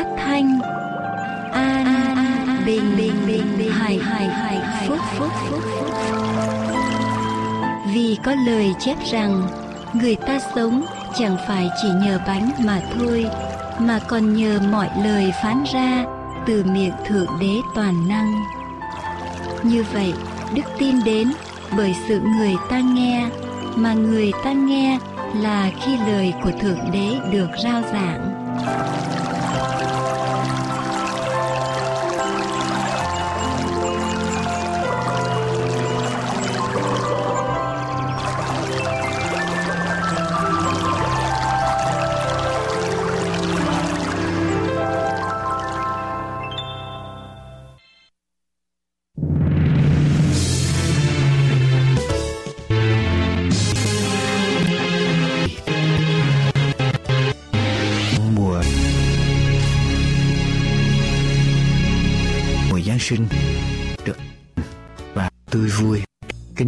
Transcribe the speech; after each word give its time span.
Phát 0.00 0.16
thanh. 0.16 0.60
An, 1.52 1.86
bình 2.66 2.96
Bình 2.96 3.14
Bình 3.26 3.58
Bình 3.58 3.70
Hải 3.70 3.98
Hải 3.98 4.28
Hải 4.28 4.88
Phúc 4.88 4.98
Phúc 5.18 5.28
Phúc. 5.48 5.60
Vì 7.94 8.18
có 8.24 8.34
lời 8.46 8.74
chép 8.78 8.96
rằng 9.10 9.48
Người 9.92 10.16
ta 10.16 10.38
sống 10.54 10.84
chẳng 11.18 11.36
phải 11.48 11.68
chỉ 11.82 11.88
nhờ 12.04 12.18
bánh 12.26 12.50
mà 12.64 12.80
thôi 12.94 13.26
Mà 13.78 13.98
còn 14.08 14.34
nhờ 14.34 14.58
mọi 14.72 14.88
lời 15.04 15.32
phán 15.42 15.64
ra 15.72 16.04
Từ 16.46 16.64
miệng 16.64 16.94
Thượng 17.06 17.38
Đế 17.40 17.54
Toàn 17.74 18.08
Năng. 18.08 18.32
Như 19.62 19.84
vậy 19.92 20.12
đức 20.54 20.64
tin 20.78 21.04
đến 21.04 21.32
bởi 21.76 21.94
sự 22.08 22.20
người 22.38 22.54
ta 22.70 22.80
nghe 22.80 23.28
mà 23.76 23.92
người 23.92 24.32
ta 24.44 24.52
nghe 24.52 24.98
là 25.34 25.70
khi 25.80 25.96
lời 25.96 26.32
của 26.42 26.50
thượng 26.60 26.90
đế 26.92 27.16
được 27.32 27.48
rao 27.64 27.82
giảng. 27.92 28.29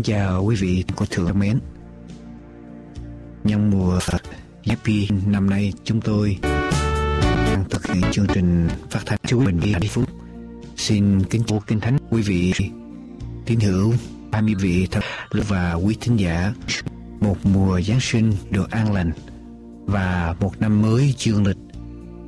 Kính 0.04 0.16
chào 0.16 0.44
quý 0.44 0.56
vị 0.56 0.84
có 0.96 1.06
thượng 1.10 1.38
mến. 1.38 1.58
Nhân 3.44 3.70
mùa 3.70 3.98
Happy 4.66 5.08
năm 5.26 5.50
nay 5.50 5.72
chúng 5.84 6.00
tôi 6.00 6.38
đang 7.46 7.64
thực 7.70 7.86
hiện 7.86 8.02
chương 8.12 8.26
trình 8.34 8.68
phát 8.90 9.00
thanh 9.06 9.18
chú 9.26 9.44
bình 9.44 9.58
vi 9.58 9.72
hạnh 9.72 9.88
phúc. 9.88 10.04
Xin 10.76 11.24
kính 11.24 11.42
chúc 11.46 11.66
kinh 11.66 11.80
thánh 11.80 11.98
quý 12.10 12.22
vị 12.22 12.52
tín 13.46 13.60
hữu, 13.60 13.92
hai 14.32 14.42
mươi 14.42 14.54
vị 14.54 14.88
thật 14.90 15.00
và 15.32 15.74
quý 15.74 15.96
thính 16.00 16.16
giả 16.16 16.54
một 17.20 17.36
mùa 17.46 17.80
Giáng 17.80 18.00
sinh 18.00 18.32
được 18.50 18.70
an 18.70 18.92
lành 18.92 19.12
và 19.84 20.34
một 20.40 20.60
năm 20.60 20.82
mới 20.82 21.14
dương 21.18 21.46
lịch 21.46 21.58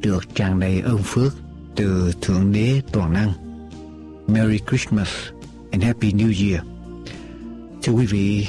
được 0.00 0.34
tràn 0.34 0.60
đầy 0.60 0.80
ơn 0.80 1.02
phước 1.04 1.34
từ 1.76 2.12
Thượng 2.20 2.52
Đế 2.52 2.80
Toàn 2.92 3.12
Năng. 3.12 3.32
Merry 4.26 4.58
Christmas 4.68 5.08
and 5.70 5.84
Happy 5.84 6.12
New 6.12 6.50
Year. 6.50 6.73
Thưa 7.84 7.92
quý 7.92 8.06
vị, 8.06 8.46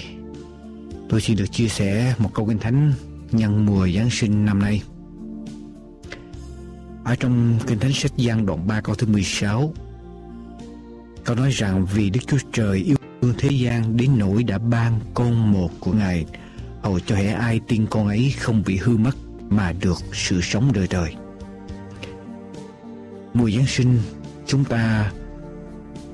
tôi 1.10 1.22
xin 1.22 1.38
được 1.38 1.52
chia 1.52 1.68
sẻ 1.68 2.16
một 2.18 2.30
câu 2.34 2.46
kinh 2.46 2.60
thánh 2.60 2.94
nhân 3.32 3.66
mùa 3.66 3.88
Giáng 3.88 4.10
sinh 4.10 4.46
năm 4.46 4.60
nay. 4.60 4.82
Ở 7.04 7.16
trong 7.16 7.60
kinh 7.68 7.80
thánh 7.80 7.94
sách 7.94 8.12
Giăng 8.18 8.46
đoạn 8.46 8.68
3 8.68 8.82
câu 8.82 8.96
thứ 8.96 9.08
16, 9.08 9.74
câu 11.24 11.36
nói 11.36 11.50
rằng 11.50 11.86
vì 11.94 12.10
Đức 12.10 12.20
Chúa 12.28 12.38
Trời 12.54 12.78
yêu 12.78 12.98
thương 13.22 13.34
thế 13.38 13.50
gian 13.52 13.98
đến 13.98 14.12
nỗi 14.18 14.44
đã 14.44 14.58
ban 14.58 15.00
con 15.14 15.52
một 15.52 15.70
của 15.80 15.94
Ngài 15.94 16.26
hầu 16.82 17.00
cho 17.00 17.16
hễ 17.16 17.28
ai 17.28 17.60
tin 17.68 17.86
con 17.90 18.08
ấy 18.08 18.34
không 18.40 18.64
bị 18.66 18.78
hư 18.78 18.98
mất 18.98 19.16
mà 19.50 19.74
được 19.82 19.98
sự 20.14 20.42
sống 20.42 20.72
đời 20.74 20.88
đời. 20.90 21.16
Mùa 23.34 23.50
Giáng 23.50 23.68
sinh 23.68 24.00
chúng 24.46 24.64
ta 24.64 25.12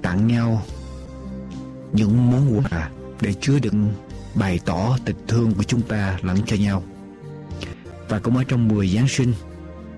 tặng 0.02 0.28
nhau 0.28 0.62
những 1.94 2.32
món 2.32 2.60
quà 2.60 2.90
để 3.22 3.34
chứa 3.34 3.60
đựng 3.60 3.94
bày 4.36 4.60
tỏ 4.66 4.98
tình 5.06 5.16
thương 5.28 5.54
của 5.54 5.64
chúng 5.64 5.82
ta 5.82 6.20
lẫn 6.22 6.38
cho 6.46 6.56
nhau. 6.56 6.84
Và 8.10 8.20
cũng 8.20 8.38
ở 8.38 8.44
trong 8.44 8.68
mùa 8.68 8.86
Giáng 8.86 9.08
sinh, 9.08 9.34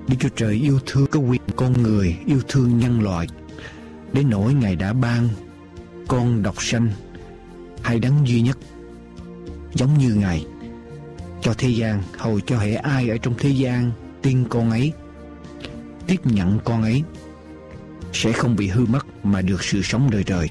Đức 0.07 0.15
Chúa 0.19 0.29
Trời 0.35 0.53
yêu 0.53 0.79
thương 0.85 1.07
có 1.07 1.19
quyền 1.19 1.41
con 1.55 1.83
người, 1.83 2.17
yêu 2.25 2.39
thương 2.47 2.79
nhân 2.79 3.01
loại, 3.01 3.27
đến 4.13 4.29
nỗi 4.29 4.53
Ngài 4.53 4.75
đã 4.75 4.93
ban 4.93 5.29
con 6.07 6.43
độc 6.43 6.63
sanh 6.63 6.89
hay 7.81 7.99
đấng 7.99 8.27
duy 8.27 8.41
nhất 8.41 8.57
giống 9.73 9.97
như 9.97 10.13
Ngài 10.13 10.45
cho 11.41 11.53
thế 11.57 11.69
gian 11.69 12.01
hầu 12.17 12.39
cho 12.39 12.57
hệ 12.57 12.73
ai 12.73 13.09
ở 13.09 13.17
trong 13.17 13.33
thế 13.37 13.49
gian 13.49 13.91
tin 14.21 14.47
con 14.49 14.69
ấy 14.69 14.91
tiếp 16.07 16.25
nhận 16.25 16.59
con 16.63 16.81
ấy 16.81 17.03
sẽ 18.13 18.31
không 18.31 18.55
bị 18.55 18.67
hư 18.67 18.85
mất 18.85 19.05
mà 19.23 19.41
được 19.41 19.63
sự 19.63 19.81
sống 19.81 20.09
đời 20.11 20.23
đời. 20.27 20.49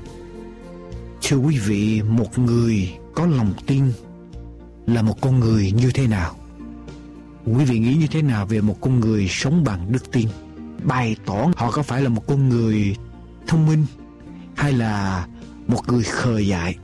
Thưa 1.23 1.37
quý 1.37 1.59
vị, 1.59 2.03
một 2.03 2.39
người 2.39 2.93
có 3.15 3.27
lòng 3.27 3.53
tin 3.67 3.85
là 4.87 5.03
một 5.03 5.21
con 5.21 5.41
người 5.41 5.73
như 5.73 5.91
thế 5.95 6.07
nào? 6.07 6.37
Quý 7.45 7.65
vị 7.65 7.79
nghĩ 7.79 7.95
như 7.95 8.07
thế 8.07 8.23
nào 8.23 8.47
về 8.47 8.61
một 8.61 8.77
con 8.81 9.01
người 9.01 9.27
sống 9.29 9.65
bằng 9.65 9.93
đức 9.93 10.13
tin? 10.13 10.29
Bày 10.85 11.17
tỏ 11.27 11.51
họ 11.57 11.71
có 11.71 11.83
phải 11.83 12.03
là 12.03 12.09
một 12.09 12.27
con 12.27 12.49
người 12.49 12.97
thông 13.47 13.67
minh 13.67 13.87
hay 14.57 14.73
là 14.73 15.27
một 15.67 15.89
người 15.89 16.03
khờ 16.03 16.39
dại? 16.39 16.77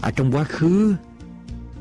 Ở 0.00 0.10
trong 0.10 0.32
quá 0.32 0.44
khứ, 0.44 0.94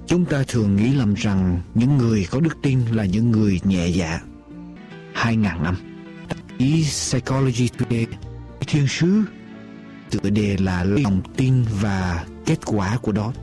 chúng 0.07 0.25
ta 0.25 0.43
thường 0.47 0.75
nghĩ 0.75 0.93
lầm 0.93 1.13
rằng 1.13 1.61
những 1.73 1.97
người 1.97 2.27
có 2.31 2.39
đức 2.39 2.57
tin 2.61 2.79
là 2.91 3.05
những 3.05 3.31
người 3.31 3.59
nhẹ 3.63 3.87
dạ. 3.87 4.19
Hai 5.13 5.35
ngàn 5.35 5.63
năm 5.63 5.75
ý 6.57 6.83
Psychology 6.83 7.69
Today 7.77 8.07
thiên 8.67 8.87
sứ 8.87 9.23
tựa 10.11 10.29
đề 10.29 10.57
là 10.59 10.83
lòng 10.83 11.21
tin 11.37 11.63
và 11.81 12.25
kết 12.45 12.59
quả 12.65 12.97
của 13.01 13.11
đó. 13.11 13.33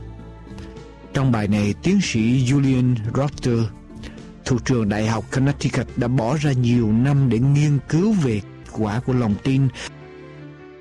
Trong 1.13 1.31
bài 1.31 1.47
này, 1.47 1.73
tiến 1.83 1.99
sĩ 2.01 2.45
Julian 2.45 2.95
Rotter 3.15 3.59
thuộc 4.45 4.65
trường 4.65 4.89
đại 4.89 5.07
học 5.07 5.25
Connecticut 5.31 5.87
đã 5.95 6.07
bỏ 6.07 6.37
ra 6.37 6.51
nhiều 6.51 6.91
năm 6.91 7.29
để 7.29 7.39
nghiên 7.39 7.79
cứu 7.89 8.11
về 8.11 8.39
kết 8.39 8.71
quả 8.71 8.99
của 8.99 9.13
lòng 9.13 9.35
tin. 9.43 9.67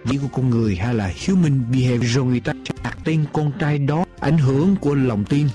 Ví 0.04 0.18
của 0.18 0.28
con 0.32 0.50
người 0.50 0.76
hay 0.76 0.94
là 0.94 1.12
human 1.26 1.62
behavior 1.72 2.14
rồi 2.14 2.24
người 2.24 2.40
ta 2.40 2.52
đặt 2.84 2.98
tên 3.04 3.24
con 3.32 3.52
trai 3.58 3.78
đó, 3.78 4.04
ảnh 4.20 4.38
hưởng 4.38 4.76
của 4.76 4.94
lòng 4.94 5.24
tin 5.24 5.48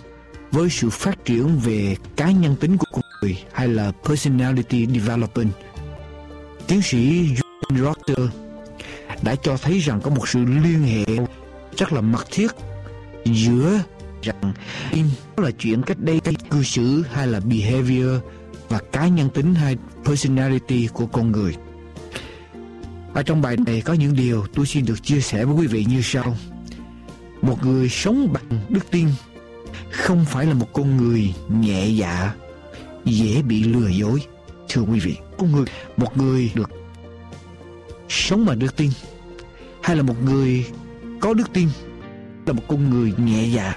với 0.52 0.70
sự 0.70 0.90
phát 0.90 1.26
triển 1.26 1.60
về 1.60 1.96
cá 2.16 2.32
nhân 2.32 2.56
tính 2.56 2.78
của 2.78 2.86
con 2.92 3.02
người 3.22 3.44
hay 3.54 3.68
là 3.68 3.92
personality 4.08 4.86
development. 4.86 5.52
Tiến 6.68 6.82
sĩ 6.82 7.28
John 7.28 7.84
Rotter 7.84 8.28
đã 9.24 9.36
cho 9.36 9.58
thấy 9.58 9.80
rằng 9.80 10.02
có 10.02 10.10
một 10.10 10.30
sự 10.30 10.46
liên 10.46 10.84
hệ 10.84 11.06
rất 11.78 11.94
là 11.94 12.02
mật 12.02 12.26
thiết 12.32 12.52
giữa 13.26 13.80
rằng 14.22 14.54
in 14.92 15.06
là 15.38 15.52
chuyện 15.52 15.82
cách 15.82 15.98
đây 16.00 16.20
cái 16.20 16.34
cư 16.50 16.64
xử 16.64 17.04
hay 17.12 17.28
là 17.28 17.40
behavior 17.40 18.22
và 18.70 18.80
cá 18.92 19.08
nhân 19.08 19.30
tính 19.30 19.56
hay 19.56 19.78
personality 20.06 20.88
của 20.94 21.06
con 21.06 21.32
người. 21.32 21.56
Ở 23.14 23.24
trong 23.24 23.42
bài 23.42 23.58
này 23.66 23.82
có 23.82 23.94
những 23.94 24.16
điều 24.16 24.46
tôi 24.54 24.66
xin 24.66 24.86
được 24.86 25.04
chia 25.04 25.20
sẻ 25.20 25.46
với 25.46 25.56
quý 25.56 25.68
vị 25.68 25.86
như 25.90 26.02
sau. 26.04 26.38
Một 27.42 27.66
người 27.66 27.90
sống 27.90 28.34
bằng 28.34 28.62
đức 28.70 28.92
tin 28.92 29.08
không 29.92 30.26
phải 30.26 30.46
là 30.46 30.54
một 30.54 30.68
con 30.74 30.98
người 30.98 31.34
nhẹ 31.50 31.88
dạ, 31.88 32.34
dễ 33.06 33.42
bị 33.42 33.64
lừa 33.64 33.88
dối 33.88 34.22
thưa 34.70 34.82
quý 34.82 35.00
vị 35.00 35.18
con 35.38 35.52
người 35.52 35.66
một 35.98 36.18
người 36.18 36.52
được 36.56 36.70
sống 38.10 38.46
bằng 38.46 38.60
đức 38.60 38.76
tin 38.76 38.90
hay 39.84 39.96
là 39.96 40.04
một 40.04 40.24
người 40.24 40.66
có 41.20 41.34
đức 41.34 41.54
tin? 41.54 41.70
Là 42.46 42.54
một 42.54 42.64
con 42.68 42.90
người 42.90 43.14
nhẹ 43.18 43.46
dạ 43.46 43.74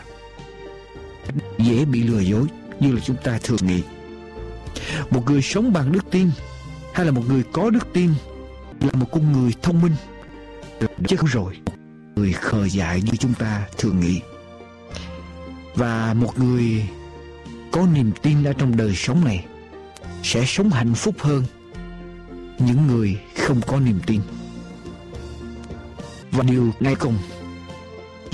dễ 1.58 1.85
bị 1.85 2.03
lừa 2.03 2.20
dối 2.20 2.47
như 2.81 2.93
là 2.93 3.00
chúng 3.00 3.17
ta 3.25 3.38
thường 3.43 3.58
nghĩ. 3.67 3.82
Một 5.11 5.23
người 5.26 5.43
sống 5.43 5.73
bằng 5.73 5.93
đức 5.93 6.11
tin 6.11 6.31
hay 6.94 7.06
là 7.06 7.12
một 7.12 7.23
người 7.29 7.43
có 7.53 7.70
đức 7.70 7.87
tin 7.93 8.11
là 8.81 8.91
một 8.93 9.06
con 9.12 9.32
người 9.32 9.53
thông 9.62 9.82
minh? 9.82 9.93
Chứ 11.08 11.17
không 11.17 11.29
rồi, 11.29 11.56
người 12.17 12.32
khờ 12.32 12.69
dại 12.69 13.03
như 13.03 13.12
chúng 13.17 13.35
ta 13.35 13.67
thường 13.79 14.00
nghĩ. 14.00 14.20
Và 15.75 16.14
một 16.14 16.38
người 16.38 16.88
có 17.73 17.87
niềm 17.94 18.11
tin 18.23 18.44
ở 18.44 18.53
trong 18.53 18.76
đời 18.76 18.94
sống 18.94 19.25
này 19.25 19.44
sẽ 20.23 20.44
sống 20.47 20.70
hạnh 20.70 20.94
phúc 20.94 21.14
hơn 21.19 21.44
những 22.58 22.87
người 22.87 23.19
không 23.37 23.61
có 23.67 23.81
niềm 23.81 24.00
tin 24.06 24.20
và 26.37 26.44
điều 26.44 26.73
ngay 26.81 26.94
cùng. 26.94 27.19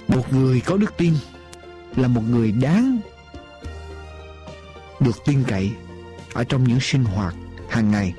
Một 0.08 0.32
người 0.32 0.60
có 0.60 0.76
đức 0.76 0.96
tin 0.96 1.14
là 1.96 2.08
một 2.08 2.22
người 2.30 2.52
đáng 2.52 3.00
được 5.00 5.24
tin 5.24 5.44
cậy 5.48 5.70
ở 6.34 6.44
trong 6.44 6.64
những 6.64 6.80
sinh 6.80 7.04
hoạt 7.04 7.34
hàng 7.68 7.90
ngày. 7.90 8.14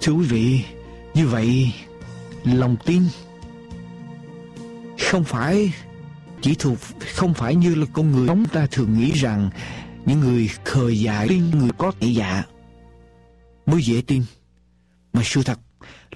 Thưa 0.00 0.12
quý 0.12 0.26
vị, 0.26 0.64
như 1.14 1.26
vậy 1.26 1.72
lòng 2.44 2.76
tin 2.84 3.02
không 5.10 5.24
phải 5.24 5.72
chỉ 6.40 6.54
thuộc, 6.54 6.78
không 7.14 7.34
phải 7.34 7.54
như 7.54 7.74
là 7.74 7.86
con 7.92 8.12
người 8.12 8.28
chúng 8.28 8.44
ta 8.44 8.66
thường 8.70 8.98
nghĩ 8.98 9.12
rằng 9.12 9.50
những 10.06 10.20
người 10.20 10.50
khờ 10.64 10.88
dại 10.88 11.28
tin 11.28 11.50
người 11.50 11.70
có 11.78 11.92
thể 12.00 12.08
dạ 12.08 12.42
mới 13.66 13.82
dễ 13.82 14.02
tin, 14.06 14.22
mà 15.12 15.22
sự 15.24 15.42
thật 15.42 15.58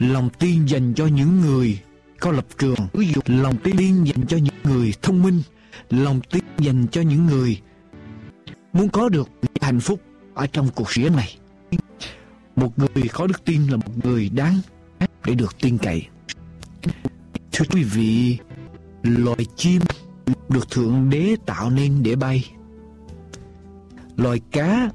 lòng 0.01 0.29
tin 0.39 0.65
dành 0.67 0.95
cho 0.95 1.07
những 1.07 1.41
người 1.41 1.81
có 2.21 2.31
lập 2.33 2.47
trường. 2.59 2.89
Ví 2.93 3.13
dụ, 3.15 3.21
lòng 3.27 3.57
tin 3.65 4.05
dành 4.05 4.27
cho 4.29 4.37
những 4.37 4.55
người 4.65 4.95
thông 5.03 5.23
minh. 5.23 5.43
Lòng 5.91 6.21
tin 6.31 6.45
dành 6.59 6.87
cho 6.93 7.01
những 7.01 7.27
người 7.27 7.61
muốn 8.73 8.89
có 8.89 9.09
được 9.09 9.29
hạnh 9.61 9.81
phúc 9.81 10.01
ở 10.35 10.47
trong 10.47 10.69
cuộc 10.75 10.93
sống 10.93 11.17
này. 11.17 11.39
Một 12.57 12.79
người 12.79 13.09
có 13.13 13.27
đức 13.27 13.45
tin 13.45 13.67
là 13.67 13.77
một 13.77 14.05
người 14.05 14.29
đáng 14.29 14.61
để 15.25 15.35
được 15.35 15.57
tin 15.61 15.79
cậy. 15.79 16.07
Thưa 17.53 17.65
quý 17.71 17.83
vị, 17.83 18.39
loài 19.03 19.47
chim 19.57 19.83
được 20.49 20.71
thượng 20.71 21.11
đế 21.11 21.37
tạo 21.47 21.71
nên 21.71 22.03
để 22.03 22.17
bay. 22.17 22.51
Loài 24.17 24.41
cá 24.53 24.91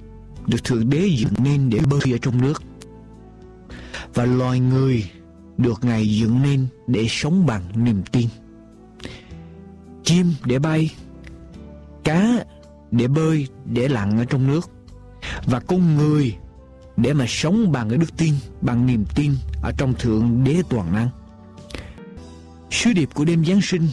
được 0.47 0.63
thượng 0.63 0.89
đế 0.89 1.07
dựng 1.17 1.33
nên 1.37 1.69
để 1.69 1.79
bơi 1.89 2.11
ở 2.11 2.17
trong 2.21 2.41
nước 2.41 2.63
và 4.15 4.25
loài 4.25 4.59
người 4.59 5.11
được 5.57 5.83
ngài 5.83 6.07
dựng 6.09 6.41
nên 6.41 6.67
để 6.87 7.07
sống 7.09 7.45
bằng 7.45 7.83
niềm 7.83 8.03
tin. 8.11 8.27
Chim 10.03 10.33
để 10.45 10.59
bay, 10.59 10.95
cá 12.03 12.45
để 12.91 13.07
bơi 13.07 13.47
để 13.65 13.87
lặn 13.87 14.17
ở 14.17 14.25
trong 14.25 14.47
nước, 14.47 14.69
và 15.45 15.59
con 15.59 15.95
người 15.95 16.35
để 16.97 17.13
mà 17.13 17.25
sống 17.27 17.71
bằng 17.71 17.89
cái 17.89 17.97
đức 17.97 18.17
tin, 18.17 18.33
bằng 18.61 18.85
niềm 18.85 19.05
tin 19.15 19.31
ở 19.63 19.71
trong 19.77 19.93
thượng 19.99 20.43
đế 20.43 20.61
toàn 20.69 20.93
năng. 20.93 21.09
Sứ 22.71 22.93
điệp 22.93 23.09
của 23.13 23.25
đêm 23.25 23.45
giáng 23.45 23.61
sinh 23.61 23.87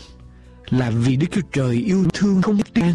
là 0.70 0.90
vì 0.90 1.16
đức 1.16 1.26
chúa 1.30 1.40
trời 1.52 1.76
yêu 1.76 2.04
thương 2.14 2.42
không 2.42 2.56
biết 2.56 2.74
tan 2.74 2.94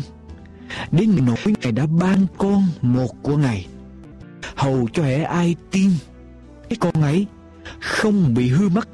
đến 0.91 1.25
nỗi 1.25 1.53
ngài 1.61 1.71
đã 1.71 1.85
ban 1.85 2.25
con 2.37 2.67
một 2.81 3.23
của 3.23 3.37
ngài, 3.37 3.67
hầu 4.55 4.87
cho 4.93 5.03
hệ 5.03 5.23
ai 5.23 5.55
tin 5.71 5.91
cái 6.69 6.77
con 6.79 7.01
ấy 7.01 7.25
không 7.79 8.33
bị 8.33 8.47
hư 8.47 8.69
mất 8.69 8.87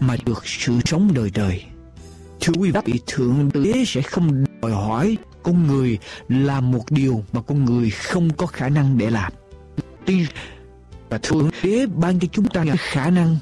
mà 0.00 0.16
được 0.26 0.46
sự 0.46 0.80
sống 0.84 1.14
đời 1.14 1.30
đời. 1.34 1.64
Thưa 2.40 2.52
quý 2.58 2.72
vị, 2.84 3.00
thượng 3.06 3.50
đế 3.54 3.84
sẽ 3.86 4.02
không 4.02 4.44
đòi 4.62 4.72
hỏi 4.72 5.16
con 5.42 5.66
người 5.66 5.98
làm 6.28 6.70
một 6.70 6.90
điều 6.90 7.24
mà 7.32 7.40
con 7.42 7.64
người 7.64 7.90
không 7.90 8.30
có 8.30 8.46
khả 8.46 8.68
năng 8.68 8.98
để 8.98 9.10
làm. 9.10 9.32
Tin 10.04 10.26
và 11.08 11.18
thượng 11.18 11.50
đế 11.62 11.86
ban 11.86 12.18
cho 12.20 12.28
chúng 12.32 12.48
ta 12.48 12.64
khả 12.78 13.10
năng 13.10 13.36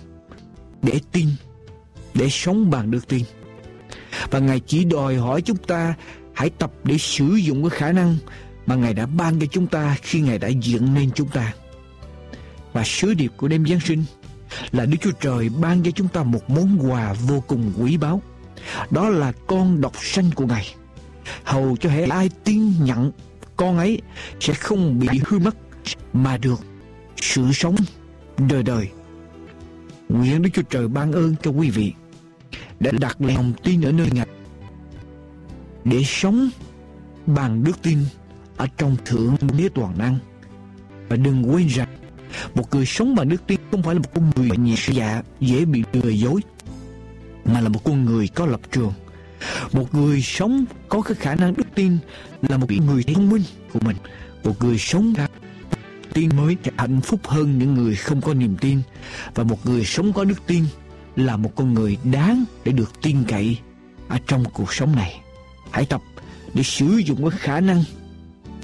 để 0.83 1.01
tin, 1.13 1.29
để 2.15 2.29
sống 2.31 2.71
bằng 2.71 2.91
đức 2.91 3.09
tin. 3.09 3.25
Và 4.31 4.39
ngài 4.39 4.61
chỉ 4.61 4.85
đòi 4.85 5.17
hỏi 5.17 5.43
chúng 5.43 5.57
ta 5.57 5.95
hãy 6.33 6.51
tập 6.51 6.73
để 6.85 6.99
sử 6.99 7.35
dụng 7.35 7.69
cái 7.69 7.79
khả 7.79 7.93
năng 7.93 8.17
mà 8.67 8.75
ngài 8.75 8.95
đã 8.95 9.07
ban 9.07 9.41
cho 9.41 9.47
chúng 9.47 9.67
ta 9.67 9.97
khi 10.03 10.21
ngài 10.21 10.39
đã 10.39 10.49
dựng 10.49 10.95
nên 10.95 11.11
chúng 11.15 11.29
ta 11.29 11.53
và 12.77 12.85
sứ 12.85 13.15
điệp 13.15 13.33
của 13.37 13.49
đêm 13.49 13.67
giáng 13.67 13.81
sinh 13.81 14.05
là 14.73 14.87
đức 14.87 14.97
chúa 15.01 15.11
trời 15.21 15.49
ban 15.61 15.83
cho 15.83 15.91
chúng 15.91 16.09
ta 16.09 16.23
một 16.23 16.51
món 16.51 16.79
quà 16.91 17.13
vô 17.13 17.43
cùng 17.47 17.73
quý 17.79 17.97
báu. 17.97 18.23
Đó 18.91 19.09
là 19.09 19.33
con 19.47 19.81
độc 19.81 19.93
sanh 20.01 20.31
của 20.35 20.47
ngài. 20.47 20.75
Hầu 21.45 21.77
cho 21.77 21.91
hệ 21.91 22.05
ai 22.05 22.31
tin 22.45 22.73
nhận 22.85 23.13
con 23.57 23.79
ấy 23.79 24.01
sẽ 24.41 24.55
không 24.55 24.99
bị 24.99 25.21
hư 25.27 25.39
mất 25.39 25.57
mà 26.13 26.39
được 26.39 26.61
sự 27.17 27.53
sống 27.53 27.77
đời 28.49 28.63
đời. 28.63 28.89
Nguyện 30.09 30.43
đức 30.43 30.51
chúa 30.53 30.63
trời 30.63 30.89
ban 30.89 31.13
ơn 31.13 31.35
cho 31.43 31.51
quý 31.51 31.71
vị 31.71 31.93
đã 32.81 32.91
đặt 33.01 33.17
lòng 33.21 33.53
tin 33.63 33.83
ở 33.83 33.93
nơi 33.93 34.09
ngài 34.13 34.27
để 35.85 36.03
sống 36.05 36.49
bằng 37.27 37.65
đức 37.65 37.83
tin 37.83 37.99
ở 38.57 38.67
trong 38.77 38.97
thượng 39.05 39.37
đế 39.59 39.69
toàn 39.75 39.99
năng. 39.99 40.19
Và 41.09 41.17
đừng 41.17 41.53
quên 41.53 41.67
rằng 41.67 41.89
một 42.55 42.75
người 42.75 42.87
sống 42.87 43.15
bằng 43.15 43.29
đức 43.29 43.47
tin 43.47 43.61
không 43.71 43.83
phải 43.83 43.95
là 43.95 44.01
một 44.01 44.15
con 44.15 44.31
người 44.37 44.51
nhẹ 44.57 44.75
dạ 44.89 45.23
dễ 45.41 45.65
bị 45.65 45.83
lừa 45.93 46.11
dối, 46.11 46.41
mà 47.45 47.61
là 47.61 47.69
một 47.69 47.85
con 47.85 48.05
người 48.05 48.29
có 48.29 48.47
lập 48.47 48.61
trường. 48.73 48.93
Một 49.73 49.95
người 49.95 50.23
sống 50.23 50.65
có 50.89 51.03
cái 51.03 51.15
khả 51.15 51.35
năng 51.35 51.55
đức 51.57 51.67
tin 51.75 51.99
là 52.43 52.57
một 52.57 52.71
người 52.71 53.03
thông 53.03 53.31
minh 53.31 53.43
của 53.73 53.81
mình. 53.83 53.97
Một 54.45 54.63
người 54.63 54.79
sống 54.79 55.15
tin 56.13 56.37
mới 56.37 56.57
hạnh 56.77 57.01
phúc 57.01 57.21
hơn 57.25 57.59
những 57.59 57.75
người 57.75 57.97
không 57.97 58.21
có 58.21 58.35
niềm 58.35 58.57
tin. 58.61 58.83
Và 59.35 59.45
một 59.45 59.67
người 59.67 59.85
sống 59.85 60.13
có 60.13 60.25
đức 60.25 60.47
tin 60.47 60.65
là 61.17 61.37
một 61.37 61.53
con 61.57 61.75
người 61.75 61.97
đáng 62.05 62.45
để 62.65 62.73
được 62.73 63.03
tin 63.03 63.25
cậy 63.29 63.59
ở 64.09 64.19
trong 64.27 64.45
cuộc 64.53 64.73
sống 64.73 64.97
này. 64.97 65.21
Hãy 65.71 65.87
tập 65.87 66.01
để 66.55 66.63
sử 66.63 66.87
dụng 66.87 67.31
cái 67.31 67.39
khả 67.39 67.61
năng 67.61 67.85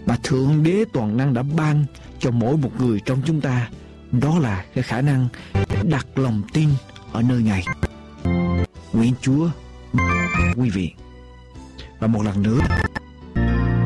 mà 0.07 0.17
thượng 0.23 0.63
đế 0.63 0.85
toàn 0.93 1.17
năng 1.17 1.35
đã 1.35 1.43
ban 1.43 1.85
cho 2.19 2.31
mỗi 2.31 2.57
một 2.57 2.71
người 2.79 3.01
trong 3.05 3.23
chúng 3.27 3.41
ta, 3.41 3.71
đó 4.13 4.39
là 4.39 4.65
cái 4.75 4.85
khả 4.85 5.01
năng 5.01 5.29
đặt 5.83 6.07
lòng 6.15 6.43
tin 6.53 6.69
ở 7.13 7.23
nơi 7.23 7.43
ngài. 7.43 7.65
Nguyện 8.93 9.15
chúa, 9.21 9.49
quý 10.57 10.71
vị. 10.71 10.93
Và 11.99 12.07
một 12.07 12.23
lần 12.23 12.43
nữa, 12.43 12.59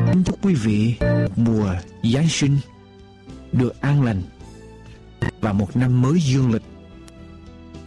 kính 0.07 0.23
chúc 0.25 0.39
quý 0.41 0.53
vị, 0.53 0.95
mùa 1.35 1.73
giáng 2.13 2.29
sinh 2.29 2.57
được 3.51 3.81
an 3.81 4.03
lành 4.03 4.21
và 5.41 5.53
một 5.53 5.77
năm 5.77 6.01
mới 6.01 6.19
dương 6.21 6.51
lịch 6.51 6.63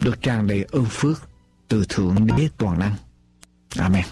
được 0.01 0.23
tràn 0.23 0.47
đầy 0.47 0.65
ơn 0.73 0.85
phước 0.85 1.29
từ 1.69 1.85
thượng 1.89 2.27
đế 2.27 2.49
toàn 2.59 2.79
năng. 2.79 2.95
Amen. 3.79 4.05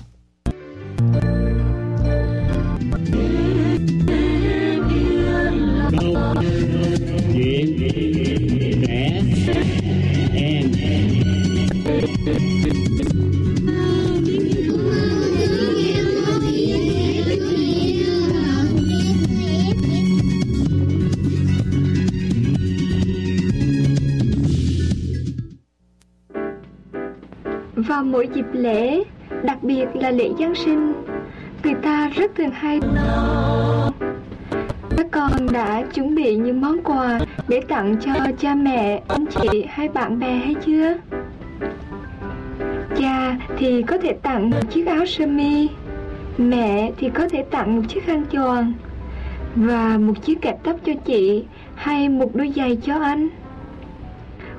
Mỗi 28.13 28.29
dịp 28.35 28.47
lễ, 28.53 29.05
đặc 29.43 29.63
biệt 29.63 29.87
là 29.95 30.11
lễ 30.11 30.31
Giáng 30.39 30.55
sinh, 30.55 30.93
người 31.65 31.75
ta 31.83 32.09
rất 32.09 32.35
thường 32.35 32.51
hay 32.51 32.81
các 34.97 35.07
con 35.11 35.53
đã 35.53 35.83
chuẩn 35.95 36.15
bị 36.15 36.37
những 36.37 36.61
món 36.61 36.83
quà 36.83 37.19
để 37.49 37.61
tặng 37.69 37.97
cho 38.01 38.13
cha 38.39 38.55
mẹ, 38.55 39.03
anh 39.09 39.25
chị 39.27 39.65
hay 39.69 39.89
bạn 39.89 40.19
bè 40.19 40.33
hay 40.33 40.55
chưa? 40.67 40.95
Cha 42.97 43.37
thì 43.59 43.83
có 43.83 43.99
thể 43.99 44.13
tặng 44.23 44.51
một 44.51 44.71
chiếc 44.71 44.87
áo 44.87 45.07
sơ 45.07 45.27
mi, 45.27 45.69
mẹ 46.39 46.91
thì 46.97 47.11
có 47.11 47.29
thể 47.29 47.45
tặng 47.51 47.77
một 47.77 47.83
chiếc 47.89 48.05
khăn 48.05 48.25
choàng 48.33 48.73
và 49.55 49.99
một 49.99 50.15
chiếc 50.25 50.43
kẹp 50.43 50.63
tóc 50.65 50.77
cho 50.85 50.93
chị 51.05 51.45
hay 51.75 52.09
một 52.09 52.35
đôi 52.35 52.53
giày 52.57 52.77
cho 52.77 52.99
anh. 52.99 53.29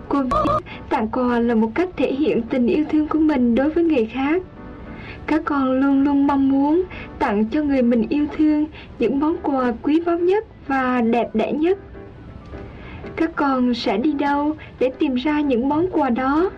Cô 0.10 0.22
biết 0.22 0.66
tặng 0.89 1.08
quà 1.08 1.39
là 1.39 1.56
một 1.56 1.72
cách 1.75 1.89
thể 1.98 2.13
hiện 2.13 2.42
tình 2.42 2.68
yêu 2.68 2.86
thương 2.89 3.08
của 3.08 3.20
mình 3.20 3.56
đối 3.56 3.70
với 3.70 3.84
người 3.84 4.06
khác. 4.06 4.42
Các 5.28 5.42
con 5.46 5.72
luôn 5.72 6.04
luôn 6.04 6.28
mong 6.28 6.50
muốn 6.50 6.84
tặng 7.20 7.46
cho 7.46 7.63
người 7.63 7.82
mình 7.82 8.06
yêu 8.10 8.25
thương 8.38 8.66
những 9.00 9.20
món 9.20 9.38
quà 9.44 9.74
quý 9.82 10.01
báu 10.06 10.20
nhất 10.20 10.46
và 10.68 11.01
đẹp 11.01 11.30
đẽ 11.34 11.51
nhất. 11.51 11.80
Các 13.16 13.32
con 13.36 13.74
sẽ 13.74 13.98
đi 13.98 14.13
đâu 14.13 14.56
để 14.80 14.92
tìm 15.00 15.16
ra 15.16 15.42
những 15.42 15.70
món 15.70 15.88
quà 15.92 16.10
đó? 16.10 16.50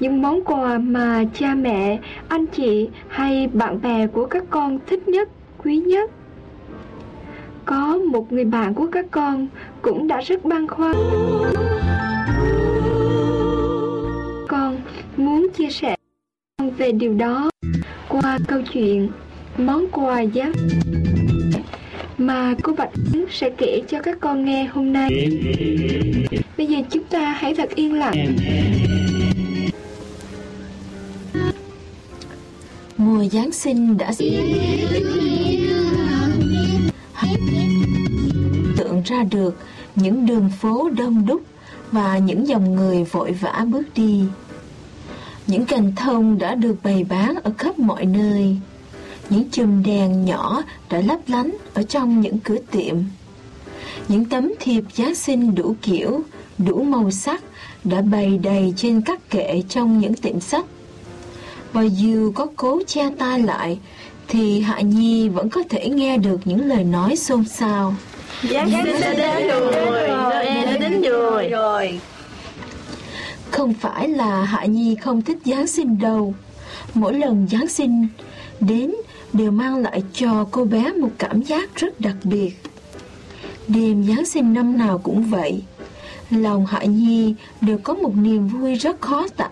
Những 0.00 0.22
món 0.22 0.44
quà 0.44 0.78
mà 0.78 1.24
cha 1.34 1.54
mẹ, 1.54 1.98
anh 2.28 2.46
chị 2.46 2.88
hay 3.08 3.48
bạn 3.52 3.82
bè 3.82 4.06
của 4.06 4.26
các 4.26 4.44
con 4.50 4.78
thích 4.86 5.08
nhất, 5.08 5.28
quý 5.64 5.76
nhất. 5.76 6.10
Có 7.64 7.98
một 7.98 8.32
người 8.32 8.44
bạn 8.44 8.74
của 8.74 8.86
các 8.92 9.06
con 9.10 9.46
cũng 9.82 10.08
đã 10.08 10.20
rất 10.20 10.44
băn 10.44 10.66
khoăn 10.66 10.92
muốn 15.18 15.48
chia 15.56 15.70
sẻ 15.70 15.96
về 16.76 16.92
điều 16.92 17.14
đó 17.14 17.50
qua 18.08 18.38
câu 18.48 18.62
chuyện 18.72 19.08
món 19.56 19.86
quà 19.92 20.20
giá 20.20 20.52
mà 22.18 22.54
cô 22.62 22.72
Bạch 22.72 22.90
Yến 23.12 23.24
sẽ 23.30 23.50
kể 23.58 23.82
cho 23.88 24.02
các 24.02 24.18
con 24.20 24.44
nghe 24.44 24.64
hôm 24.64 24.92
nay. 24.92 25.08
Bây 26.58 26.66
giờ 26.66 26.78
chúng 26.90 27.04
ta 27.04 27.32
hãy 27.32 27.54
thật 27.54 27.70
yên 27.74 27.94
lặng. 27.94 28.36
Mùa 32.96 33.24
Giáng 33.24 33.52
sinh 33.52 33.96
đã 33.96 34.12
tượng 38.76 39.02
ra 39.04 39.24
được 39.30 39.56
những 39.94 40.26
đường 40.26 40.50
phố 40.60 40.90
đông 40.90 41.26
đúc 41.26 41.42
và 41.92 42.18
những 42.18 42.48
dòng 42.48 42.74
người 42.74 43.04
vội 43.04 43.32
vã 43.32 43.64
bước 43.70 43.84
đi. 43.94 44.24
Những 45.48 45.64
cành 45.64 45.92
thông 45.96 46.38
đã 46.38 46.54
được 46.54 46.76
bày 46.82 47.04
bán 47.08 47.34
ở 47.42 47.52
khắp 47.58 47.78
mọi 47.78 48.04
nơi. 48.04 48.56
những 49.30 49.44
chùm 49.50 49.82
đèn 49.82 50.24
nhỏ 50.24 50.62
đã 50.90 51.00
lấp 51.00 51.18
lánh 51.26 51.56
ở 51.74 51.82
trong 51.82 52.20
những 52.20 52.38
cửa 52.38 52.58
tiệm. 52.70 52.96
Những 54.08 54.24
tấm 54.24 54.52
thiệp 54.60 54.84
Giáng 54.94 55.14
sinh 55.14 55.54
đủ 55.54 55.74
kiểu, 55.82 56.20
đủ 56.58 56.82
màu 56.82 57.10
sắc 57.10 57.42
đã 57.84 58.00
bày 58.02 58.38
đầy 58.42 58.74
trên 58.76 59.00
các 59.00 59.30
kệ 59.30 59.62
trong 59.68 59.98
những 59.98 60.14
tiệm 60.14 60.40
sách. 60.40 60.64
Và 61.72 61.82
dù 61.82 62.32
có 62.34 62.46
cố 62.56 62.80
che 62.86 63.10
tai 63.18 63.40
lại, 63.40 63.78
thì 64.28 64.60
Hạ 64.60 64.80
Nhi 64.80 65.28
vẫn 65.28 65.48
có 65.50 65.62
thể 65.68 65.88
nghe 65.88 66.18
được 66.18 66.40
những 66.44 66.68
lời 66.68 66.84
nói 66.84 67.16
xôn 67.16 67.44
xao. 67.44 67.94
Giáng 68.42 68.70
sinh 68.70 69.00
đã 69.00 69.14
đến 69.14 69.48
rồi, 69.48 69.72
Noel 70.08 70.64
đã 70.66 70.76
đến 70.80 71.02
rồi. 71.02 72.00
Không 73.50 73.74
phải 73.74 74.08
là 74.08 74.44
Hạ 74.44 74.64
Nhi 74.64 74.94
không 74.94 75.22
thích 75.22 75.38
Giáng 75.44 75.66
sinh 75.66 75.98
đâu. 75.98 76.34
Mỗi 76.94 77.14
lần 77.14 77.48
Giáng 77.50 77.68
sinh 77.68 78.06
đến 78.60 78.94
đều 79.32 79.50
mang 79.50 79.76
lại 79.76 80.02
cho 80.12 80.46
cô 80.50 80.64
bé 80.64 80.92
một 80.92 81.10
cảm 81.18 81.42
giác 81.42 81.70
rất 81.76 82.00
đặc 82.00 82.16
biệt. 82.22 82.52
Đêm 83.68 84.04
Giáng 84.04 84.26
sinh 84.26 84.52
năm 84.52 84.78
nào 84.78 84.98
cũng 84.98 85.22
vậy. 85.22 85.62
Lòng 86.30 86.66
Hạ 86.66 86.84
Nhi 86.84 87.34
đều 87.60 87.78
có 87.78 87.94
một 87.94 88.16
niềm 88.16 88.48
vui 88.48 88.74
rất 88.74 89.00
khó 89.00 89.28
tả. 89.36 89.50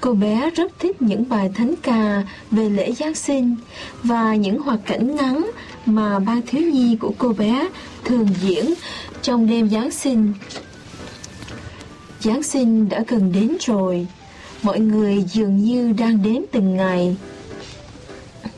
Cô 0.00 0.14
bé 0.14 0.50
rất 0.50 0.72
thích 0.78 1.02
những 1.02 1.28
bài 1.28 1.50
thánh 1.54 1.74
ca 1.82 2.22
về 2.50 2.68
lễ 2.68 2.92
Giáng 2.92 3.14
sinh 3.14 3.56
và 4.02 4.34
những 4.34 4.58
hoạt 4.58 4.80
cảnh 4.86 5.16
ngắn 5.16 5.50
mà 5.86 6.18
ban 6.18 6.42
thiếu 6.46 6.62
nhi 6.62 6.96
của 7.00 7.12
cô 7.18 7.32
bé 7.32 7.68
thường 8.04 8.28
diễn 8.42 8.74
trong 9.22 9.46
đêm 9.46 9.68
Giáng 9.70 9.90
sinh. 9.90 10.32
Giáng 12.24 12.42
sinh 12.42 12.88
đã 12.88 13.04
gần 13.08 13.32
đến 13.32 13.56
rồi, 13.60 14.06
mọi 14.62 14.80
người 14.80 15.24
dường 15.32 15.56
như 15.56 15.92
đang 15.92 16.22
đếm 16.22 16.42
từng 16.52 16.76
ngày. 16.76 17.16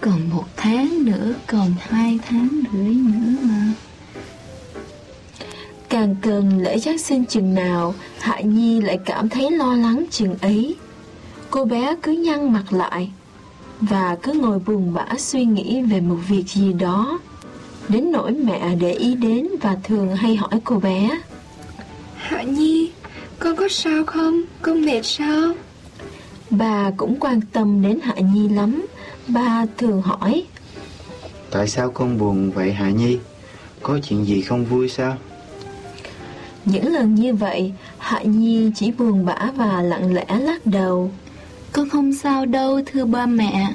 Còn 0.00 0.30
một 0.30 0.44
tháng 0.56 1.04
nữa, 1.04 1.35
còn 1.46 1.75
hai 1.80 2.18
tháng 2.28 2.49
rưỡi 2.73 2.94
nữa 2.94 3.32
mà. 3.42 3.73
Càng 5.88 6.16
gần 6.23 6.58
lễ 6.58 6.78
Giáng 6.78 6.99
sinh 6.99 7.25
chừng 7.25 7.54
nào, 7.54 7.94
Hạ 8.18 8.40
Nhi 8.40 8.80
lại 8.80 8.99
cảm 9.04 9.28
thấy 9.28 9.50
lo 9.50 9.75
lắng 9.75 10.04
chừng 10.11 10.37
ấy. 10.40 10.76
Cô 11.50 11.64
bé 11.64 11.96
cứ 12.02 12.12
nhăn 12.12 12.52
mặt 12.52 12.73
lại 12.73 13.11
và 13.80 14.16
cứ 14.23 14.32
ngồi 14.32 14.58
buồn 14.58 14.94
bã 14.94 15.06
suy 15.18 15.44
nghĩ 15.44 15.82
về 15.82 16.00
một 16.00 16.18
việc 16.28 16.44
gì 16.46 16.73
đó. 16.73 17.18
Đến 17.88 18.12
nỗi 18.12 18.32
mẹ 18.32 18.75
để 18.80 18.92
ý 18.92 19.14
đến 19.14 19.49
và 19.61 19.76
thường 19.85 20.16
hay 20.16 20.37
hỏi 20.37 20.61
cô 20.64 20.78
bé. 20.78 21.11
Hạ 22.14 22.42
Nhi, 22.42 22.90
con 23.38 23.56
có 23.56 23.68
sao 23.70 24.04
không? 24.04 24.42
Con 24.62 24.84
mệt 24.84 25.00
sao? 25.02 25.52
Bà 26.50 26.90
cũng 26.96 27.16
quan 27.20 27.40
tâm 27.52 27.82
đến 27.82 27.98
Hạ 28.02 28.14
Nhi 28.14 28.48
lắm. 28.48 28.86
Bà 29.28 29.66
thường 29.78 30.02
hỏi. 30.02 30.44
Tại 31.50 31.68
sao 31.68 31.90
con 31.90 32.18
buồn 32.18 32.50
vậy 32.50 32.72
Hạ 32.72 32.90
Nhi? 32.90 33.18
Có 33.82 33.98
chuyện 34.02 34.24
gì 34.26 34.42
không 34.42 34.64
vui 34.64 34.88
sao? 34.88 35.16
Những 36.64 36.92
lần 36.92 37.14
như 37.14 37.34
vậy, 37.34 37.72
Hạ 37.98 38.22
Nhi 38.22 38.70
chỉ 38.74 38.90
buồn 38.90 39.24
bã 39.24 39.50
và 39.56 39.82
lặng 39.82 40.14
lẽ 40.14 40.26
lắc 40.40 40.66
đầu. 40.66 41.10
Con 41.72 41.88
không 41.88 42.14
sao 42.14 42.46
đâu 42.46 42.80
thưa 42.86 43.04
ba 43.04 43.26
mẹ. 43.26 43.72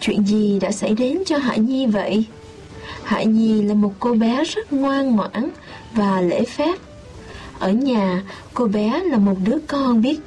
Chuyện 0.00 0.26
gì 0.26 0.58
đã 0.60 0.72
xảy 0.72 0.94
đến 0.94 1.22
cho 1.26 1.38
Hạ 1.38 1.56
Nhi 1.56 1.86
vậy? 1.86 2.24
Hạ 3.02 3.22
Nhi 3.22 3.62
là 3.62 3.74
một 3.74 3.92
cô 4.00 4.14
bé 4.14 4.44
rất 4.44 4.72
ngoan 4.72 5.16
ngoãn 5.16 5.50
và 5.92 6.20
lễ 6.20 6.44
phép. 6.44 6.74
Ở 7.58 7.72
nhà, 7.72 8.22
cô 8.54 8.66
bé 8.66 9.02
là 9.04 9.18
một 9.18 9.34
đứa 9.44 9.56
con 9.66 10.02
biết 10.02 10.20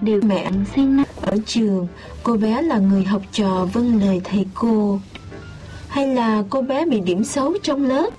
điều 0.00 0.20
mẹ 0.22 0.50
xin 0.74 1.02
ở 1.20 1.36
trường, 1.46 1.86
cô 2.22 2.36
bé 2.36 2.62
là 2.62 2.78
người 2.78 3.04
học 3.04 3.22
trò 3.32 3.66
vâng 3.72 4.00
lời 4.00 4.20
thầy 4.24 4.46
cô. 4.54 5.00
Hay 5.88 6.06
là 6.06 6.42
cô 6.50 6.62
bé 6.62 6.84
bị 6.84 7.00
điểm 7.00 7.24
xấu 7.24 7.54
trong 7.62 7.86
lớp? 7.86 8.10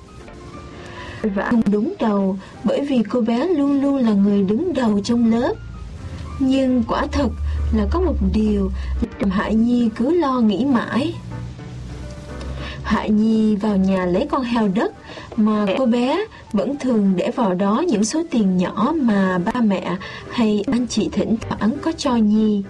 Và 1.21 1.47
không 1.51 1.61
đúng 1.71 1.93
đầu 1.99 2.37
bởi 2.63 2.85
vì 2.85 3.03
cô 3.09 3.21
bé 3.21 3.47
luôn 3.47 3.81
luôn 3.81 3.97
là 3.97 4.13
người 4.13 4.43
đứng 4.43 4.73
đầu 4.73 4.99
trong 5.03 5.31
lớp. 5.31 5.53
Nhưng 6.39 6.83
quả 6.87 7.07
thật 7.11 7.29
là 7.75 7.87
có 7.91 8.01
một 8.01 8.15
điều 8.33 8.71
làm 9.19 9.29
hải 9.29 9.55
Nhi 9.55 9.89
cứ 9.95 10.13
lo 10.13 10.39
nghĩ 10.39 10.65
mãi. 10.65 11.13
Hạ 12.89 13.05
Nhi 13.07 13.55
vào 13.55 13.77
nhà 13.77 14.05
lấy 14.05 14.27
con 14.31 14.43
heo 14.43 14.67
đất 14.67 14.91
mà 15.35 15.65
cô 15.77 15.85
bé 15.85 16.25
vẫn 16.53 16.77
thường 16.77 17.13
để 17.15 17.31
vào 17.31 17.53
đó 17.53 17.83
những 17.87 18.03
số 18.03 18.23
tiền 18.31 18.57
nhỏ 18.57 18.93
mà 19.01 19.37
ba 19.37 19.61
mẹ 19.61 19.95
hay 20.31 20.63
anh 20.71 20.87
chị 20.87 21.09
thỉnh 21.11 21.35
thoảng 21.41 21.71
có 21.81 21.91
cho 21.97 22.15
Nhi. 22.15 22.63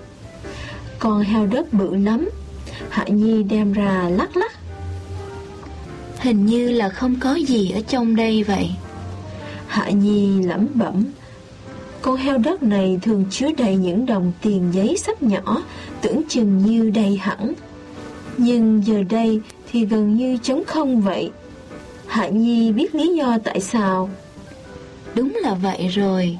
Con 1.00 1.22
heo 1.22 1.46
đất 1.46 1.74
bự 1.74 1.96
lắm, 1.96 2.30
Hạ 2.90 3.06
Nhi 3.08 3.44
đem 3.44 3.74
ra 3.74 4.10
lắc 4.10 4.38
lắc. 4.38 4.52
Hình 6.20 6.46
như 6.46 6.72
là 6.72 6.90
không 6.90 7.16
có 7.20 7.34
gì 7.34 7.72
ở 7.72 7.82
trong 7.88 8.16
đây 8.16 8.44
vậy. 8.44 8.70
Hạ 9.68 9.90
Nhi 9.90 10.44
lẩm 10.44 10.68
bẩm. 10.74 11.06
Con 12.02 12.16
heo 12.16 12.38
đất 12.38 12.64
này 12.64 13.00
thường 13.02 13.26
chứa 13.30 13.50
đầy 13.58 13.76
những 13.76 14.06
đồng 14.06 14.32
tiền 14.42 14.70
giấy 14.74 14.98
sắp 14.98 15.24
nhỏ, 15.24 15.64
tưởng 16.02 16.22
chừng 16.30 16.58
như 16.58 16.90
đầy 16.90 17.18
hẳn. 17.18 17.54
Nhưng 18.38 18.86
giờ 18.86 19.04
đây 19.10 19.42
thì 19.72 19.86
gần 19.86 20.16
như 20.16 20.38
trống 20.38 20.64
không 20.68 21.02
vậy. 21.02 21.32
Hạ 22.08 22.28
Nhi 22.28 22.72
biết 22.72 22.96
lý 22.96 23.16
do 23.18 23.38
tại 23.44 23.60
sao. 23.60 24.10
Đúng 25.16 25.38
là 25.42 25.54
vậy 25.54 25.88
rồi. 25.88 26.38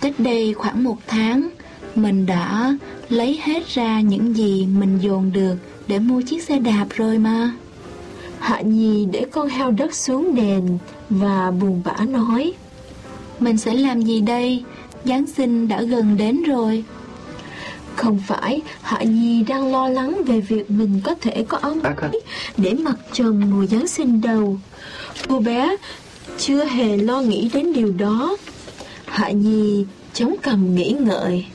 Cách 0.00 0.14
đây 0.18 0.54
khoảng 0.54 0.84
một 0.84 0.96
tháng, 1.06 1.48
mình 1.94 2.26
đã 2.26 2.76
lấy 3.08 3.40
hết 3.42 3.68
ra 3.68 4.00
những 4.00 4.36
gì 4.36 4.66
mình 4.66 4.98
dồn 4.98 5.30
được 5.32 5.56
để 5.86 5.98
mua 5.98 6.20
chiếc 6.20 6.42
xe 6.42 6.58
đạp 6.58 6.86
rồi 6.96 7.18
mà. 7.18 7.52
Hạ 8.38 8.60
Nhi 8.60 9.06
để 9.12 9.26
con 9.30 9.48
heo 9.48 9.70
đất 9.70 9.94
xuống 9.94 10.34
đền 10.34 10.78
và 11.10 11.50
buồn 11.50 11.82
bã 11.84 12.04
nói. 12.04 12.52
Mình 13.40 13.56
sẽ 13.56 13.74
làm 13.74 14.02
gì 14.02 14.20
đây? 14.20 14.64
Giáng 15.04 15.26
sinh 15.26 15.68
đã 15.68 15.82
gần 15.82 16.16
đến 16.16 16.42
rồi. 16.42 16.84
Không 18.00 18.18
phải, 18.26 18.60
Hạ 18.82 19.02
Nhi 19.02 19.42
đang 19.42 19.72
lo 19.72 19.88
lắng 19.88 20.22
về 20.26 20.40
việc 20.40 20.70
mình 20.70 21.00
có 21.04 21.14
thể 21.20 21.44
có 21.48 21.58
áo 21.58 21.74
mới 21.74 22.20
để 22.56 22.74
mặc 22.74 22.96
trần 23.12 23.50
mùa 23.50 23.66
Giáng 23.66 23.86
sinh 23.86 24.20
đầu. 24.20 24.58
Cô 25.28 25.40
bé 25.40 25.76
chưa 26.38 26.64
hề 26.64 26.96
lo 26.96 27.20
nghĩ 27.20 27.50
đến 27.54 27.72
điều 27.72 27.92
đó. 27.92 28.36
Hạ 29.06 29.30
Nhi 29.30 29.84
chống 30.14 30.34
cằm 30.42 30.74
nghĩ 30.74 30.96
ngợi. 31.00 31.46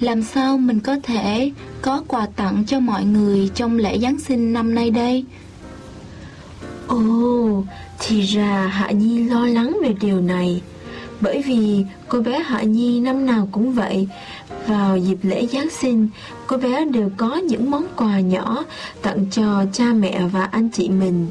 Làm 0.00 0.22
sao 0.22 0.58
mình 0.58 0.80
có 0.80 0.96
thể 1.02 1.52
có 1.82 2.02
quà 2.08 2.26
tặng 2.36 2.64
cho 2.66 2.80
mọi 2.80 3.04
người 3.04 3.50
trong 3.54 3.78
lễ 3.78 3.98
Giáng 3.98 4.18
sinh 4.18 4.52
năm 4.52 4.74
nay 4.74 4.90
đây? 4.90 5.24
Ồ, 6.86 7.64
thì 7.98 8.22
ra 8.22 8.66
Hạ 8.66 8.90
Nhi 8.90 9.24
lo 9.24 9.46
lắng 9.46 9.78
về 9.82 9.94
điều 10.00 10.20
này. 10.20 10.62
Bởi 11.20 11.42
vì 11.46 11.84
cô 12.08 12.20
bé 12.20 12.38
Hạ 12.38 12.62
Nhi 12.62 13.00
năm 13.00 13.26
nào 13.26 13.48
cũng 13.52 13.72
vậy. 13.72 14.08
Vào 14.66 14.98
dịp 14.98 15.18
lễ 15.22 15.46
Giáng 15.46 15.70
sinh 15.70 16.08
Cô 16.46 16.56
bé 16.56 16.84
đều 16.84 17.10
có 17.16 17.36
những 17.36 17.70
món 17.70 17.86
quà 17.96 18.20
nhỏ 18.20 18.64
Tặng 19.02 19.26
cho 19.30 19.64
cha 19.72 19.92
mẹ 19.92 20.20
và 20.32 20.44
anh 20.44 20.68
chị 20.70 20.88
mình. 20.88 21.28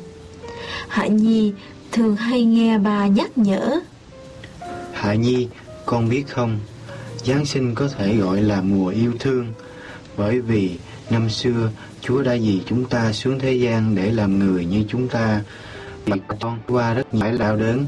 Hạ 0.88 1.08
Nhi 1.08 1.54
thường 1.92 2.15
hay 2.15 2.44
nghe 2.44 2.77
bà 2.77 3.08
nhắc 3.08 3.38
nhở. 3.38 3.80
Hạ 4.94 5.13
Nhi, 5.13 5.48
con 5.86 6.10
biết 6.10 6.24
không? 6.27 6.60
Giáng 7.24 7.46
sinh 7.46 7.75
có 7.75 7.88
thể 7.98 8.15
gọi 8.15 8.42
là 8.42 8.62
mùa 8.62 8.88
yêu 8.88 9.13
thương. 9.20 9.54
Bởi 10.18 10.42
vì 10.42 10.77
năm 11.10 11.30
xưa 11.30 11.70
Chúa 12.01 12.22
đã 12.22 12.32
vì 12.32 12.62
chúng 12.65 12.86
ta 12.86 13.12
xuống 13.12 13.39
thế 13.39 13.54
gian 13.54 13.96
để 13.96 14.12
làm 14.12 14.39
người 14.39 14.65
như 14.65 14.84
chúng 14.89 15.08
ta. 15.08 15.42
Vì 16.06 16.20
con 16.39 16.60
qua 16.68 16.94
rất 16.94 17.13
nhiều 17.13 17.38
đau 17.38 17.56
đớn 17.56 17.86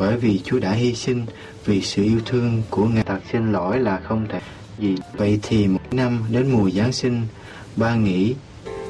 bởi 0.00 0.16
vì 0.16 0.40
Chúa 0.44 0.58
đã 0.58 0.72
hy 0.72 0.94
sinh 0.94 1.26
vì 1.64 1.82
sự 1.82 2.02
yêu 2.02 2.20
thương 2.26 2.62
của 2.70 2.84
Ngài 2.84 3.04
thật 3.04 3.18
xin 3.32 3.52
lỗi 3.52 3.78
là 3.78 4.00
không 4.04 4.26
thể 4.28 4.40
gì. 4.78 4.96
Vậy 5.16 5.38
thì 5.42 5.66
một 5.66 5.80
năm 5.90 6.24
đến 6.30 6.50
mùa 6.52 6.70
Giáng 6.70 6.92
sinh, 6.92 7.22
ba 7.76 7.94
nghĩ 7.94 8.34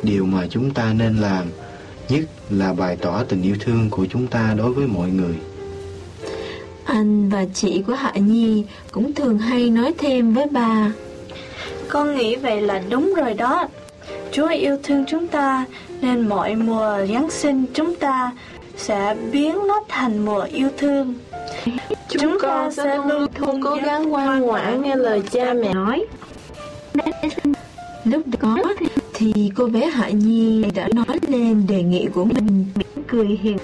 điều 0.02 0.26
mà 0.26 0.46
chúng 0.50 0.70
ta 0.74 0.92
nên 0.92 1.16
làm 1.16 1.46
nhất 2.08 2.20
là 2.50 2.72
bày 2.72 2.96
tỏ 2.96 3.24
tình 3.24 3.42
yêu 3.42 3.56
thương 3.60 3.90
của 3.90 4.06
chúng 4.06 4.26
ta 4.26 4.54
đối 4.58 4.72
với 4.72 4.86
mọi 4.86 5.10
người. 5.10 5.34
Anh 6.84 7.28
và 7.28 7.44
chị 7.54 7.82
của 7.86 7.94
Hạ 7.94 8.12
Nhi 8.14 8.64
cũng 8.92 9.12
thường 9.12 9.38
hay 9.38 9.70
nói 9.70 9.94
thêm 9.98 10.34
với 10.34 10.46
bà. 10.50 10.92
Con 11.88 12.16
nghĩ 12.16 12.36
vậy 12.36 12.62
là 12.62 12.82
đúng 12.90 13.14
rồi 13.16 13.34
đó. 13.34 13.68
Chúa 14.32 14.48
yêu 14.48 14.78
thương 14.82 15.04
chúng 15.08 15.26
ta 15.26 15.64
nên 16.00 16.28
mọi 16.28 16.54
mùa 16.54 17.06
Giáng 17.12 17.30
sinh 17.30 17.64
chúng 17.74 17.94
ta 17.94 18.32
sẽ 18.80 19.16
biến 19.32 19.58
nó 19.68 19.80
thành 19.88 20.24
mùa 20.24 20.46
yêu 20.52 20.68
thương. 20.78 21.14
Chúng, 22.08 22.38
con 22.40 22.72
sẽ 22.72 22.96
luôn 22.96 23.26
luôn 23.38 23.60
cố 23.62 23.74
gắng 23.74 24.08
ngoan 24.08 24.40
ngoãn 24.40 24.82
nghe 24.82 24.96
lời 24.96 25.22
cha 25.30 25.52
mẹ 25.52 25.74
nói. 25.74 26.04
Lúc 28.04 28.22
đó 28.40 28.56
thì 29.14 29.50
cô 29.54 29.66
bé 29.66 29.86
Hạ 29.86 30.08
Nhi 30.08 30.64
đã 30.74 30.88
nói 30.94 31.18
lên 31.28 31.66
đề 31.66 31.82
nghị 31.82 32.06
của 32.14 32.24
mình 32.24 32.66
mỉm 32.74 33.04
cười 33.06 33.38
hiền. 33.42 33.58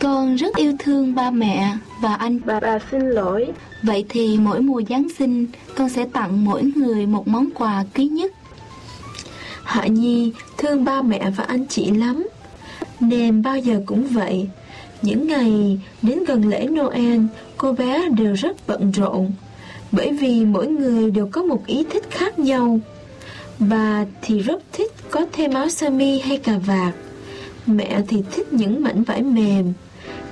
Con 0.00 0.36
rất 0.36 0.56
yêu 0.56 0.72
thương 0.78 1.14
ba 1.14 1.30
mẹ 1.30 1.76
và 2.02 2.14
anh. 2.14 2.40
Bà 2.44 2.60
bà 2.60 2.78
xin 2.90 3.00
lỗi. 3.00 3.46
Vậy 3.82 4.04
thì 4.08 4.38
mỗi 4.38 4.60
mùa 4.60 4.82
Giáng 4.88 5.08
sinh 5.18 5.46
con 5.76 5.88
sẽ 5.88 6.06
tặng 6.12 6.44
mỗi 6.44 6.62
người 6.76 7.06
một 7.06 7.28
món 7.28 7.50
quà 7.54 7.84
quý 7.94 8.04
nhất. 8.04 8.32
Hạ 9.64 9.86
Nhi 9.86 10.32
thương 10.58 10.84
ba 10.84 11.02
mẹ 11.02 11.30
và 11.36 11.44
anh 11.44 11.66
chị 11.66 11.90
lắm 11.90 12.26
nên 13.00 13.42
bao 13.42 13.58
giờ 13.58 13.82
cũng 13.86 14.06
vậy. 14.06 14.48
Những 15.02 15.26
ngày 15.26 15.80
đến 16.02 16.24
gần 16.24 16.48
lễ 16.48 16.66
Noel 16.66 17.20
Cô 17.56 17.72
bé 17.72 18.08
đều 18.08 18.34
rất 18.34 18.56
bận 18.66 18.90
rộn. 18.90 19.32
Bởi 19.92 20.12
vì 20.12 20.44
mỗi 20.44 20.66
người 20.66 21.10
đều 21.10 21.28
có 21.32 21.42
một 21.42 21.66
ý 21.66 21.84
thích 21.90 22.04
khác 22.10 22.38
nhau. 22.38 22.80
Bà 23.58 24.04
thì 24.22 24.38
rất 24.38 24.62
thích 24.72 24.92
có 25.10 25.26
thêm 25.32 25.54
áo 25.54 25.68
sơ 25.68 25.90
mi 25.90 26.18
hay 26.18 26.38
cà 26.38 26.58
vạt. 26.58 26.94
Mẹ 27.66 28.02
thì 28.08 28.22
thích 28.32 28.52
những 28.52 28.82
mảnh 28.82 29.02
vải 29.02 29.22
mềm. 29.22 29.72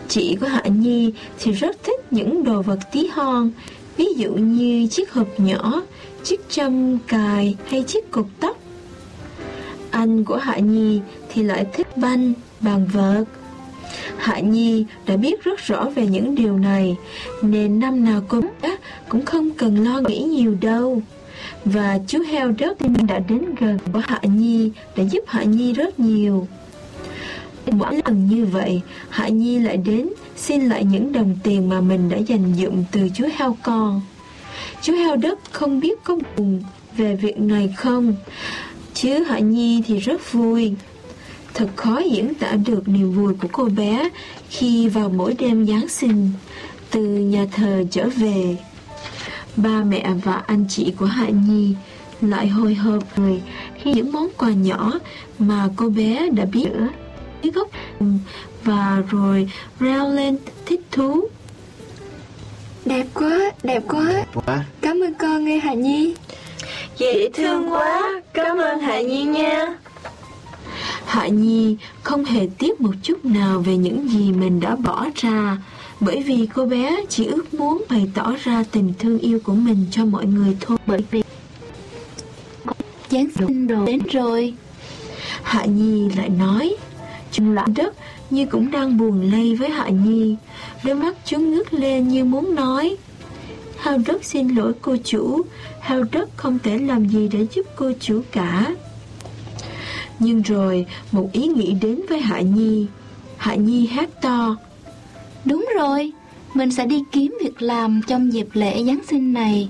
Chị 0.08 0.36
của 0.40 0.46
Hạ 0.46 0.62
Nhi 0.66 1.12
thì 1.38 1.52
rất 1.52 1.76
thích 1.84 2.00
những 2.12 2.44
đồ 2.44 2.62
vật 2.62 2.78
tí 2.92 3.06
hon 3.06 3.50
Ví 3.96 4.06
dụ 4.16 4.32
như 4.32 4.86
chiếc 4.90 5.12
hộp 5.12 5.40
nhỏ, 5.40 5.82
chiếc 6.24 6.40
châm 6.48 6.98
cài 6.98 7.56
hay 7.66 7.82
chiếc 7.82 8.10
cột 8.10 8.26
tóc. 8.40 8.58
Anh 9.90 10.24
của 10.24 10.36
Hạ 10.36 10.58
Nhi 10.58 11.00
thì 11.32 11.42
lại 11.42 11.66
thích 11.72 11.96
banh, 11.96 12.32
bàn 12.62 12.86
vợt. 12.92 13.26
Hạ 14.18 14.40
Nhi 14.40 14.84
đã 15.06 15.16
biết 15.16 15.44
rất 15.44 15.60
rõ 15.66 15.84
về 15.94 16.06
những 16.06 16.34
điều 16.34 16.58
này, 16.58 16.96
Nên 17.42 17.80
năm 17.80 18.04
nào 18.04 18.22
cô 18.28 18.40
cũng 19.08 19.24
không 19.24 19.50
cần 19.50 19.84
lo 19.84 20.00
nghĩ 20.00 20.22
nhiều 20.22 20.56
đâu. 20.60 21.02
Và 21.64 21.98
chú 22.06 22.18
heo 22.28 22.52
đất 22.58 22.76
đã 23.08 23.18
đến 23.18 23.54
gần 23.60 23.78
của 23.92 24.02
Hạ 24.04 24.20
Nhi, 24.22 24.70
Đã 24.96 25.04
giúp 25.04 25.24
Hạ 25.26 25.42
Nhi 25.42 25.72
rất 25.72 26.00
nhiều. 26.00 26.46
Mỗi 27.66 28.00
lần 28.04 28.26
như 28.26 28.44
vậy, 28.44 28.80
Hạ 29.08 29.28
Nhi 29.28 29.58
lại 29.58 29.76
đến 29.76 30.08
Xin 30.36 30.68
lại 30.68 30.84
những 30.84 31.12
đồng 31.12 31.36
tiền 31.42 31.68
mà 31.68 31.80
mình 31.80 32.08
đã 32.08 32.16
dành 32.16 32.54
dụm 32.54 32.84
Từ 32.92 33.08
chú 33.14 33.24
heo 33.36 33.56
con. 33.62 34.00
Chú 34.82 34.92
heo 34.92 35.16
đất 35.16 35.38
không 35.52 35.80
biết 35.80 36.04
có 36.04 36.18
buồn 36.36 36.62
Về 36.96 37.16
việc 37.16 37.40
này 37.40 37.74
không? 37.76 38.14
Chứ 38.94 39.24
Hạ 39.24 39.38
Nhi 39.38 39.82
thì 39.86 39.98
rất 39.98 40.32
vui. 40.32 40.74
Thật 41.54 41.68
khó 41.76 41.98
diễn 41.98 42.34
tả 42.34 42.52
được 42.66 42.88
niềm 42.88 43.12
vui 43.12 43.34
của 43.34 43.48
cô 43.52 43.64
bé 43.64 44.10
Khi 44.50 44.88
vào 44.88 45.08
mỗi 45.08 45.34
đêm 45.38 45.66
Giáng 45.66 45.88
sinh 45.88 46.30
Từ 46.90 47.00
nhà 47.04 47.46
thờ 47.52 47.84
trở 47.90 48.08
về 48.16 48.56
Ba 49.56 49.84
mẹ 49.84 50.10
và 50.24 50.42
anh 50.46 50.64
chị 50.68 50.92
của 50.98 51.06
Hạ 51.06 51.28
Nhi 51.28 51.74
Lại 52.20 52.48
hồi 52.48 52.74
hộp 52.74 53.16
rồi 53.16 53.42
Khi 53.82 53.92
những 53.92 54.12
món 54.12 54.28
quà 54.36 54.50
nhỏ 54.50 54.92
Mà 55.38 55.68
cô 55.76 55.88
bé 55.88 56.28
đã 56.28 56.44
biết 56.44 56.64
nữa 56.72 56.88
gốc 57.50 57.68
và 58.64 59.02
rồi 59.10 59.50
reo 59.80 60.08
lên 60.08 60.38
thích 60.66 60.80
thú. 60.90 61.24
Đẹp 62.84 63.06
quá, 63.14 63.50
đẹp 63.62 63.82
quá. 63.88 64.24
quá. 64.34 64.64
Cảm 64.80 65.02
ơn 65.02 65.14
con 65.14 65.44
nghe 65.44 65.58
Hạ 65.58 65.74
Nhi. 65.74 66.14
Dễ 66.98 67.28
thương 67.34 67.72
quá, 67.72 68.20
cảm 68.34 68.58
ơn 68.58 68.80
Hạ 68.80 69.00
Nhi 69.00 69.22
nha. 69.22 69.74
Hạ 71.12 71.28
Nhi 71.28 71.76
không 72.02 72.24
hề 72.24 72.48
tiếc 72.58 72.80
một 72.80 72.94
chút 73.02 73.24
nào 73.24 73.60
về 73.60 73.76
những 73.76 74.08
gì 74.08 74.32
mình 74.32 74.60
đã 74.60 74.76
bỏ 74.76 75.06
ra, 75.14 75.58
bởi 76.00 76.22
vì 76.22 76.48
cô 76.54 76.66
bé 76.66 76.96
chỉ 77.08 77.26
ước 77.26 77.54
muốn 77.54 77.82
bày 77.90 78.10
tỏ 78.14 78.34
ra 78.44 78.64
tình 78.70 78.92
thương 78.98 79.18
yêu 79.18 79.38
của 79.44 79.52
mình 79.52 79.86
cho 79.90 80.04
mọi 80.04 80.26
người 80.26 80.56
thôi. 80.60 80.78
Bởi 80.86 81.04
vì 81.10 81.22
Giáng 83.10 83.28
sinh 83.38 83.66
rồi 83.66 83.86
đến 83.86 84.00
rồi. 84.12 84.54
Hạ 85.42 85.64
Nhi 85.64 86.08
lại 86.16 86.28
nói, 86.28 86.76
Chung 87.32 87.54
lãng 87.54 87.74
đất 87.74 87.94
như 88.30 88.46
cũng 88.46 88.70
đang 88.70 88.98
buồn 88.98 89.30
lây 89.32 89.54
với 89.54 89.70
Hạ 89.70 89.88
Nhi 89.88 90.36
Đôi 90.84 90.94
mắt 90.94 91.16
chúng 91.24 91.54
ngước 91.54 91.74
lên 91.74 92.08
như 92.08 92.24
muốn 92.24 92.54
nói 92.54 92.96
Hao 93.78 93.98
đất 94.06 94.24
xin 94.24 94.48
lỗi 94.48 94.72
cô 94.80 94.96
chủ 95.04 95.42
Hao 95.80 96.02
đất 96.12 96.28
không 96.36 96.58
thể 96.58 96.78
làm 96.78 97.08
gì 97.08 97.28
để 97.32 97.46
giúp 97.54 97.66
cô 97.76 97.92
chủ 98.00 98.22
cả 98.32 98.74
Nhưng 100.18 100.42
rồi 100.42 100.86
một 101.12 101.28
ý 101.32 101.46
nghĩ 101.46 101.72
đến 101.80 102.00
với 102.08 102.20
Hạ 102.20 102.40
Nhi 102.40 102.86
Hạ 103.36 103.54
Nhi 103.54 103.86
hát 103.86 104.08
to 104.22 104.56
Đúng 105.44 105.68
rồi 105.78 106.12
Mình 106.54 106.70
sẽ 106.70 106.86
đi 106.86 107.02
kiếm 107.12 107.38
việc 107.40 107.62
làm 107.62 108.00
trong 108.06 108.32
dịp 108.32 108.46
lễ 108.52 108.84
Giáng 108.84 109.00
sinh 109.10 109.32
này 109.32 109.68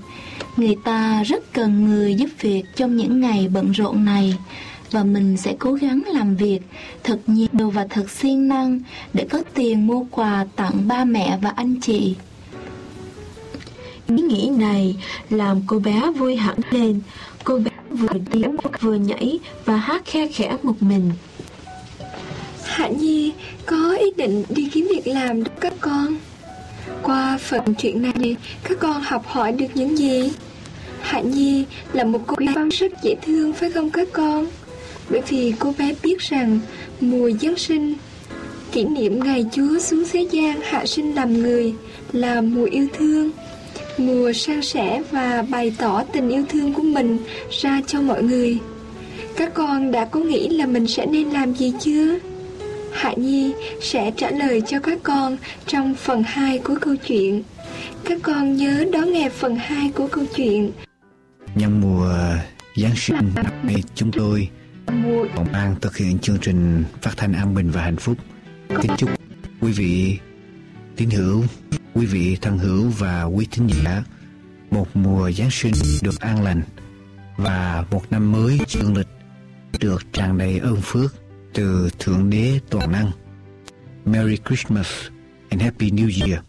Người 0.56 0.76
ta 0.84 1.22
rất 1.22 1.52
cần 1.52 1.84
người 1.84 2.14
giúp 2.14 2.28
việc 2.40 2.62
trong 2.76 2.96
những 2.96 3.20
ngày 3.20 3.48
bận 3.48 3.72
rộn 3.72 4.04
này 4.04 4.36
và 4.92 5.04
mình 5.04 5.36
sẽ 5.36 5.54
cố 5.58 5.72
gắng 5.72 6.02
làm 6.06 6.36
việc 6.36 6.60
thật 7.04 7.18
nhiều 7.26 7.70
và 7.70 7.86
thật 7.90 8.10
siêng 8.10 8.48
năng 8.48 8.80
để 9.12 9.26
có 9.30 9.42
tiền 9.54 9.86
mua 9.86 10.04
quà 10.10 10.46
tặng 10.56 10.88
ba 10.88 11.04
mẹ 11.04 11.38
và 11.42 11.50
anh 11.56 11.80
chị. 11.80 12.14
Ý 14.08 14.22
nghĩ 14.22 14.50
này 14.56 14.96
làm 15.30 15.62
cô 15.66 15.78
bé 15.78 16.02
vui 16.16 16.36
hẳn 16.36 16.56
lên. 16.70 17.00
Vừa 17.92 18.18
tiếng 18.30 18.56
vừa 18.80 18.94
nhảy 18.94 19.38
và 19.64 19.76
hát 19.76 20.02
khe 20.04 20.28
khẽ 20.28 20.56
một 20.62 20.82
mình. 20.82 21.10
Hạ 22.64 22.88
Nhi 22.88 23.32
có 23.66 23.96
ý 24.00 24.06
định 24.16 24.44
đi 24.48 24.68
kiếm 24.72 24.88
việc 24.90 25.06
làm 25.06 25.44
đó 25.44 25.50
các 25.60 25.72
con. 25.80 26.16
Qua 27.02 27.38
phần 27.40 27.74
chuyện 27.74 28.02
này, 28.02 28.36
các 28.64 28.78
con 28.80 29.02
học 29.02 29.26
hỏi 29.26 29.52
được 29.52 29.66
những 29.74 29.98
gì? 29.98 30.32
Hạ 31.00 31.20
Nhi 31.20 31.64
là 31.92 32.04
một 32.04 32.20
cô 32.26 32.36
bé 32.36 32.54
rất 32.70 32.92
dễ 33.02 33.14
thương 33.22 33.52
phải 33.52 33.70
không 33.70 33.90
các 33.90 34.08
con? 34.12 34.46
bởi 35.12 35.22
vì 35.28 35.54
cô 35.58 35.74
bé 35.78 35.94
biết 36.02 36.18
rằng 36.18 36.60
mùa 37.00 37.30
Giáng 37.30 37.56
sinh, 37.56 37.94
kỷ 38.72 38.84
niệm 38.84 39.24
ngày 39.24 39.46
Chúa 39.52 39.78
xuống 39.78 40.04
thế 40.12 40.26
gian 40.30 40.60
hạ 40.62 40.86
sinh 40.86 41.14
làm 41.14 41.42
người 41.42 41.74
là 42.12 42.40
mùa 42.40 42.64
yêu 42.64 42.86
thương, 42.98 43.30
mùa 43.98 44.32
san 44.32 44.62
sẻ 44.62 45.02
và 45.10 45.44
bày 45.50 45.72
tỏ 45.78 46.04
tình 46.12 46.28
yêu 46.28 46.44
thương 46.48 46.72
của 46.74 46.82
mình 46.82 47.18
ra 47.50 47.80
cho 47.86 48.02
mọi 48.02 48.22
người. 48.22 48.58
Các 49.36 49.54
con 49.54 49.90
đã 49.90 50.04
có 50.04 50.20
nghĩ 50.20 50.48
là 50.48 50.66
mình 50.66 50.86
sẽ 50.86 51.06
nên 51.06 51.30
làm 51.30 51.54
gì 51.54 51.72
chưa? 51.80 52.18
Hạ 52.92 53.14
Nhi 53.16 53.52
sẽ 53.80 54.10
trả 54.16 54.30
lời 54.30 54.62
cho 54.66 54.80
các 54.80 54.98
con 55.02 55.36
trong 55.66 55.94
phần 55.94 56.22
2 56.26 56.58
của 56.58 56.74
câu 56.80 56.96
chuyện. 56.96 57.42
Các 58.04 58.18
con 58.22 58.56
nhớ 58.56 58.84
đón 58.92 59.12
nghe 59.12 59.28
phần 59.28 59.56
2 59.56 59.90
của 59.94 60.06
câu 60.06 60.24
chuyện. 60.36 60.72
Nhân 61.54 61.80
mùa 61.80 62.14
Giáng 62.76 62.96
sinh 62.96 63.16
năm 63.34 63.46
nay 63.62 63.82
chúng 63.94 64.12
tôi 64.12 64.48
Hồng 65.34 65.52
An 65.52 65.76
thực 65.80 65.96
hiện 65.96 66.18
chương 66.18 66.38
trình 66.38 66.84
phát 67.02 67.10
thanh 67.16 67.32
an 67.32 67.54
bình 67.54 67.70
và 67.70 67.82
hạnh 67.82 67.96
phúc. 67.96 68.16
Kính 68.68 68.92
chúc 68.98 69.10
quý 69.60 69.72
vị 69.72 70.18
tín 70.96 71.10
hữu, 71.10 71.44
quý 71.94 72.06
vị 72.06 72.36
thân 72.40 72.58
hữu 72.58 72.88
và 72.88 73.22
quý 73.24 73.46
thính 73.50 73.68
giả, 73.84 74.04
một 74.70 74.96
mùa 74.96 75.30
Giáng 75.30 75.50
sinh 75.50 75.72
được 76.02 76.20
an 76.20 76.42
lành 76.42 76.62
và 77.36 77.84
một 77.90 78.02
năm 78.10 78.32
mới 78.32 78.58
dương 78.68 78.96
lịch 78.96 79.08
được 79.80 80.12
tràn 80.12 80.38
đầy 80.38 80.58
ơn 80.58 80.80
phước 80.82 81.14
từ 81.54 81.90
Thượng 81.98 82.30
Đế 82.30 82.60
Toàn 82.70 82.92
Năng. 82.92 83.10
Merry 84.04 84.36
Christmas 84.48 84.88
and 85.48 85.62
Happy 85.62 85.90
New 85.90 86.26
Year. 86.26 86.42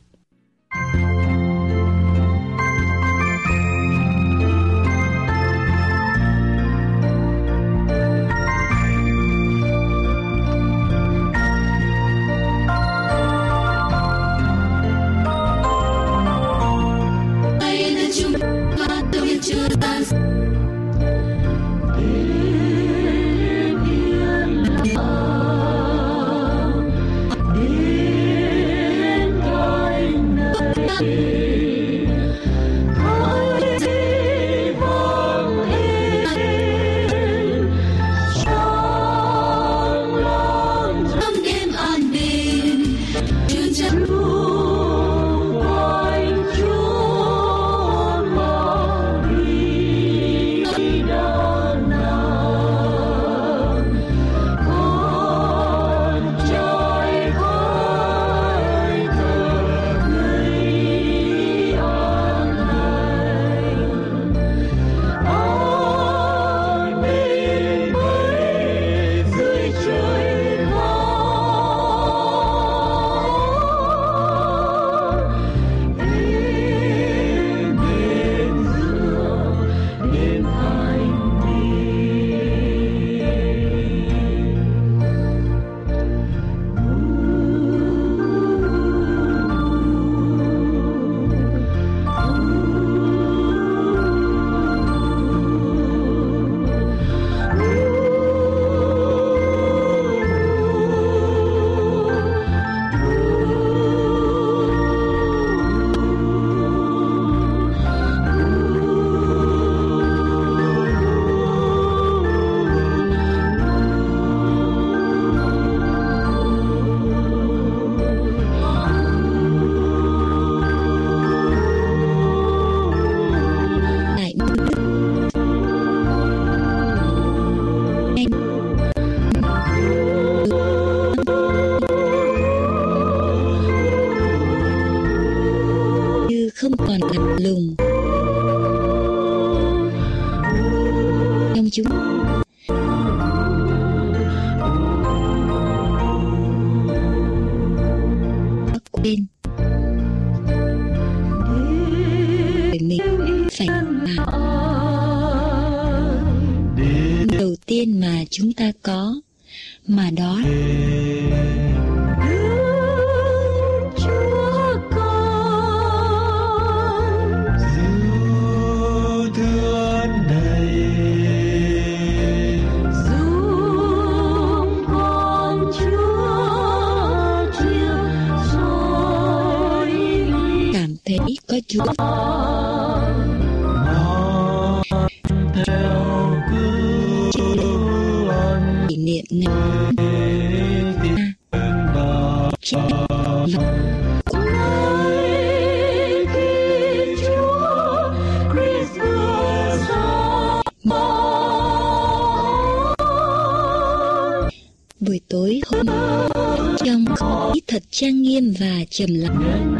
Trang 207.93 208.21
nghiêm 208.21 208.53
và 208.59 208.85
trầm 208.89 209.09
lặng. 209.13 209.75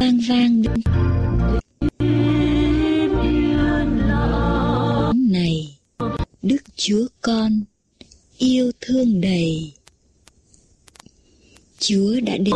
Vang 0.00 0.20
vang. 0.28 0.62
Này, 5.30 5.78
đức 6.42 6.62
chúa 6.76 7.06
con, 7.20 7.60
yêu 8.38 8.70
thương 8.80 9.20
đầy. 9.20 9.72
Chúa 11.78 12.20
đã 12.20 12.36
đến. 12.36 12.54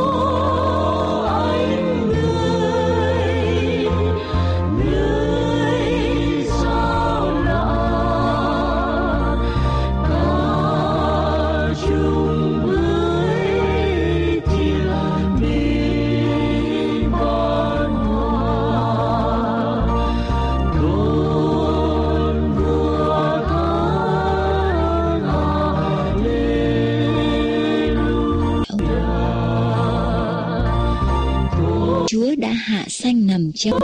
Hạ 32.60 32.84
xanh 32.88 33.26
nằm 33.26 33.52
trong 33.54 33.78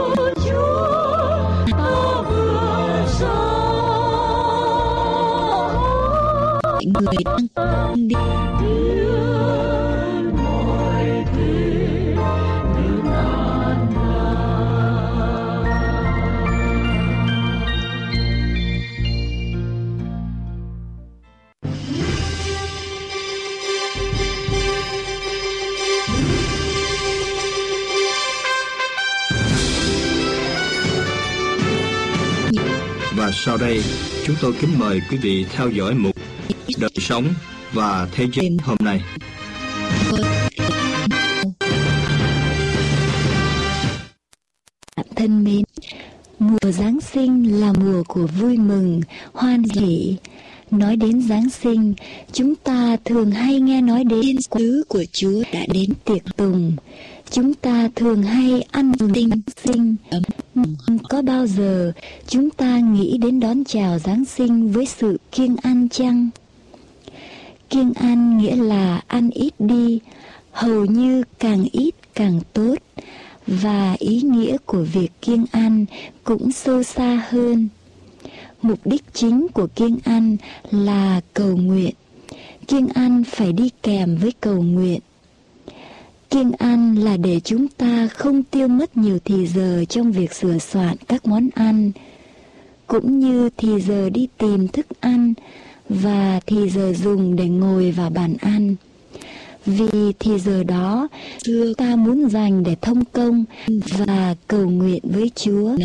sau 33.47 33.57
đây, 33.57 33.83
chúng 34.25 34.35
tôi 34.41 34.53
kính 34.61 34.69
mời 34.77 35.01
quý 35.11 35.17
vị 35.17 35.45
theo 35.51 35.69
dõi 35.69 35.93
mục 35.93 36.15
đời 36.79 36.89
sống 36.95 37.25
và 37.73 38.07
thế 38.11 38.27
giới 38.33 38.57
hôm 38.63 38.77
nay. 38.79 39.01
Thân 45.15 45.43
mến, 45.43 45.63
mùa 46.39 46.71
Giáng 46.71 47.01
sinh 47.01 47.61
là 47.61 47.73
mùa 47.73 48.03
của 48.07 48.27
vui 48.27 48.57
mừng, 48.57 49.01
hoan 49.33 49.63
hỷ. 49.63 50.15
Nói 50.71 50.95
đến 50.95 51.21
Giáng 51.21 51.49
sinh, 51.49 51.93
chúng 52.31 52.55
ta 52.55 52.97
thường 53.05 53.31
hay 53.31 53.59
nghe 53.59 53.81
nói 53.81 54.03
đến 54.03 54.37
sứ 54.57 54.83
của 54.87 55.03
Chúa 55.11 55.43
đã 55.53 55.61
đến 55.73 55.89
tiệc 56.05 56.37
tùng. 56.37 56.75
Chúng 57.31 57.53
ta 57.53 57.89
thường 57.95 58.23
hay 58.23 58.61
ăn 58.71 58.91
tinh 59.13 59.29
sinh 59.63 59.95
ấm. 60.09 60.23
Có 61.09 61.21
bao 61.21 61.47
giờ 61.47 61.91
chúng 62.27 62.49
ta 62.49 62.79
nghĩ 62.79 63.17
đến 63.17 63.39
đón 63.39 63.63
chào 63.63 63.99
Giáng 63.99 64.25
sinh 64.25 64.71
với 64.71 64.85
sự 64.85 65.17
kiêng 65.31 65.55
ăn 65.63 65.89
chăng? 65.89 66.29
Kiêng 67.69 67.93
ăn 67.93 68.37
nghĩa 68.37 68.55
là 68.55 69.01
ăn 69.07 69.29
ít 69.29 69.53
đi, 69.59 69.99
hầu 70.51 70.85
như 70.85 71.23
càng 71.39 71.65
ít 71.71 71.95
càng 72.13 72.39
tốt 72.53 72.75
và 73.47 73.95
ý 73.99 74.21
nghĩa 74.21 74.57
của 74.65 74.85
việc 74.93 75.11
kiêng 75.21 75.45
ăn 75.51 75.85
cũng 76.23 76.51
sâu 76.51 76.83
xa 76.83 77.25
hơn. 77.29 77.67
Mục 78.61 78.79
đích 78.85 79.03
chính 79.13 79.47
của 79.53 79.67
kiêng 79.67 79.97
ăn 80.03 80.37
là 80.71 81.21
cầu 81.33 81.57
nguyện. 81.57 81.93
Kiêng 82.67 82.87
ăn 82.87 83.23
phải 83.23 83.53
đi 83.53 83.69
kèm 83.83 84.17
với 84.17 84.33
cầu 84.41 84.61
nguyện. 84.61 84.99
Kiêng 86.29 86.51
ăn 86.51 86.95
là 86.95 87.17
để 87.17 87.39
chúng 87.43 87.67
ta 87.67 88.07
không 88.07 88.43
tiêu 88.43 88.67
mất 88.67 88.97
nhiều 88.97 89.17
thì 89.25 89.47
giờ 89.47 89.85
trong 89.89 90.11
việc 90.11 90.33
sửa 90.33 90.57
soạn 90.57 90.97
các 91.07 91.25
món 91.25 91.49
ăn, 91.55 91.91
cũng 92.87 93.19
như 93.19 93.49
thì 93.57 93.81
giờ 93.81 94.09
đi 94.09 94.27
tìm 94.37 94.67
thức 94.67 94.85
ăn 94.99 95.33
và 95.89 96.39
thì 96.45 96.69
giờ 96.69 96.93
dùng 96.93 97.35
để 97.35 97.49
ngồi 97.49 97.91
vào 97.91 98.09
bàn 98.09 98.35
ăn. 98.41 98.75
Vì 99.65 100.13
thì 100.19 100.39
giờ 100.39 100.63
đó, 100.63 101.07
xưa 101.45 101.73
ta 101.73 101.95
muốn 101.95 102.29
dành 102.29 102.63
để 102.63 102.75
thông 102.81 103.05
công 103.05 103.45
và 103.67 104.35
cầu 104.47 104.69
nguyện 104.69 105.03
với 105.03 105.31
Chúa. 105.35 105.77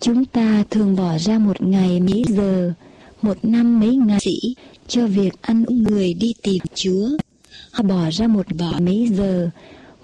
Chúng 0.00 0.24
ta 0.24 0.64
thường 0.70 0.96
bỏ 0.96 1.18
ra 1.18 1.38
một 1.38 1.62
ngày 1.62 2.00
mấy 2.00 2.24
giờ, 2.28 2.72
một 3.22 3.38
năm 3.42 3.80
mấy 3.80 3.96
ngày 3.96 4.18
sĩ 4.20 4.54
cho 4.88 5.06
việc 5.06 5.42
ăn 5.42 5.64
uống 5.64 5.82
người 5.82 6.14
đi 6.14 6.34
tìm 6.42 6.62
Chúa. 6.74 7.08
Họ 7.74 7.82
bỏ 7.82 8.10
ra 8.10 8.26
một 8.26 8.46
bỏ 8.58 8.72
mấy 8.80 9.08
giờ, 9.12 9.50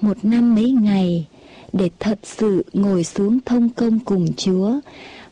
một 0.01 0.25
năm 0.25 0.55
mấy 0.55 0.71
ngày 0.71 1.27
để 1.73 1.91
thật 2.01 2.19
sự 2.23 2.65
ngồi 2.73 3.05
xuống 3.05 3.39
thông 3.47 3.69
công 3.69 3.99
cùng 3.99 4.33
Chúa 4.37 4.81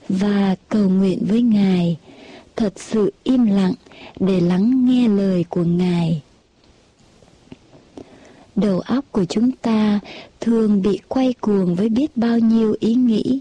và 0.09 0.57
cầu 0.69 0.89
nguyện 0.89 1.19
với 1.29 1.43
Ngài, 1.43 1.97
thật 2.57 2.73
sự 2.77 3.13
im 3.25 3.47
lặng 3.47 3.75
để 4.21 4.41
lắng 4.41 4.87
nghe 4.87 5.09
lời 5.09 5.45
của 5.49 5.65
Ngài. 5.65 6.23
Đầu 8.57 8.81
óc 8.81 9.05
của 9.13 9.25
chúng 9.25 9.51
ta 9.53 10.01
thường 10.41 10.83
bị 10.83 10.99
quay 11.09 11.35
cuồng 11.41 11.75
với 11.75 11.89
biết 11.89 12.17
bao 12.17 12.39
nhiêu 12.39 12.75
ý 12.81 12.95
nghĩ, 12.95 13.41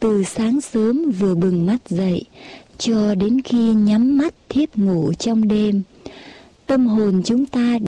từ 0.00 0.24
sáng 0.24 0.60
sớm 0.60 1.10
vừa 1.10 1.34
bừng 1.34 1.66
mắt 1.66 1.78
dậy 1.88 2.24
cho 2.78 3.14
đến 3.14 3.40
khi 3.42 3.72
nhắm 3.74 4.18
mắt 4.18 4.34
thiếp 4.48 4.76
ngủ 4.78 5.12
trong 5.18 5.48
đêm. 5.48 5.82
Tâm 6.66 6.86
hồn 6.86 7.22
chúng 7.24 7.46
ta 7.46 7.78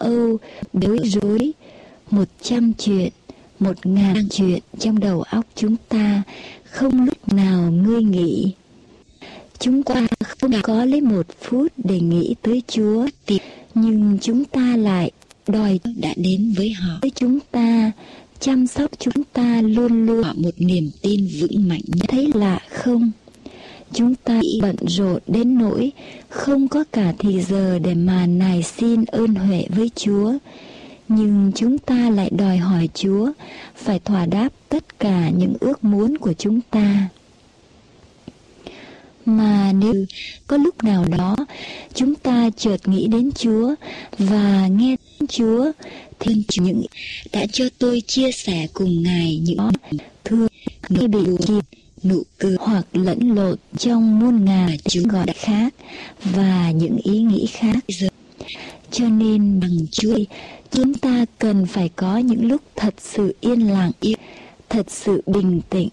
lâu, 0.00 0.38
bối 0.72 0.98
rối. 1.04 1.52
Một 2.10 2.28
trăm 2.42 2.72
chuyện 2.72 3.08
một 3.58 3.86
ngàn 3.86 4.28
chuyện 4.30 4.58
trong 4.78 4.98
đầu 4.98 5.22
óc 5.22 5.46
chúng 5.54 5.76
ta. 5.88 6.22
Không 6.64 7.04
lúc 7.04 7.32
nào 7.32 7.70
ngơi 7.72 8.02
nghỉ 8.02 8.54
chúng 9.58 9.82
ta 9.82 10.06
không 10.24 10.52
có 10.62 10.84
lấy 10.84 11.00
một 11.00 11.26
phút 11.40 11.72
để 11.76 12.00
nghĩ 12.00 12.34
tới 12.42 12.62
chúa. 12.68 13.06
Nhưng 13.74 14.18
chúng 14.20 14.44
ta 14.44 14.76
lại 14.76 15.10
đòi 15.48 15.80
đã 15.96 16.14
đến 16.16 16.54
với 16.56 16.70
họ. 16.70 16.98
Với 17.02 17.10
chúng 17.14 17.38
ta 17.50 17.92
chăm 18.40 18.66
sóc 18.66 18.90
chúng 18.98 19.24
ta 19.32 19.62
luôn 19.62 20.06
luôn 20.06 20.22
một 20.36 20.54
niềm 20.58 20.90
tin 21.02 21.28
vững 21.40 21.68
mạnh 21.68 21.82
thấy 22.08 22.30
lạ 22.34 22.60
không? 22.70 23.10
Chúng 23.92 24.14
ta 24.14 24.40
bị 24.40 24.58
bận 24.62 24.76
rộn 24.86 25.18
đến 25.26 25.58
nỗi 25.58 25.92
không 26.28 26.68
có 26.68 26.84
cả 26.92 27.12
thì 27.18 27.42
giờ 27.42 27.78
để 27.78 27.94
mà 27.94 28.26
nài 28.26 28.62
xin 28.62 29.04
ơn 29.04 29.34
huệ 29.34 29.66
với 29.68 29.90
Chúa. 29.96 30.32
Nhưng 31.08 31.52
chúng 31.54 31.78
ta 31.78 32.10
lại 32.10 32.30
đòi 32.38 32.56
hỏi 32.56 32.88
Chúa 32.94 33.32
phải 33.74 33.98
thỏa 33.98 34.26
đáp 34.26 34.48
tất 34.68 34.98
cả 34.98 35.30
những 35.30 35.54
ước 35.60 35.84
muốn 35.84 36.18
của 36.18 36.32
chúng 36.32 36.60
ta. 36.70 37.08
Mà 39.26 39.72
nếu 39.72 40.04
có 40.46 40.56
lúc 40.56 40.84
nào 40.84 41.04
đó 41.18 41.36
chúng 41.94 42.14
ta 42.14 42.50
chợt 42.56 42.88
nghĩ 42.88 43.06
đến 43.06 43.30
Chúa 43.32 43.74
và 44.18 44.66
nghe 44.66 44.96
Chúa, 45.28 45.72
thì 46.18 46.34
những 46.58 46.82
đã 47.32 47.46
cho 47.52 47.64
tôi 47.78 48.02
chia 48.06 48.32
sẻ 48.32 48.66
cùng 48.72 49.02
Ngài 49.02 49.36
những 49.42 49.70
thương 50.24 50.48
khi 50.82 51.08
bị 51.08 51.18
buồn 51.24 51.60
nụ 52.08 52.22
cười 52.38 52.56
hoặc 52.60 52.86
lẫn 52.92 53.34
lộn 53.34 53.56
trong 53.78 54.18
muôn 54.18 54.44
ngà 54.44 54.68
chúng 54.88 55.08
gọi 55.08 55.26
khác 55.36 55.74
và 56.24 56.70
những 56.70 56.96
ý 57.04 57.22
nghĩ 57.22 57.46
khác 57.52 57.76
cho 58.90 59.08
nên 59.08 59.60
bằng 59.60 59.86
chuỗi, 59.92 60.26
chúng 60.70 60.94
ta 60.94 61.24
cần 61.38 61.66
phải 61.66 61.90
có 61.96 62.18
những 62.18 62.48
lúc 62.48 62.62
thật 62.76 62.94
sự 62.98 63.34
yên 63.40 63.72
lặng, 63.72 63.92
thật 64.68 64.90
sự 64.90 65.22
bình 65.26 65.60
tĩnh, 65.70 65.88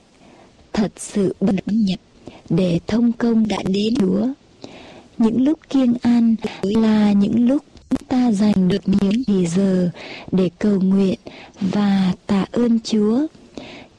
thật 0.74 0.92
sự 0.98 1.36
bất 1.40 1.56
nhập 1.66 2.00
để 2.50 2.80
thông 2.88 3.12
công 3.12 3.48
đã 3.48 3.58
đến 3.68 3.96
Chúa. 4.00 4.28
Những 5.18 5.44
lúc 5.44 5.60
kiêng 5.70 5.94
ăn 6.02 6.36
là 6.62 7.12
những 7.12 7.48
lúc 7.48 7.64
chúng 7.90 8.08
ta 8.08 8.32
dành 8.32 8.68
được 8.68 8.82
những 8.86 9.24
thì 9.28 9.48
giờ 9.48 9.90
để 10.32 10.50
cầu 10.60 10.80
nguyện 10.80 11.20
và 11.62 12.14
tạ 12.28 12.46
ơn 12.52 12.80
Chúa. 12.84 13.28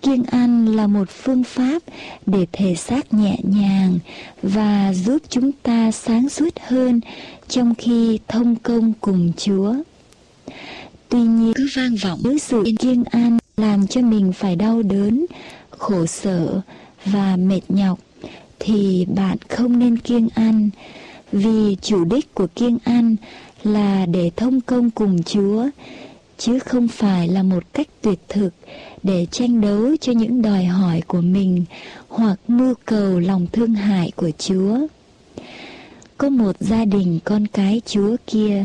Kiêng 0.05 0.25
ăn 0.25 0.77
là 0.77 0.87
một 0.87 1.11
phương 1.11 1.45
pháp 1.45 1.83
để 2.27 2.47
thể 2.53 2.75
xác 2.75 3.15
nhẹ 3.15 3.37
nhàng 3.43 3.99
và 4.43 4.93
giúp 4.95 5.23
chúng 5.29 5.53
ta 5.53 5.91
sáng 5.91 6.29
suốt 6.29 6.49
hơn 6.67 7.01
trong 7.49 7.75
khi 7.75 8.19
thông 8.29 8.57
công 8.57 8.93
cùng 9.01 9.33
Chúa. 9.37 9.75
Tuy 11.09 11.21
nhiên 11.21 11.53
cứ 11.55 11.69
vang 11.77 11.97
vọng 12.03 12.21
với 12.23 12.39
sự 12.39 12.65
kiêng 12.79 13.05
ăn 13.05 13.39
làm 13.57 13.87
cho 13.87 14.01
mình 14.01 14.33
phải 14.33 14.57
đau 14.57 14.83
đớn, 14.83 15.27
khổ 15.71 16.07
sở 16.07 16.61
và 17.05 17.37
mệt 17.37 17.63
nhọc 17.69 17.99
thì 18.59 19.07
bạn 19.17 19.37
không 19.49 19.79
nên 19.79 19.99
kiêng 19.99 20.29
ăn 20.35 20.71
vì 21.33 21.77
chủ 21.83 22.05
đích 22.05 22.35
của 22.35 22.47
kiêng 22.47 22.79
ăn 22.85 23.17
là 23.63 24.07
để 24.07 24.31
thông 24.37 24.61
công 24.61 24.91
cùng 24.91 25.23
Chúa 25.23 25.69
chứ 26.39 26.59
không 26.59 26.89
phải 26.89 27.29
là 27.29 27.43
một 27.43 27.63
cách 27.73 27.89
tuyệt 28.03 28.19
thực 28.29 28.51
để 29.05 29.27
tranh 29.31 29.61
đấu 29.61 29.97
cho 30.01 30.13
những 30.13 30.43
đòi 30.43 30.65
hỏi 30.65 31.03
của 31.07 31.21
mình 31.21 31.65
hoặc 32.09 32.37
mưu 32.49 32.75
cầu 32.85 33.19
lòng 33.19 33.47
thương 33.53 33.75
hại 33.75 34.13
của 34.17 34.31
Chúa. 34.39 34.79
Có 36.19 36.29
một 36.29 36.57
gia 36.61 36.85
đình 36.85 37.21
con 37.25 37.47
cái 37.47 37.83
Chúa 37.87 38.17
kia, 38.27 38.65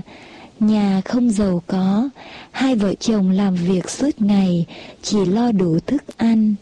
nhà 0.60 1.02
không 1.06 1.30
giàu 1.30 1.64
có, 1.68 2.10
hai 2.52 2.76
vợ 2.76 2.94
chồng 2.96 3.32
làm 3.32 3.56
việc 3.56 3.90
suốt 3.90 4.22
ngày 4.22 4.66
chỉ 5.02 5.26
lo 5.26 5.52
đủ 5.52 5.80
thức 5.80 6.04
ăn, 6.18 6.56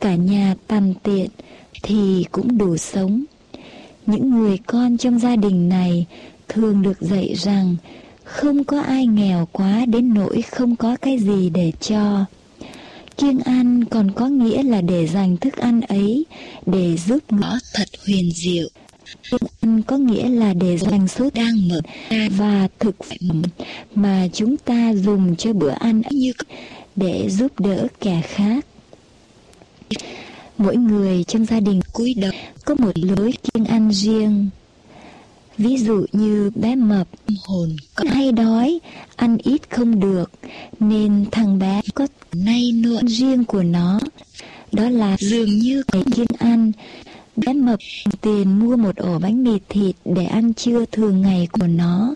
cả 0.00 0.14
nhà 0.14 0.54
tằn 0.66 0.94
tiện 1.02 1.28
thì 1.82 2.24
cũng 2.32 2.58
đủ 2.58 2.76
sống. 2.76 3.24
Những 4.06 4.30
người 4.30 4.58
con 4.66 4.96
trong 4.96 5.18
gia 5.18 5.36
đình 5.36 5.68
này 5.68 6.06
thường 6.48 6.82
được 6.82 7.00
dạy 7.00 7.34
rằng 7.36 7.76
không 8.24 8.64
có 8.64 8.80
ai 8.80 9.06
nghèo 9.06 9.48
quá 9.52 9.86
đến 9.86 10.14
nỗi 10.14 10.42
không 10.42 10.76
có 10.76 10.96
cái 11.00 11.18
gì 11.18 11.50
để 11.50 11.72
cho. 11.80 12.24
Kiêng 13.16 13.40
ăn 13.40 13.84
còn 13.84 14.10
có 14.10 14.28
nghĩa 14.28 14.62
là 14.62 14.80
để 14.80 15.06
dành 15.06 15.36
thức 15.36 15.56
ăn 15.56 15.80
ấy, 15.80 16.26
để 16.66 16.96
giúp 16.96 17.18
ngõ 17.30 17.58
thật 17.74 17.88
huyền 18.06 18.32
diệu. 18.34 18.68
Kiêng 19.30 19.50
ăn 19.60 19.82
có 19.82 19.98
nghĩa 19.98 20.28
là 20.28 20.54
để 20.54 20.78
dành 20.78 21.08
số 21.08 21.30
đang 21.34 21.68
mở 21.68 21.80
và 22.30 22.68
thực 22.78 22.96
phẩm 23.04 23.42
mà 23.94 24.28
chúng 24.32 24.56
ta 24.56 24.94
dùng 24.94 25.36
cho 25.36 25.52
bữa 25.52 25.70
ăn 25.70 26.02
ấy 26.02 26.14
như 26.14 26.32
để 26.96 27.30
giúp 27.30 27.60
đỡ 27.60 27.86
kẻ 28.00 28.22
khác. 28.24 28.66
Mỗi 30.58 30.76
người 30.76 31.24
trong 31.24 31.44
gia 31.44 31.60
đình 31.60 31.80
cúi 31.92 32.14
đầu 32.14 32.32
có 32.64 32.74
một 32.74 32.92
lối 32.94 33.32
kiêng 33.32 33.64
ăn 33.64 33.92
riêng. 33.92 34.48
Ví 35.58 35.76
dụ 35.76 36.06
như 36.12 36.50
bé 36.54 36.74
mập 36.74 37.08
hồn 37.46 37.76
có 37.94 38.04
hay 38.08 38.32
đói, 38.32 38.78
ăn 39.16 39.38
ít 39.42 39.70
không 39.70 40.00
được, 40.00 40.30
nên 40.80 41.24
thằng 41.32 41.58
bé 41.58 41.80
có 41.94 42.06
nay 42.32 42.72
nua 42.72 43.00
riêng 43.06 43.44
của 43.44 43.62
nó. 43.62 44.00
Đó 44.72 44.88
là 44.90 45.16
dường 45.20 45.58
như 45.58 45.82
cái 45.92 46.02
kiêng 46.14 46.26
ăn. 46.38 46.72
Bé 47.36 47.52
mập 47.52 47.78
tiền 48.20 48.58
mua 48.58 48.76
một 48.76 48.96
ổ 48.96 49.18
bánh 49.18 49.44
mì 49.44 49.58
thịt 49.68 49.96
để 50.04 50.24
ăn 50.24 50.54
trưa 50.54 50.84
thường 50.92 51.22
ngày 51.22 51.48
của 51.52 51.66
nó, 51.66 52.14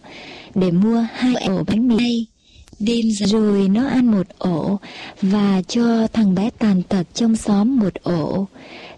để 0.55 0.71
mua 0.71 1.07
hai 1.13 1.35
ổ 1.35 1.65
bánh 1.67 1.89
mì 1.89 2.27
Đêm 2.81 3.11
rồi 3.11 3.69
nó 3.69 3.87
ăn 3.87 4.07
một 4.07 4.27
ổ 4.39 4.79
và 5.23 5.63
cho 5.69 6.07
thằng 6.07 6.35
bé 6.35 6.51
tàn 6.59 6.83
tật 6.83 7.07
trong 7.15 7.37
xóm 7.37 7.77
một 7.77 7.95
ổ. 8.03 8.47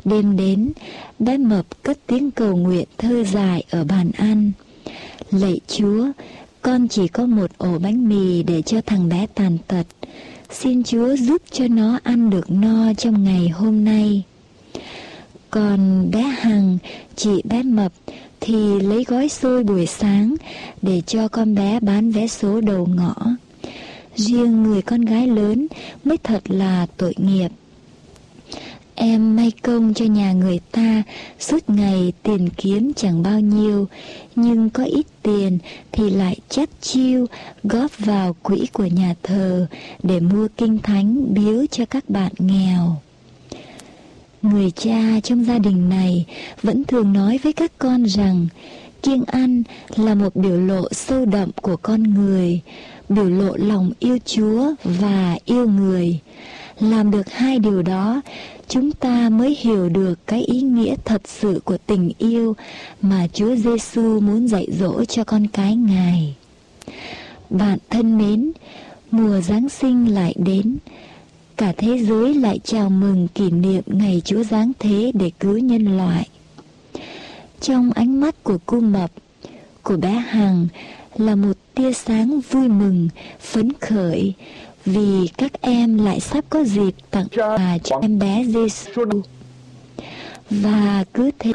Đêm 0.04 0.36
đến, 0.36 0.72
bé 1.18 1.38
mập 1.38 1.82
cất 1.82 1.98
tiếng 2.06 2.30
cầu 2.30 2.56
nguyện 2.56 2.88
thơ 2.98 3.24
dài 3.24 3.64
ở 3.70 3.84
bàn 3.84 4.10
ăn. 4.16 4.52
Lạy 5.30 5.60
Chúa, 5.66 6.06
con 6.62 6.88
chỉ 6.88 7.08
có 7.08 7.26
một 7.26 7.50
ổ 7.58 7.78
bánh 7.78 8.08
mì 8.08 8.42
để 8.42 8.62
cho 8.62 8.80
thằng 8.86 9.08
bé 9.08 9.26
tàn 9.34 9.58
tật. 9.66 9.86
Xin 10.50 10.82
Chúa 10.82 11.16
giúp 11.16 11.42
cho 11.50 11.68
nó 11.68 11.98
ăn 12.02 12.30
được 12.30 12.50
no 12.50 12.92
trong 12.98 13.24
ngày 13.24 13.48
hôm 13.48 13.84
nay. 13.84 14.22
Còn 15.50 16.10
bé 16.10 16.22
Hằng, 16.22 16.78
chị 17.16 17.42
bé 17.44 17.62
Mập 17.62 17.92
thì 18.40 18.80
lấy 18.80 19.04
gói 19.04 19.28
xôi 19.28 19.64
buổi 19.64 19.86
sáng 19.86 20.34
để 20.82 21.02
cho 21.06 21.28
con 21.28 21.54
bé 21.54 21.80
bán 21.80 22.10
vé 22.10 22.26
số 22.26 22.60
đầu 22.60 22.88
ngõ 22.94 23.14
riêng 24.20 24.62
người 24.62 24.82
con 24.82 25.00
gái 25.00 25.26
lớn 25.26 25.66
mới 26.04 26.18
thật 26.18 26.42
là 26.50 26.86
tội 26.96 27.14
nghiệp. 27.16 27.48
Em 28.94 29.36
may 29.36 29.52
công 29.62 29.94
cho 29.94 30.04
nhà 30.04 30.32
người 30.32 30.60
ta 30.72 31.02
suốt 31.38 31.70
ngày 31.70 32.12
tiền 32.22 32.48
kiếm 32.56 32.92
chẳng 32.96 33.22
bao 33.22 33.40
nhiêu, 33.40 33.88
nhưng 34.36 34.70
có 34.70 34.84
ít 34.84 35.06
tiền 35.22 35.58
thì 35.92 36.10
lại 36.10 36.36
chắt 36.48 36.68
chiêu 36.80 37.26
góp 37.62 37.98
vào 37.98 38.36
quỹ 38.42 38.66
của 38.72 38.86
nhà 38.86 39.14
thờ 39.22 39.66
để 40.02 40.20
mua 40.20 40.48
kinh 40.56 40.78
thánh 40.78 41.34
biếu 41.34 41.66
cho 41.70 41.84
các 41.84 42.10
bạn 42.10 42.32
nghèo. 42.38 42.96
Người 44.42 44.70
cha 44.70 45.20
trong 45.22 45.44
gia 45.44 45.58
đình 45.58 45.88
này 45.88 46.26
vẫn 46.62 46.84
thường 46.84 47.12
nói 47.12 47.38
với 47.42 47.52
các 47.52 47.72
con 47.78 48.04
rằng 48.04 48.46
kiêng 49.02 49.24
ăn 49.24 49.62
là 49.96 50.14
một 50.14 50.36
biểu 50.36 50.60
lộ 50.60 50.88
sâu 50.90 51.24
đậm 51.24 51.50
của 51.62 51.76
con 51.76 52.02
người, 52.02 52.60
biểu 53.10 53.30
lộ 53.30 53.56
lòng 53.56 53.92
yêu 53.98 54.18
Chúa 54.24 54.74
và 54.84 55.36
yêu 55.44 55.68
người. 55.68 56.18
Làm 56.80 57.10
được 57.10 57.32
hai 57.32 57.58
điều 57.58 57.82
đó, 57.82 58.20
chúng 58.68 58.92
ta 58.92 59.28
mới 59.28 59.56
hiểu 59.60 59.88
được 59.88 60.26
cái 60.26 60.42
ý 60.42 60.60
nghĩa 60.60 60.94
thật 61.04 61.22
sự 61.24 61.60
của 61.64 61.76
tình 61.86 62.12
yêu 62.18 62.56
mà 63.02 63.26
Chúa 63.32 63.56
Giêsu 63.56 64.20
muốn 64.20 64.48
dạy 64.48 64.66
dỗ 64.78 65.04
cho 65.04 65.24
con 65.24 65.46
cái 65.46 65.76
Ngài. 65.76 66.34
Bạn 67.50 67.78
thân 67.90 68.18
mến, 68.18 68.52
mùa 69.10 69.40
Giáng 69.40 69.68
sinh 69.68 70.14
lại 70.14 70.34
đến, 70.38 70.76
cả 71.56 71.72
thế 71.76 71.98
giới 71.98 72.34
lại 72.34 72.60
chào 72.64 72.90
mừng 72.90 73.28
kỷ 73.28 73.50
niệm 73.50 73.82
ngày 73.86 74.22
Chúa 74.24 74.44
Giáng 74.44 74.72
thế 74.78 75.12
để 75.14 75.30
cứu 75.40 75.58
nhân 75.58 75.96
loại. 75.96 76.28
Trong 77.60 77.90
ánh 77.92 78.20
mắt 78.20 78.44
của 78.44 78.58
cô 78.66 78.80
mập, 78.80 79.10
của 79.82 79.96
bé 79.96 80.10
Hằng 80.10 80.66
là 81.16 81.34
một 81.34 81.52
tia 81.74 81.92
sáng 81.92 82.40
vui 82.40 82.68
mừng, 82.68 83.08
phấn 83.40 83.72
khởi 83.80 84.34
vì 84.84 85.28
các 85.38 85.52
em 85.60 86.04
lại 86.04 86.20
sắp 86.20 86.44
có 86.50 86.64
dịp 86.64 86.94
tặng 87.10 87.26
quà 87.36 87.78
cho 87.84 87.98
em 88.02 88.18
bé 88.18 88.44
Giêsu. 88.44 89.04
Và 90.50 91.04
cứ 91.14 91.30
thế, 91.38 91.52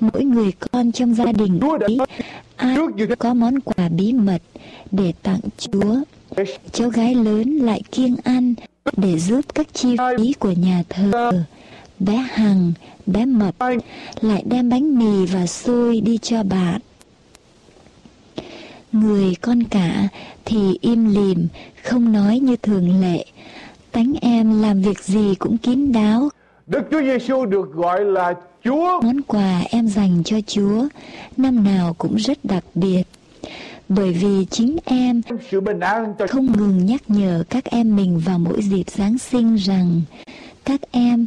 mỗi 0.00 0.24
người 0.24 0.52
con 0.52 0.92
trong 0.92 1.14
gia 1.14 1.32
đình 1.32 1.60
ấy, 1.60 1.98
ai 2.56 2.76
có 3.18 3.34
món 3.34 3.60
quà 3.60 3.88
bí 3.88 4.12
mật 4.12 4.42
để 4.90 5.12
tặng 5.22 5.40
Chúa. 5.58 5.96
Cháu 6.72 6.88
gái 6.88 7.14
lớn 7.14 7.56
lại 7.56 7.82
kiêng 7.92 8.16
ăn 8.24 8.54
để 8.96 9.18
giúp 9.18 9.40
các 9.54 9.66
chi 9.72 9.96
phí 10.18 10.32
của 10.32 10.52
nhà 10.52 10.82
thờ. 10.88 11.44
Bé 11.98 12.16
Hằng, 12.30 12.72
bé 13.06 13.24
Mập 13.24 13.54
lại 14.20 14.42
đem 14.46 14.68
bánh 14.68 14.98
mì 14.98 15.26
và 15.26 15.46
xôi 15.46 16.00
đi 16.00 16.18
cho 16.18 16.42
bạn. 16.42 16.80
Người 18.92 19.34
con 19.40 19.64
cả 19.64 20.08
thì 20.44 20.78
im 20.80 21.14
lìm, 21.14 21.46
không 21.82 22.12
nói 22.12 22.38
như 22.38 22.56
thường 22.56 23.00
lệ. 23.00 23.24
Tánh 23.92 24.12
em 24.20 24.62
làm 24.62 24.82
việc 24.82 25.04
gì 25.04 25.34
cũng 25.34 25.58
kín 25.58 25.92
đáo. 25.92 26.28
Đức 26.66 26.82
Chúa 26.90 27.00
Giêsu 27.00 27.44
được 27.44 27.72
gọi 27.74 28.04
là 28.04 28.34
Chúa. 28.64 29.00
Món 29.02 29.22
quà 29.22 29.62
em 29.70 29.88
dành 29.88 30.22
cho 30.24 30.36
Chúa 30.46 30.88
năm 31.36 31.64
nào 31.64 31.94
cũng 31.98 32.16
rất 32.16 32.44
đặc 32.44 32.64
biệt. 32.74 33.02
Bởi 33.88 34.12
vì 34.12 34.46
chính 34.50 34.76
em 34.84 35.22
sự 35.50 35.60
bình 35.60 35.80
an 35.80 36.14
cho 36.18 36.26
không 36.26 36.52
ngừng 36.52 36.86
nhắc 36.86 37.02
nhở 37.08 37.44
các 37.50 37.64
em 37.64 37.96
mình 37.96 38.18
vào 38.18 38.38
mỗi 38.38 38.62
dịp 38.62 38.90
Giáng 38.90 39.18
sinh 39.18 39.54
rằng 39.56 40.00
các 40.64 40.80
em 40.90 41.26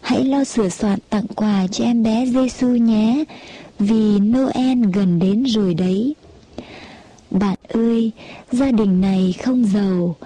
hãy 0.00 0.24
lo 0.24 0.44
sửa 0.44 0.68
soạn 0.68 0.98
tặng 1.10 1.26
quà 1.34 1.66
cho 1.66 1.84
em 1.84 2.02
bé 2.02 2.26
Giêsu 2.26 2.68
nhé, 2.68 3.24
vì 3.78 4.18
Noel 4.18 4.78
gần 4.94 5.18
đến 5.18 5.44
rồi 5.44 5.74
đấy. 5.74 6.14
Bạn 7.30 7.56
ơi, 7.68 8.12
gia 8.52 8.70
đình 8.70 9.00
này 9.00 9.34
không 9.44 9.64
giàu, 9.64 10.16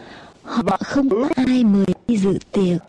họ 0.42 0.76
không 0.84 1.10
có 1.10 1.28
ai 1.34 1.64
mời 1.64 1.86
đi 2.08 2.16
dự 2.16 2.38
tiệc. 2.52 2.82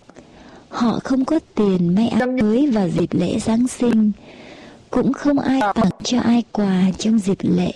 Họ 0.70 1.00
không 1.04 1.26
có 1.26 1.40
tiền 1.56 1.96
may 1.96 2.08
áo 2.08 2.28
mới 2.28 2.68
vào 2.68 2.90
dịp 2.90 3.14
lễ 3.14 3.40
Giáng 3.40 3.68
sinh, 3.68 4.12
cũng 4.90 5.14
không 5.14 5.40
ai 5.40 5.60
tặng 5.76 5.92
cho 6.04 6.20
ai 6.20 6.44
quà 6.52 6.84
trong 6.98 7.20
dịp 7.20 7.38
lễ. 7.42 7.72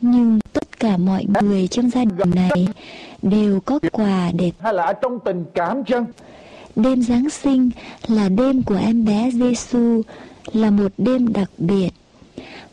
Nhưng 0.00 0.40
tất 0.52 0.80
cả 0.80 0.96
mọi 0.96 1.26
người 1.42 1.68
trong 1.68 1.90
gia 1.90 2.04
đình 2.04 2.30
này 2.34 2.68
đều 3.22 3.60
có 3.60 3.78
quà 3.92 4.30
để 4.34 4.52
hay 4.60 4.74
là 4.74 4.92
trong 4.92 5.18
tình 5.24 5.44
cảm 5.54 5.84
chăng 5.84 6.06
Đêm 6.76 7.02
Giáng 7.02 7.30
sinh 7.30 7.70
là 8.06 8.28
đêm 8.28 8.62
của 8.62 8.76
em 8.76 9.04
bé 9.04 9.30
Giêsu, 9.30 10.02
là 10.52 10.70
một 10.70 10.92
đêm 10.98 11.32
đặc 11.32 11.50
biệt. 11.58 11.90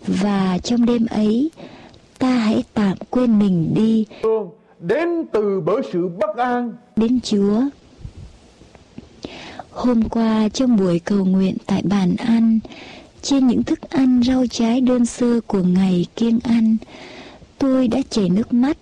Và 0.08 0.58
trong 0.64 0.86
đêm 0.86 1.06
ấy, 1.06 1.50
ta 2.20 2.30
hãy 2.30 2.64
tạm 2.74 2.98
quên 3.10 3.40
mình 3.40 3.74
đi 3.76 4.06
đến 4.80 5.10
từ 5.32 5.62
bởi 5.66 5.82
sự 5.94 6.08
bất 6.08 6.36
an 6.38 6.74
đến 6.96 7.20
Chúa. 7.24 7.62
Hôm 9.72 10.10
qua 10.10 10.50
trong 10.54 10.78
buổi 10.78 11.00
cầu 11.00 11.26
nguyện 11.26 11.58
tại 11.66 11.82
bàn 11.90 12.16
ăn, 12.18 12.60
trên 13.22 13.48
những 13.48 13.64
thức 13.64 13.80
ăn 13.90 14.22
rau 14.24 14.44
trái 14.52 14.82
đơn 14.82 15.06
sơ 15.06 15.40
của 15.48 15.62
ngày 15.62 16.06
kiêng 16.16 16.40
ăn, 16.44 16.78
tôi 17.58 17.88
đã 17.88 18.00
chảy 18.10 18.30
nước 18.30 18.54
mắt 18.54 18.78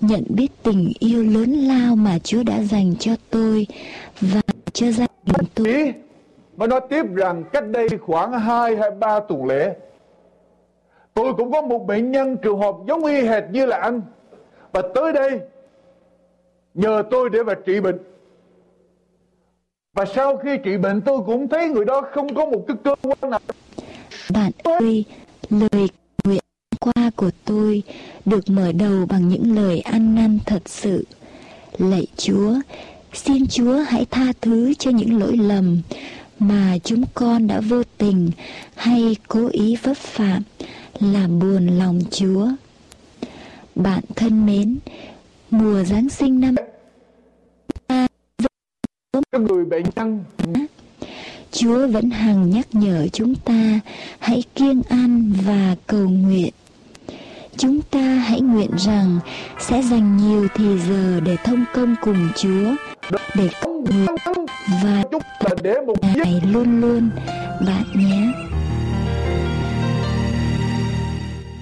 nhận 0.00 0.24
biết 0.28 0.48
tình 0.62 0.92
yêu 0.98 1.22
lớn 1.22 1.52
lao 1.52 1.96
mà 1.96 2.18
Chúa 2.18 2.42
đã 2.42 2.62
dành 2.62 2.94
cho 2.98 3.12
tôi 3.30 3.66
và 4.20 4.40
cho 4.72 4.92
gia 4.92 5.06
đình 5.26 5.46
tôi. 5.54 5.94
Và 6.56 6.66
nói 6.66 6.80
tiếp 6.90 7.02
rằng 7.14 7.44
cách 7.52 7.64
đây 7.68 7.88
khoảng 8.00 8.40
2 8.40 8.76
hay 8.76 8.90
3 8.90 9.20
tuần 9.20 9.44
lễ, 9.44 9.74
tôi 11.14 11.34
cũng 11.34 11.52
có 11.52 11.62
một 11.62 11.86
bệnh 11.86 12.10
nhân 12.10 12.36
trường 12.36 12.58
hợp 12.58 12.74
giống 12.88 13.04
y 13.04 13.20
hệt 13.22 13.44
như 13.52 13.66
là 13.66 13.76
anh. 13.76 14.02
Và 14.72 14.82
tới 14.94 15.12
đây, 15.12 15.40
nhờ 16.74 17.02
tôi 17.10 17.30
để 17.30 17.42
mà 17.42 17.54
trị 17.66 17.80
bệnh. 17.80 17.98
Và 19.94 20.04
sau 20.14 20.36
khi 20.36 20.50
trị 20.64 20.76
bệnh 20.76 21.00
tôi 21.00 21.18
cũng 21.26 21.48
thấy 21.48 21.68
người 21.68 21.84
đó 21.84 22.02
không 22.12 22.34
có 22.34 22.46
một 22.46 22.64
cái 22.68 22.76
cơ 22.84 22.94
quan 23.02 23.30
nào. 23.30 23.40
Bạn 24.30 24.52
ơi, 24.62 25.04
lời 25.50 25.88
nguyện 26.24 26.42
qua 26.80 27.10
của 27.16 27.30
tôi 27.44 27.82
được 28.24 28.50
mở 28.50 28.72
đầu 28.72 29.06
bằng 29.08 29.28
những 29.28 29.56
lời 29.56 29.80
ăn 29.80 30.14
năn 30.14 30.38
thật 30.46 30.68
sự. 30.68 31.04
Lạy 31.78 32.06
Chúa, 32.16 32.54
xin 33.12 33.46
Chúa 33.46 33.78
hãy 33.78 34.06
tha 34.10 34.32
thứ 34.40 34.74
cho 34.78 34.90
những 34.90 35.18
lỗi 35.18 35.36
lầm 35.36 35.82
mà 36.38 36.78
chúng 36.84 37.04
con 37.14 37.46
đã 37.46 37.60
vô 37.60 37.82
tình 37.98 38.30
hay 38.74 39.16
cố 39.28 39.48
ý 39.52 39.76
vấp 39.82 39.96
phạm 39.96 40.42
làm 41.00 41.38
buồn 41.38 41.66
lòng 41.66 42.00
Chúa. 42.10 42.48
Bạn 43.74 44.02
thân 44.16 44.46
mến, 44.46 44.78
mùa 45.50 45.84
Giáng 45.84 46.08
sinh 46.08 46.40
năm 46.40 46.54
người 49.32 49.64
bệnh 49.64 49.84
nhân 49.96 50.24
Chúa 51.52 51.88
vẫn 51.88 52.10
hằng 52.10 52.50
nhắc 52.50 52.66
nhở 52.72 53.06
chúng 53.12 53.34
ta 53.34 53.80
hãy 54.18 54.42
kiêng 54.54 54.82
ăn 54.88 55.32
và 55.46 55.76
cầu 55.86 56.08
nguyện. 56.08 56.52
Chúng 57.56 57.80
ta 57.82 58.00
hãy 58.00 58.40
nguyện 58.40 58.70
rằng 58.78 59.18
sẽ 59.60 59.82
dành 59.82 60.16
nhiều 60.16 60.48
thì 60.54 60.64
giờ 60.88 61.20
để 61.20 61.36
thông 61.44 61.64
công 61.74 61.94
cùng 62.02 62.28
Chúa, 62.36 62.74
để 63.34 63.48
cầu 63.62 63.84
nguyện 63.90 64.06
và 64.82 65.04
để 65.62 65.74
một 65.86 65.96
Ngài 66.02 66.40
luôn 66.52 66.80
luôn 66.80 67.10
bạn 67.66 67.84
nhé. 67.94 68.53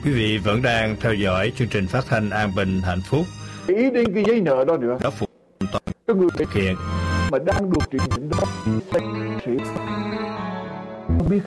Quý 0.05 0.11
vị 0.13 0.39
vẫn 0.39 0.63
đang 0.63 0.97
theo 1.01 1.15
dõi 1.15 1.53
chương 1.57 1.69
trình 1.69 1.87
phát 1.87 2.05
thanh 2.09 2.31
An 2.31 2.55
Bình 2.55 2.81
Hạnh 2.85 3.01
Phúc. 3.05 3.27
Ý 3.67 3.91
đến 3.91 4.15
cái 4.15 4.25
giấy 4.27 4.41
nợ 4.41 4.65
đó 4.65 4.77
nữa. 4.77 4.99
Đó 5.03 5.11
phụ 5.11 5.27
toàn 5.73 5.83
cái 6.07 6.17
người 6.17 6.29
thực 6.39 6.53
hiện 6.53 6.77
mà 7.31 7.39
đang 7.39 7.73
được 7.73 7.81
trị 7.91 7.99
bệnh 8.11 8.31
đó 8.31 8.39
sĩ 9.47 9.53
không 11.07 11.29
biết 11.31 11.41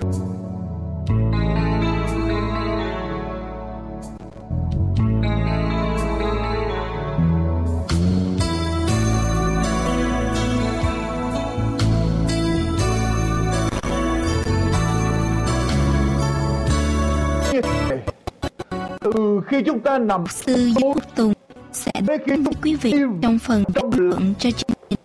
khi 19.48 19.62
chúng 19.66 19.80
ta 19.80 20.00
nằm 20.00 20.24
sư 20.28 20.56
Duy 20.56 20.94
Tùng 21.16 21.34
sẽ 21.72 21.92
đến 22.26 22.44
quý 22.64 22.76
vị 22.76 22.94
trong 23.22 23.40
phần 23.40 23.64
trong 23.74 23.92
luận 23.98 24.34
cho 24.40 24.52
chương 24.52 24.78
trình. 24.90 25.00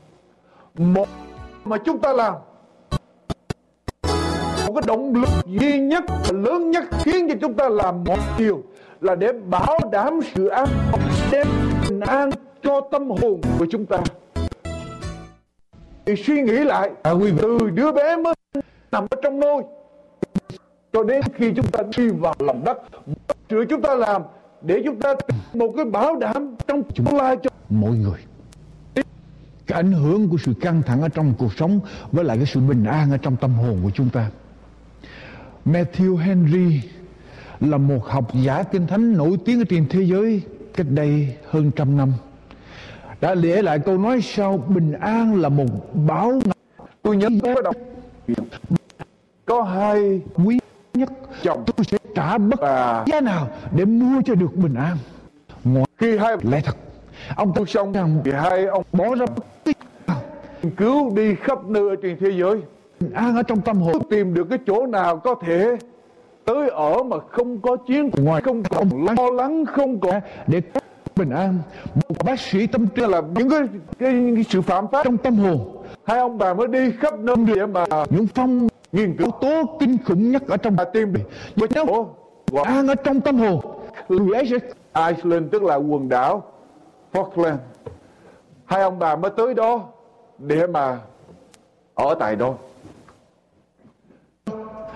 một 0.94 1.08
mà 1.64 1.76
chúng 1.84 1.98
ta 1.98 2.12
làm. 2.12 2.34
Một 4.66 4.74
cái 4.74 4.82
động 4.86 5.14
lực 5.14 5.28
duy 5.46 5.78
nhất 5.78 6.04
và 6.08 6.38
lớn 6.38 6.70
nhất 6.70 6.84
khiến 7.04 7.28
cho 7.28 7.34
chúng 7.40 7.54
ta 7.54 7.68
làm 7.68 8.04
một 8.04 8.18
điều 8.38 8.62
là 9.00 9.14
để 9.14 9.32
bảo 9.32 9.78
đảm 9.92 10.20
sự 10.34 10.46
an 10.46 10.68
toàn 10.92 11.02
đem 11.32 11.46
bình 11.88 12.00
an 12.00 12.30
cho 12.62 12.80
tâm 12.92 13.10
hồn 13.10 13.40
của 13.58 13.66
chúng 13.70 13.86
ta. 13.86 13.98
Thì 16.06 16.16
suy 16.16 16.42
nghĩ 16.42 16.52
lại 16.52 16.90
à, 17.02 17.10
quý 17.10 17.30
vị, 17.30 17.38
từ 17.42 17.70
đứa 17.70 17.92
bé 17.92 18.16
mới 18.16 18.34
nằm 18.92 19.06
ở 19.10 19.16
trong 19.22 19.40
nôi 19.40 19.62
cho 20.92 21.04
đến 21.04 21.20
khi 21.34 21.52
chúng 21.56 21.66
ta 21.66 21.82
đi 21.96 22.08
vào 22.08 22.34
lòng 22.38 22.64
đất 22.64 22.78
sự 23.50 23.64
chúng 23.68 23.82
ta 23.82 23.94
làm 23.94 24.22
để 24.62 24.82
chúng 24.84 25.00
ta 25.00 25.14
một 25.54 25.72
cái 25.76 25.84
bảo 25.84 26.16
đảm 26.16 26.54
trong 26.66 26.82
tương 26.82 27.16
lai 27.16 27.36
cho 27.42 27.50
mỗi 27.68 27.96
người 27.96 28.18
cái 29.70 29.76
ảnh 29.76 29.92
hưởng 29.92 30.28
của 30.28 30.36
sự 30.44 30.54
căng 30.60 30.82
thẳng 30.82 31.02
ở 31.02 31.08
trong 31.08 31.34
cuộc 31.38 31.52
sống 31.56 31.80
với 32.12 32.24
lại 32.24 32.36
cái 32.36 32.46
sự 32.46 32.60
bình 32.60 32.84
an 32.84 33.10
ở 33.10 33.16
trong 33.16 33.36
tâm 33.36 33.54
hồn 33.54 33.80
của 33.82 33.90
chúng 33.94 34.08
ta. 34.08 34.30
Matthew 35.66 36.16
Henry 36.16 36.80
là 37.60 37.76
một 37.76 38.04
học 38.04 38.30
giả 38.34 38.62
kinh 38.62 38.86
thánh 38.86 39.16
nổi 39.16 39.38
tiếng 39.44 39.60
ở 39.60 39.64
trên 39.68 39.86
thế 39.88 40.02
giới 40.02 40.42
cách 40.74 40.86
đây 40.90 41.36
hơn 41.50 41.70
trăm 41.76 41.96
năm. 41.96 42.12
Đã 43.20 43.34
để 43.34 43.62
lại 43.62 43.78
câu 43.78 43.98
nói 43.98 44.20
sau 44.22 44.58
bình 44.58 44.92
an 44.92 45.40
là 45.40 45.48
một 45.48 45.94
báo 45.94 46.40
tôi 47.02 47.16
nhớ 47.16 47.28
có 47.42 47.62
đọc. 47.62 47.76
Có 49.44 49.62
hai 49.62 50.20
quý 50.34 50.58
nhất. 51.00 51.10
Chồng. 51.42 51.64
Tôi 51.66 51.84
sẽ 51.84 51.98
trả 52.14 52.38
bất 52.38 52.60
và 52.60 53.04
giá 53.06 53.20
nào 53.20 53.48
để 53.76 53.84
mua 53.84 54.22
cho 54.24 54.34
được 54.34 54.56
bình 54.56 54.74
an. 54.74 54.96
Ngoài 55.64 55.86
khi 55.98 56.18
hai 56.18 56.36
lẽ 56.42 56.60
thật 56.64 56.76
ông 57.36 57.52
tôi 57.54 57.66
xong 57.66 57.92
rằng 57.92 58.20
thì 58.24 58.32
hai 58.32 58.66
ông 58.66 58.84
bỏ 58.92 59.14
ra 59.14 59.26
cứu 60.76 61.16
đi 61.16 61.34
khắp 61.34 61.64
nơi 61.64 61.96
trên 62.02 62.16
thế 62.20 62.30
giới. 62.30 62.60
Bình 63.00 63.12
an 63.12 63.36
ở 63.36 63.42
trong 63.42 63.60
tâm 63.60 63.80
hồn. 63.80 63.96
Tìm 64.10 64.34
được 64.34 64.46
cái 64.50 64.58
chỗ 64.66 64.86
nào 64.86 65.16
có 65.16 65.34
thể 65.46 65.76
tới 66.44 66.68
ở 66.68 67.02
mà 67.02 67.16
không 67.30 67.60
có 67.60 67.76
chiến 67.76 68.10
Ngoài 68.16 68.42
không 68.42 68.62
còn 68.62 68.88
lo 69.04 69.30
lắng 69.30 69.64
không 69.66 70.00
còn 70.00 70.20
để 70.46 70.62
bình 71.16 71.30
an. 71.30 71.58
Một 71.94 72.24
bác 72.24 72.40
sĩ 72.40 72.66
tâm 72.66 72.86
trí. 72.86 73.02
Là 73.02 73.22
những 73.34 73.50
cái, 73.50 73.60
cái, 73.98 74.32
cái 74.34 74.44
sự 74.48 74.60
phạm 74.60 74.88
pháp. 74.92 75.04
Trong 75.04 75.16
tâm 75.18 75.36
hồn. 75.36 75.76
Hai 76.04 76.18
ông 76.18 76.38
bà 76.38 76.54
mới 76.54 76.68
đi 76.68 76.90
khắp 77.00 77.18
nơi 77.18 77.36
để 77.46 77.66
mà 77.66 77.84
những 78.10 78.26
phong 78.34 78.68
nghiên 78.92 79.16
cứu 79.16 79.30
tố 79.30 79.76
kinh 79.80 79.98
khủng 80.04 80.30
nhất 80.30 80.42
ở 80.48 80.56
trong 80.56 80.76
và 80.76 80.84
tìm 80.84 81.12
được 81.12 81.30
và 81.56 81.66
gọi 82.50 82.64
an 82.64 82.86
ở 82.86 82.94
trong 82.94 83.20
tâm 83.20 83.38
hồn. 83.38 83.60
Iceland 84.94 85.52
tức 85.52 85.62
là 85.62 85.74
quần 85.74 86.08
đảo 86.08 86.52
Falkland. 87.12 87.56
Hai 88.64 88.82
ông 88.82 88.98
bà 88.98 89.16
mới 89.16 89.30
tới 89.36 89.54
đó 89.54 89.88
để 90.38 90.66
mà 90.66 90.98
ở 91.94 92.14
tại 92.20 92.36
đó. 92.36 92.54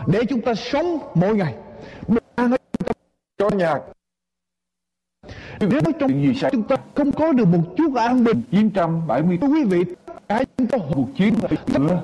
Để 0.06 0.20
chúng 0.28 0.40
ta 0.40 0.54
sống 0.54 0.98
mỗi 1.14 1.36
ngày. 1.36 1.54
Cho 3.38 3.50
nhà. 3.50 3.80
Nếu 5.60 5.80
trong 5.98 6.10
gì 6.10 6.34
xảy 6.34 6.50
chúng 6.50 6.62
ta 6.62 6.76
không 6.94 7.12
có 7.12 7.32
được 7.32 7.44
một 7.44 7.62
chút 7.76 7.94
an 7.94 8.24
bình. 8.24 8.42
970 8.50 9.38
quý 9.40 9.64
vị 9.64 9.84
cả 10.28 10.44
chúng 10.56 10.66
ta 10.66 10.78
cuộc 10.94 11.06
chiến 11.16 11.34
nữa 11.78 12.00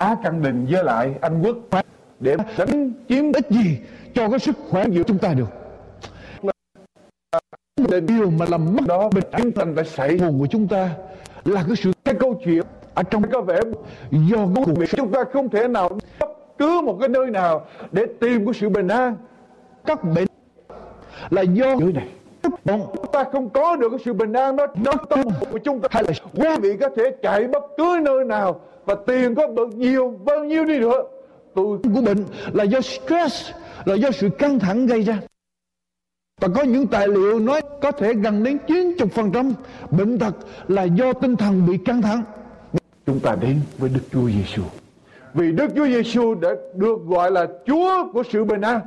Á 0.00 0.16
căn 0.22 0.42
Đình 0.42 0.66
với 0.70 0.84
lại 0.84 1.14
Anh 1.20 1.42
Quốc 1.42 1.82
để 2.20 2.36
đánh 2.58 2.92
chiếm 3.08 3.32
ích 3.32 3.50
gì 3.50 3.78
cho 4.14 4.28
cái 4.28 4.38
sức 4.38 4.56
khỏe 4.70 4.84
của 4.84 5.02
chúng 5.06 5.18
ta 5.18 5.34
được. 5.34 5.48
Đến 7.90 8.06
điều 8.06 8.30
mà 8.30 8.46
làm 8.48 8.74
mất 8.74 8.86
đó, 8.86 9.08
bình 9.14 9.24
an 9.30 9.42
chiến 9.42 9.52
tranh 9.52 9.74
phải 9.74 9.84
xảy 9.84 10.18
hồn 10.18 10.38
của 10.38 10.46
chúng 10.46 10.68
ta 10.68 10.90
là 11.44 11.64
cái 11.66 11.76
sự 11.76 11.92
cái 12.04 12.14
câu 12.14 12.40
chuyện 12.44 12.62
ở 12.94 13.02
trong 13.02 13.30
có 13.30 13.40
vẻ 13.40 13.60
do 14.10 14.36
cái 14.54 14.64
cuộc 14.66 14.74
sống 14.88 14.96
chúng 14.96 15.12
ta 15.12 15.24
không 15.32 15.48
thể 15.48 15.68
nào 15.68 15.88
bất 16.20 16.28
cứ 16.58 16.80
một 16.80 16.96
cái 17.00 17.08
nơi 17.08 17.30
nào 17.30 17.66
để 17.92 18.06
tìm 18.20 18.46
cái 18.46 18.54
sự 18.54 18.68
bình 18.68 18.88
an. 18.88 19.16
Các 19.84 20.04
bệnh 20.04 20.28
là 21.30 21.42
do 21.42 21.76
dưới 21.76 21.92
này. 21.92 22.08
Bọn 22.64 22.80
ta 23.12 23.24
không 23.32 23.50
có 23.50 23.76
được 23.76 23.88
cái 23.90 23.98
sự 24.04 24.12
bình 24.12 24.32
an 24.32 24.56
đó. 24.56 24.66
Trong 24.84 24.96
tâm 25.10 25.20
của 25.52 25.58
chúng 25.58 25.80
ta. 25.80 25.88
Hay 25.90 26.04
là 26.04 26.12
quý 26.34 26.48
vị 26.62 26.76
có 26.80 26.88
thể 26.96 27.02
chạy 27.22 27.46
bất 27.46 27.62
cứ 27.76 27.98
nơi 28.02 28.24
nào 28.24 28.60
và 28.90 28.96
tiền 29.06 29.34
có 29.34 29.46
bật 29.46 29.68
nhiều 29.76 30.20
bao 30.24 30.44
nhiêu 30.44 30.64
đi 30.64 30.78
nữa 30.78 31.02
tôi 31.54 31.78
của 31.94 32.00
bệnh 32.00 32.24
là 32.52 32.64
do 32.64 32.80
stress 32.80 33.50
là 33.84 33.94
do 33.94 34.10
sự 34.10 34.28
căng 34.38 34.58
thẳng 34.58 34.86
gây 34.86 35.02
ra 35.02 35.20
và 36.40 36.48
có 36.54 36.62
những 36.62 36.86
tài 36.86 37.08
liệu 37.08 37.38
nói 37.38 37.60
có 37.82 37.92
thể 37.92 38.14
gần 38.14 38.42
đến 38.42 38.58
90% 38.66 39.52
bệnh 39.90 40.18
tật 40.18 40.34
là 40.68 40.82
do 40.82 41.12
tinh 41.12 41.36
thần 41.36 41.66
bị 41.66 41.78
căng 41.84 42.02
thẳng. 42.02 42.22
Chúng 43.06 43.20
ta 43.20 43.36
đến 43.40 43.60
với 43.78 43.90
Đức 43.94 44.00
Chúa 44.12 44.28
Giêsu. 44.28 44.62
Vì 45.34 45.52
Đức 45.52 45.66
Chúa 45.76 45.86
Giêsu 45.86 46.34
đã 46.34 46.50
được 46.74 46.98
gọi 47.06 47.30
là 47.30 47.46
Chúa 47.66 48.12
của 48.12 48.22
sự 48.30 48.44
bình 48.44 48.60
an. 48.60 48.80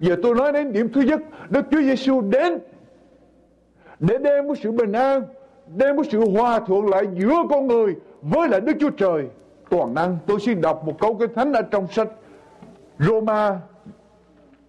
Giờ 0.00 0.16
tôi 0.22 0.34
nói 0.34 0.52
đến 0.52 0.72
điểm 0.72 0.92
thứ 0.92 1.00
nhất, 1.00 1.20
Đức 1.48 1.64
Chúa 1.70 1.80
Giêsu 1.80 2.20
đến 2.20 2.58
để 4.00 4.18
đem 4.18 4.46
một 4.46 4.54
sự 4.62 4.72
bình 4.72 4.92
an, 4.92 5.22
đem 5.76 5.96
một 5.96 6.02
sự 6.12 6.30
hòa 6.30 6.60
thuận 6.60 6.86
lại 6.86 7.04
giữa 7.18 7.36
con 7.50 7.66
người 7.66 7.94
với 8.22 8.48
lại 8.48 8.60
Đức 8.60 8.72
Chúa 8.80 8.90
Trời 8.90 9.28
toàn 9.70 9.94
năng. 9.94 10.18
Tôi 10.26 10.40
xin 10.40 10.60
đọc 10.60 10.84
một 10.84 10.96
câu 11.00 11.14
kinh 11.14 11.34
thánh 11.34 11.52
ở 11.52 11.62
trong 11.62 11.86
sách 11.88 12.08
Roma 12.98 13.60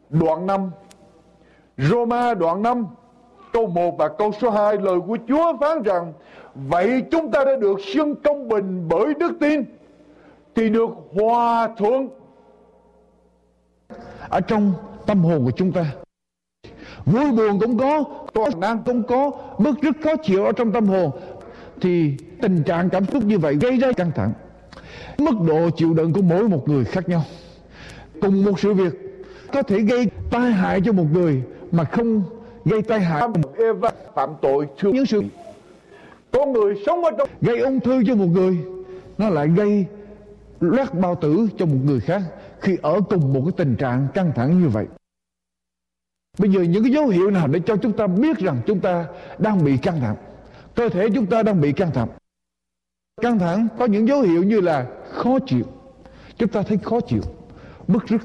đoạn 0.09 0.47
5 0.47 0.71
Roma 1.77 2.33
đoạn 2.33 2.61
5 2.61 2.87
câu 3.53 3.67
1 3.67 3.97
và 3.97 4.07
câu 4.07 4.31
số 4.41 4.49
2 4.49 4.77
lời 4.77 4.99
của 5.07 5.17
Chúa 5.27 5.57
phán 5.61 5.83
rằng 5.83 6.13
Vậy 6.55 7.03
chúng 7.11 7.31
ta 7.31 7.45
đã 7.45 7.55
được 7.55 7.79
xưng 7.93 8.15
công 8.15 8.47
bình 8.47 8.87
bởi 8.89 9.13
đức 9.13 9.31
tin 9.39 9.63
Thì 10.55 10.69
được 10.69 10.89
hòa 11.13 11.67
thuận 11.77 12.09
Ở 14.29 14.41
trong 14.41 14.73
tâm 15.05 15.23
hồn 15.23 15.45
của 15.45 15.51
chúng 15.51 15.71
ta. 15.71 15.85
Vui 17.05 17.31
buồn 17.31 17.59
cũng 17.59 17.77
có 17.77 18.03
Toàn 18.33 18.59
năng. 18.59 18.83
cũng 18.83 19.03
có 19.03 19.31
Bức 19.57 19.81
rất 19.81 19.95
khó 20.03 20.15
chịu 20.23 20.45
ở 20.45 20.51
trong 20.51 20.71
tâm 20.71 20.85
hồn 20.85 21.11
Thì 21.81 22.13
tình 22.41 22.63
trạng 22.63 22.89
cảm 22.89 23.05
xúc 23.05 23.23
như 23.23 23.39
vậy 23.39 23.55
gây 23.61 23.77
ra 23.77 23.91
căng 23.91 24.11
thẳng. 24.15 24.33
Mức 25.17 25.35
độ 25.47 25.69
chịu 25.69 25.93
đựng 25.93 26.13
của 26.13 26.21
mỗi 26.21 26.49
một 26.49 26.69
người 26.69 26.85
khác 26.85 27.09
nhau. 27.09 27.23
Cùng 28.21 28.45
một 28.45 28.59
sự 28.59 28.73
việc 28.73 28.93
có 29.53 29.63
thể 29.63 29.79
gây 29.79 30.07
tai 30.31 30.51
hại 30.51 30.81
cho 30.85 30.91
một 30.91 31.05
người 31.13 31.41
mà 31.71 31.83
không 31.83 32.23
gây 32.65 32.81
tai 32.81 32.99
hại. 32.99 33.27
Một 33.27 33.57
Eva 33.57 33.89
phạm 34.15 34.29
tội 34.41 34.67
thương 34.79 34.95
những 34.95 35.05
sự 35.05 35.23
con 36.31 36.53
người 36.53 36.75
sống 36.85 37.03
ở 37.03 37.11
trong 37.17 37.29
gây 37.41 37.59
ung 37.59 37.79
thư 37.79 38.03
cho 38.07 38.15
một 38.15 38.25
người 38.25 38.57
nó 39.17 39.29
lại 39.29 39.47
gây 39.47 39.85
loét 40.59 40.93
bao 40.93 41.15
tử 41.15 41.47
cho 41.57 41.65
một 41.65 41.77
người 41.85 41.99
khác 41.99 42.21
khi 42.59 42.77
ở 42.81 43.01
cùng 43.09 43.33
một 43.33 43.41
cái 43.45 43.53
tình 43.57 43.75
trạng 43.75 44.07
căng 44.13 44.31
thẳng 44.35 44.61
như 44.61 44.69
vậy. 44.69 44.85
Bây 46.37 46.51
giờ 46.51 46.61
những 46.61 46.83
cái 46.83 46.91
dấu 46.91 47.07
hiệu 47.07 47.31
nào 47.31 47.47
để 47.47 47.59
cho 47.65 47.75
chúng 47.75 47.91
ta 47.91 48.07
biết 48.07 48.37
rằng 48.37 48.61
chúng 48.65 48.79
ta 48.79 49.05
đang 49.39 49.63
bị 49.65 49.77
căng 49.77 49.99
thẳng 49.99 50.15
cơ 50.75 50.89
thể 50.89 51.09
chúng 51.15 51.25
ta 51.25 51.43
đang 51.43 51.61
bị 51.61 51.71
căng 51.71 51.91
thẳng. 51.91 52.07
Căng 53.21 53.39
thẳng 53.39 53.67
có 53.79 53.85
những 53.85 54.07
dấu 54.07 54.21
hiệu 54.21 54.43
như 54.43 54.61
là 54.61 54.85
khó 55.11 55.39
chịu. 55.45 55.65
Chúng 56.37 56.49
ta 56.49 56.61
thấy 56.61 56.77
khó 56.77 56.99
chịu 57.01 57.21
bức 57.87 58.07
rứt 58.07 58.21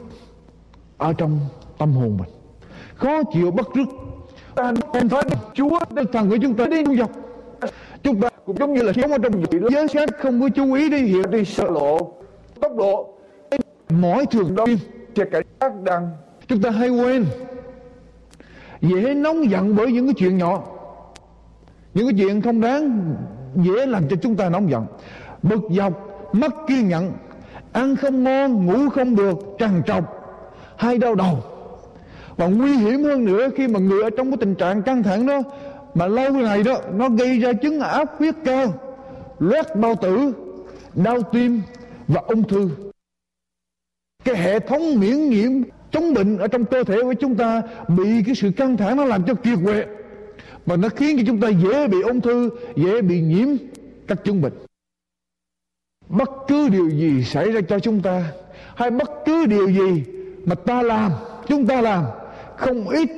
ở 0.96 1.12
trong 1.12 1.38
tâm 1.78 1.92
hồn 1.92 2.16
mình. 2.16 2.30
Khó 2.94 3.22
chịu 3.32 3.50
bất 3.50 3.66
rứt. 3.74 3.88
Ta 4.54 4.72
nên 4.92 5.08
phải 5.08 5.22
chúa 5.54 5.78
đến 5.90 6.06
thần 6.12 6.30
của 6.30 6.36
chúng 6.42 6.54
ta 6.54 6.66
đi 6.66 6.96
dọc 6.98 7.10
chúng 8.02 8.20
ta 8.20 8.28
cũng 8.44 8.56
giống 8.56 8.74
như 8.74 8.82
là 8.82 8.92
sống 8.92 9.12
ở 9.12 9.18
trong 9.18 9.32
vị 9.32 9.58
giới 9.70 9.88
sát 9.88 10.08
không 10.18 10.40
có 10.40 10.48
chú 10.48 10.72
ý 10.72 10.90
đi 10.90 10.98
hiểu, 10.98 11.26
đi 11.26 11.44
sợ 11.44 11.64
lộ, 11.70 12.12
tốc 12.60 12.72
độ. 12.76 13.18
Mỗi 13.88 14.26
thường 14.26 14.54
đó 14.54 14.64
thì 15.14 15.22
cảnh 15.32 15.42
giác 15.60 15.72
đang. 15.82 16.10
Chúng 16.48 16.62
ta 16.62 16.70
hay 16.70 16.88
quên, 16.88 17.26
dễ 18.80 19.14
nóng 19.14 19.50
giận 19.50 19.76
bởi 19.76 19.92
những 19.92 20.06
cái 20.06 20.14
chuyện 20.18 20.38
nhỏ 20.38 20.64
những 21.96 22.06
cái 22.06 22.14
chuyện 22.18 22.42
không 22.42 22.60
đáng 22.60 23.14
dễ 23.54 23.86
làm 23.86 24.08
cho 24.08 24.16
chúng 24.22 24.36
ta 24.36 24.48
nóng 24.48 24.70
giận. 24.70 24.86
Bực 25.42 25.60
dọc, 25.70 25.92
mất 26.32 26.52
kiên 26.68 26.88
nhẫn, 26.88 27.12
ăn 27.72 27.96
không 27.96 28.24
ngon, 28.24 28.66
ngủ 28.66 28.88
không 28.88 29.16
được, 29.16 29.38
trằn 29.58 29.82
trọc, 29.86 30.04
hay 30.76 30.98
đau 30.98 31.14
đầu. 31.14 31.38
Và 32.36 32.46
nguy 32.46 32.76
hiểm 32.76 33.04
hơn 33.04 33.24
nữa 33.24 33.48
khi 33.56 33.68
mà 33.68 33.78
người 33.78 34.02
ở 34.02 34.10
trong 34.16 34.30
cái 34.30 34.36
tình 34.40 34.54
trạng 34.54 34.82
căng 34.82 35.02
thẳng 35.02 35.26
đó, 35.26 35.42
mà 35.94 36.06
lâu 36.06 36.32
ngày 36.32 36.62
đó, 36.62 36.78
nó 36.94 37.08
gây 37.08 37.38
ra 37.38 37.52
chứng 37.52 37.80
áp 37.80 38.18
huyết 38.18 38.34
cao 38.44 38.72
loét 39.38 39.76
bao 39.76 39.94
tử, 39.94 40.32
đau 40.94 41.22
tim 41.22 41.62
và 42.08 42.20
ung 42.26 42.42
thư. 42.42 42.70
Cái 44.24 44.36
hệ 44.36 44.58
thống 44.58 45.00
miễn 45.00 45.28
nhiễm 45.30 45.50
chống 45.90 46.14
bệnh 46.14 46.38
ở 46.38 46.48
trong 46.48 46.64
cơ 46.64 46.84
thể 46.84 47.02
của 47.02 47.14
chúng 47.14 47.34
ta 47.34 47.62
bị 47.88 48.22
cái 48.26 48.34
sự 48.34 48.50
căng 48.56 48.76
thẳng 48.76 48.96
nó 48.96 49.04
làm 49.04 49.22
cho 49.24 49.34
kiệt 49.34 49.58
quệ 49.64 49.84
và 50.66 50.76
nó 50.76 50.88
khiến 50.88 51.16
cho 51.16 51.22
chúng 51.26 51.40
ta 51.40 51.48
dễ 51.48 51.88
bị 51.88 52.00
ung 52.00 52.20
thư, 52.20 52.50
dễ 52.76 53.02
bị 53.02 53.20
nhiễm 53.20 53.48
các 54.06 54.24
chứng 54.24 54.42
bệnh. 54.42 54.52
Bất 56.08 56.30
cứ 56.48 56.68
điều 56.68 56.90
gì 56.90 57.24
xảy 57.24 57.52
ra 57.52 57.60
cho 57.68 57.78
chúng 57.78 58.02
ta, 58.02 58.32
hay 58.76 58.90
bất 58.90 59.10
cứ 59.26 59.46
điều 59.46 59.70
gì 59.70 60.04
mà 60.44 60.54
ta 60.54 60.82
làm, 60.82 61.12
chúng 61.48 61.66
ta 61.66 61.80
làm, 61.80 62.04
không 62.56 62.88
ít 62.88 63.10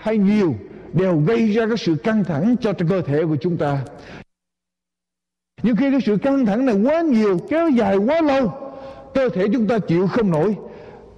hay 0.00 0.18
nhiều 0.18 0.54
đều 0.92 1.20
gây 1.26 1.52
ra 1.52 1.66
cái 1.66 1.76
sự 1.76 1.94
căng 1.94 2.24
thẳng 2.24 2.56
cho 2.60 2.72
cơ 2.88 3.02
thể 3.02 3.24
của 3.24 3.36
chúng 3.40 3.56
ta. 3.56 3.84
Nhưng 5.62 5.76
khi 5.76 5.90
cái 5.90 6.00
sự 6.06 6.16
căng 6.16 6.46
thẳng 6.46 6.66
này 6.66 6.74
quá 6.84 7.00
nhiều, 7.00 7.38
kéo 7.50 7.68
dài 7.68 7.96
quá 7.96 8.20
lâu, 8.20 8.52
cơ 9.14 9.28
thể 9.28 9.46
chúng 9.52 9.66
ta 9.66 9.78
chịu 9.78 10.06
không 10.06 10.30
nổi, 10.30 10.56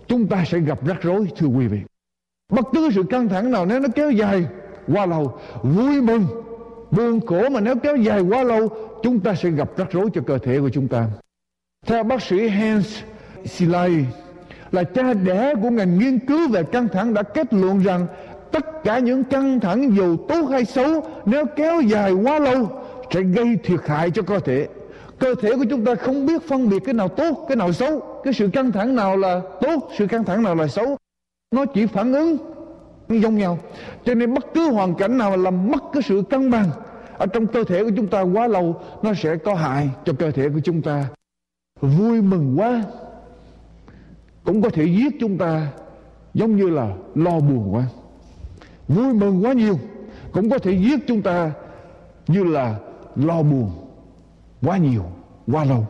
chúng 0.08 0.26
ta 0.26 0.44
sẽ 0.44 0.58
gặp 0.58 0.86
rắc 0.86 1.02
rối, 1.02 1.28
thưa 1.36 1.46
quý 1.46 1.66
vị. 1.66 1.80
Bất 2.52 2.64
cứ 2.72 2.90
sự 2.94 3.02
căng 3.10 3.28
thẳng 3.28 3.50
nào, 3.50 3.66
nếu 3.66 3.80
nó 3.80 3.88
kéo 3.94 4.10
dài 4.10 4.46
quá 4.94 5.06
lâu, 5.06 5.38
vui 5.62 6.00
mừng. 6.00 6.26
Buồn 6.90 7.26
khổ 7.26 7.48
mà 7.48 7.60
nếu 7.60 7.76
kéo 7.76 7.96
dài 7.96 8.20
quá 8.20 8.42
lâu, 8.42 8.68
chúng 9.02 9.20
ta 9.20 9.34
sẽ 9.34 9.50
gặp 9.50 9.70
rắc 9.76 9.92
rối 9.92 10.10
cho 10.14 10.20
cơ 10.26 10.38
thể 10.38 10.60
của 10.60 10.68
chúng 10.68 10.88
ta. 10.88 11.06
Theo 11.86 12.02
bác 12.02 12.22
sĩ 12.22 12.48
Hans 12.48 12.98
Silai 13.44 14.06
là 14.72 14.84
cha 14.84 15.12
đẻ 15.12 15.54
của 15.62 15.70
ngành 15.70 15.98
nghiên 15.98 16.18
cứu 16.18 16.48
về 16.48 16.62
căng 16.62 16.88
thẳng 16.88 17.14
đã 17.14 17.22
kết 17.22 17.54
luận 17.54 17.78
rằng 17.78 18.06
tất 18.52 18.84
cả 18.84 18.98
những 18.98 19.24
căng 19.24 19.60
thẳng 19.60 19.96
dù 19.96 20.16
tốt 20.28 20.42
hay 20.50 20.64
xấu, 20.64 21.06
nếu 21.26 21.44
kéo 21.56 21.80
dài 21.80 22.12
quá 22.12 22.38
lâu, 22.38 22.70
sẽ 23.14 23.22
gây 23.22 23.58
thiệt 23.64 23.80
hại 23.86 24.10
cho 24.10 24.22
cơ 24.22 24.38
thể. 24.38 24.68
Cơ 25.18 25.34
thể 25.42 25.56
của 25.56 25.64
chúng 25.70 25.84
ta 25.84 25.94
không 25.94 26.26
biết 26.26 26.42
phân 26.48 26.68
biệt 26.68 26.78
cái 26.84 26.94
nào 26.94 27.08
tốt, 27.08 27.44
cái 27.48 27.56
nào 27.56 27.72
xấu. 27.72 28.20
Cái 28.24 28.32
sự 28.32 28.48
căng 28.52 28.72
thẳng 28.72 28.94
nào 28.94 29.16
là 29.16 29.40
tốt, 29.60 29.90
sự 29.98 30.06
căng 30.06 30.24
thẳng 30.24 30.42
nào 30.42 30.54
là 30.54 30.66
xấu. 30.66 30.96
Nó 31.54 31.64
chỉ 31.64 31.86
phản 31.86 32.12
ứng 32.12 32.36
giống 33.08 33.36
nhau. 33.36 33.58
Cho 34.04 34.14
nên 34.14 34.34
bất 34.34 34.46
cứ 34.54 34.70
hoàn 34.70 34.94
cảnh 34.94 35.18
nào 35.18 35.36
làm 35.36 35.70
mất 35.70 35.82
cái 35.92 36.02
sự 36.02 36.22
cân 36.30 36.50
bằng 36.50 36.70
ở 37.18 37.26
trong 37.26 37.46
cơ 37.46 37.64
thể 37.64 37.84
của 37.84 37.90
chúng 37.96 38.08
ta 38.08 38.20
quá 38.20 38.46
lâu, 38.46 38.82
nó 39.02 39.14
sẽ 39.14 39.36
có 39.36 39.54
hại 39.54 39.90
cho 40.04 40.12
cơ 40.18 40.30
thể 40.30 40.48
của 40.48 40.60
chúng 40.64 40.82
ta. 40.82 41.08
Vui 41.80 42.22
mừng 42.22 42.60
quá 42.60 42.84
cũng 44.44 44.62
có 44.62 44.70
thể 44.70 44.84
giết 44.84 45.14
chúng 45.20 45.38
ta 45.38 45.72
giống 46.34 46.56
như 46.56 46.68
là 46.68 46.96
lo 47.14 47.40
buồn 47.40 47.74
quá. 47.74 47.84
Vui 48.88 49.14
mừng 49.14 49.44
quá 49.44 49.52
nhiều 49.52 49.78
cũng 50.32 50.50
có 50.50 50.58
thể 50.58 50.72
giết 50.72 50.98
chúng 51.06 51.22
ta 51.22 51.52
như 52.26 52.44
là 52.44 52.78
lo 53.16 53.42
buồn 53.42 53.70
quá 54.62 54.76
nhiều, 54.76 55.04
quá 55.46 55.64
lâu. 55.64 55.86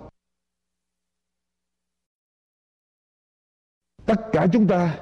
Tất 4.06 4.20
cả 4.32 4.46
chúng 4.52 4.66
ta 4.66 4.98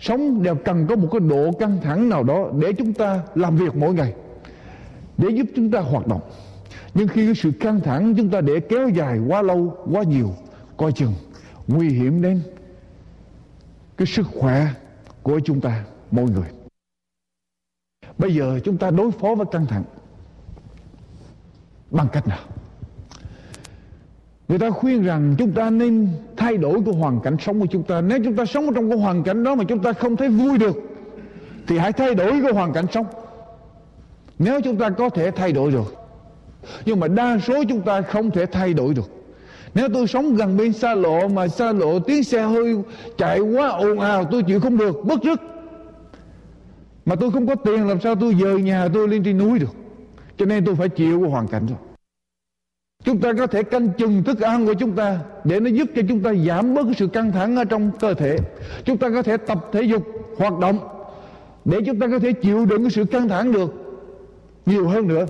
sống 0.00 0.42
đều 0.42 0.54
cần 0.54 0.86
có 0.86 0.96
một 0.96 1.08
cái 1.12 1.20
độ 1.20 1.52
căng 1.58 1.78
thẳng 1.82 2.08
nào 2.08 2.22
đó 2.22 2.50
để 2.60 2.72
chúng 2.72 2.92
ta 2.92 3.22
làm 3.34 3.56
việc 3.56 3.76
mỗi 3.76 3.94
ngày, 3.94 4.14
để 5.18 5.28
giúp 5.28 5.46
chúng 5.56 5.70
ta 5.70 5.80
hoạt 5.80 6.06
động. 6.06 6.20
Nhưng 6.94 7.08
khi 7.08 7.26
cái 7.26 7.34
sự 7.34 7.52
căng 7.60 7.80
thẳng 7.80 8.14
chúng 8.16 8.30
ta 8.30 8.40
để 8.40 8.60
kéo 8.60 8.88
dài 8.88 9.18
quá 9.18 9.42
lâu, 9.42 9.76
quá 9.92 10.02
nhiều, 10.02 10.34
coi 10.76 10.92
chừng 10.92 11.14
nguy 11.66 11.88
hiểm 11.88 12.22
đến 12.22 12.42
cái 13.96 14.06
sức 14.06 14.26
khỏe 14.34 14.66
của 15.22 15.40
chúng 15.44 15.60
ta 15.60 15.84
mỗi 16.10 16.30
người. 16.30 16.48
Bây 18.18 18.34
giờ 18.34 18.60
chúng 18.64 18.78
ta 18.78 18.90
đối 18.90 19.10
phó 19.10 19.34
với 19.34 19.46
căng 19.52 19.66
thẳng 19.66 19.84
bằng 21.90 22.08
cách 22.12 22.28
nào? 22.28 22.38
Người 24.48 24.58
ta 24.58 24.70
khuyên 24.70 25.02
rằng 25.02 25.34
chúng 25.38 25.52
ta 25.52 25.70
nên 25.70 26.08
thay 26.36 26.56
đổi 26.56 26.80
cái 26.86 26.94
hoàn 26.94 27.20
cảnh 27.20 27.36
sống 27.40 27.60
của 27.60 27.66
chúng 27.66 27.82
ta. 27.82 28.00
Nếu 28.00 28.18
chúng 28.24 28.36
ta 28.36 28.44
sống 28.44 28.74
trong 28.74 28.90
cái 28.90 28.98
hoàn 28.98 29.22
cảnh 29.22 29.44
đó 29.44 29.54
mà 29.54 29.64
chúng 29.64 29.78
ta 29.78 29.92
không 29.92 30.16
thấy 30.16 30.28
vui 30.28 30.58
được, 30.58 30.76
thì 31.66 31.78
hãy 31.78 31.92
thay 31.92 32.14
đổi 32.14 32.30
cái 32.42 32.52
hoàn 32.52 32.72
cảnh 32.72 32.86
sống. 32.92 33.06
Nếu 34.38 34.60
chúng 34.60 34.76
ta 34.76 34.90
có 34.90 35.08
thể 35.08 35.30
thay 35.30 35.52
đổi 35.52 35.70
được, 35.70 35.94
nhưng 36.84 37.00
mà 37.00 37.08
đa 37.08 37.38
số 37.38 37.64
chúng 37.68 37.80
ta 37.80 38.02
không 38.02 38.30
thể 38.30 38.46
thay 38.46 38.74
đổi 38.74 38.94
được. 38.94 39.10
Nếu 39.74 39.88
tôi 39.94 40.06
sống 40.06 40.34
gần 40.34 40.56
bên 40.56 40.72
xa 40.72 40.94
lộ 40.94 41.28
mà 41.28 41.48
xa 41.48 41.72
lộ 41.72 41.98
tiếng 41.98 42.24
xe 42.24 42.42
hơi 42.42 42.76
chạy 43.18 43.40
quá 43.40 43.68
ồn 43.68 44.00
ào, 44.00 44.24
tôi 44.24 44.42
chịu 44.42 44.60
không 44.60 44.76
được 44.76 45.04
bất 45.04 45.22
rứt. 45.22 45.40
Mà 47.06 47.14
tôi 47.14 47.30
không 47.30 47.46
có 47.46 47.54
tiền, 47.54 47.88
làm 47.88 48.00
sao 48.00 48.14
tôi 48.14 48.34
dời 48.40 48.62
nhà 48.62 48.88
tôi 48.94 49.08
lên 49.08 49.24
trên 49.24 49.38
núi 49.38 49.58
được? 49.58 49.74
Cho 50.38 50.46
nên 50.46 50.64
tôi 50.64 50.74
phải 50.74 50.88
chịu 50.88 51.20
cái 51.20 51.30
hoàn 51.30 51.48
cảnh 51.48 51.66
rồi 51.66 51.78
chúng 53.06 53.20
ta 53.20 53.32
có 53.32 53.46
thể 53.46 53.62
canh 53.62 53.88
chừng 53.88 54.22
thức 54.22 54.40
ăn 54.40 54.66
của 54.66 54.74
chúng 54.74 54.92
ta 54.92 55.18
để 55.44 55.60
nó 55.60 55.70
giúp 55.70 55.88
cho 55.96 56.02
chúng 56.08 56.20
ta 56.20 56.34
giảm 56.34 56.74
bớt 56.74 56.84
cái 56.84 56.94
sự 56.96 57.06
căng 57.06 57.32
thẳng 57.32 57.56
ở 57.56 57.64
trong 57.64 57.90
cơ 58.00 58.14
thể. 58.14 58.36
Chúng 58.84 58.98
ta 58.98 59.08
có 59.10 59.22
thể 59.22 59.36
tập 59.36 59.58
thể 59.72 59.82
dục, 59.82 60.02
hoạt 60.38 60.58
động 60.58 60.78
để 61.64 61.78
chúng 61.86 62.00
ta 62.00 62.06
có 62.10 62.18
thể 62.18 62.32
chịu 62.32 62.66
đựng 62.66 62.82
cái 62.82 62.90
sự 62.90 63.04
căng 63.04 63.28
thẳng 63.28 63.52
được 63.52 63.72
nhiều 64.66 64.88
hơn 64.88 65.08
nữa. 65.08 65.26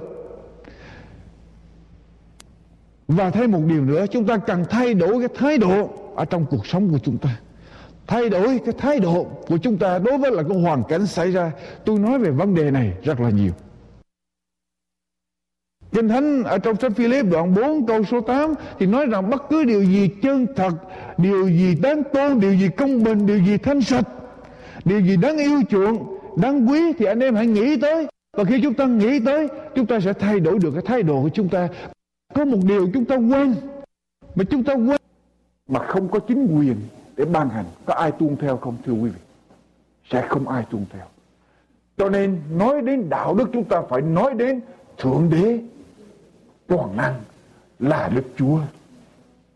Và 3.08 3.30
thêm 3.30 3.52
một 3.52 3.60
điều 3.66 3.84
nữa, 3.84 4.06
chúng 4.10 4.26
ta 4.26 4.36
cần 4.36 4.64
thay 4.70 4.94
đổi 4.94 5.18
cái 5.18 5.28
thái 5.34 5.58
độ 5.58 5.90
ở 6.16 6.24
trong 6.24 6.46
cuộc 6.50 6.66
sống 6.66 6.88
của 6.92 6.98
chúng 6.98 7.18
ta. 7.18 7.36
Thay 8.06 8.28
đổi 8.28 8.60
cái 8.64 8.74
thái 8.78 9.00
độ 9.00 9.26
của 9.46 9.56
chúng 9.56 9.78
ta 9.78 9.98
đối 9.98 10.18
với 10.18 10.30
là 10.30 10.42
cái 10.42 10.60
hoàn 10.60 10.82
cảnh 10.88 11.06
xảy 11.06 11.30
ra. 11.30 11.52
Tôi 11.84 11.98
nói 11.98 12.18
về 12.18 12.30
vấn 12.30 12.54
đề 12.54 12.70
này 12.70 12.92
rất 13.02 13.20
là 13.20 13.30
nhiều. 13.30 13.52
Kinh 15.96 16.08
Thánh 16.08 16.44
ở 16.44 16.58
trong 16.58 16.76
sách 16.76 16.92
Philip 16.96 17.26
đoạn 17.30 17.54
4 17.54 17.86
câu 17.86 18.04
số 18.04 18.20
8 18.20 18.54
thì 18.78 18.86
nói 18.86 19.06
rằng 19.06 19.30
bất 19.30 19.42
cứ 19.50 19.64
điều 19.64 19.82
gì 19.82 20.10
chân 20.22 20.46
thật, 20.56 20.72
điều 21.18 21.48
gì 21.48 21.74
đáng 21.74 22.02
tôn, 22.12 22.40
điều 22.40 22.54
gì 22.54 22.68
công 22.76 23.02
bình, 23.04 23.26
điều 23.26 23.38
gì 23.38 23.58
thanh 23.58 23.80
sạch, 23.80 24.08
điều 24.84 25.00
gì 25.00 25.16
đáng 25.16 25.36
yêu 25.36 25.62
chuộng, 25.68 26.18
đáng 26.36 26.70
quý 26.70 26.92
thì 26.98 27.06
anh 27.06 27.20
em 27.20 27.34
hãy 27.34 27.46
nghĩ 27.46 27.76
tới. 27.80 28.06
Và 28.36 28.44
khi 28.44 28.60
chúng 28.62 28.74
ta 28.74 28.86
nghĩ 28.86 29.20
tới, 29.20 29.48
chúng 29.74 29.86
ta 29.86 30.00
sẽ 30.00 30.12
thay 30.12 30.40
đổi 30.40 30.58
được 30.58 30.70
cái 30.70 30.82
thái 30.86 31.02
độ 31.02 31.22
của 31.22 31.28
chúng 31.28 31.48
ta. 31.48 31.68
Có 32.34 32.44
một 32.44 32.58
điều 32.64 32.88
chúng 32.94 33.04
ta 33.04 33.16
quên, 33.16 33.54
mà 34.34 34.44
chúng 34.50 34.64
ta 34.64 34.74
quên 34.74 35.00
mà 35.68 35.80
không 35.86 36.08
có 36.08 36.18
chính 36.18 36.56
quyền 36.56 36.76
để 37.16 37.24
ban 37.24 37.48
hành. 37.48 37.66
Có 37.84 37.94
ai 37.94 38.12
tuân 38.12 38.36
theo 38.36 38.56
không 38.56 38.76
thưa 38.86 38.92
quý 38.92 39.10
vị? 39.10 39.20
Sẽ 40.10 40.26
không 40.28 40.48
ai 40.48 40.64
tuân 40.70 40.84
theo. 40.92 41.04
Cho 41.96 42.08
nên 42.08 42.38
nói 42.50 42.82
đến 42.82 43.08
đạo 43.08 43.34
đức 43.34 43.48
chúng 43.52 43.64
ta 43.64 43.82
phải 43.90 44.02
nói 44.02 44.34
đến 44.34 44.60
Thượng 44.98 45.30
Đế 45.30 45.58
toàn 46.66 46.96
năng 46.96 47.14
là 47.78 48.10
Đức 48.14 48.24
Chúa. 48.36 48.58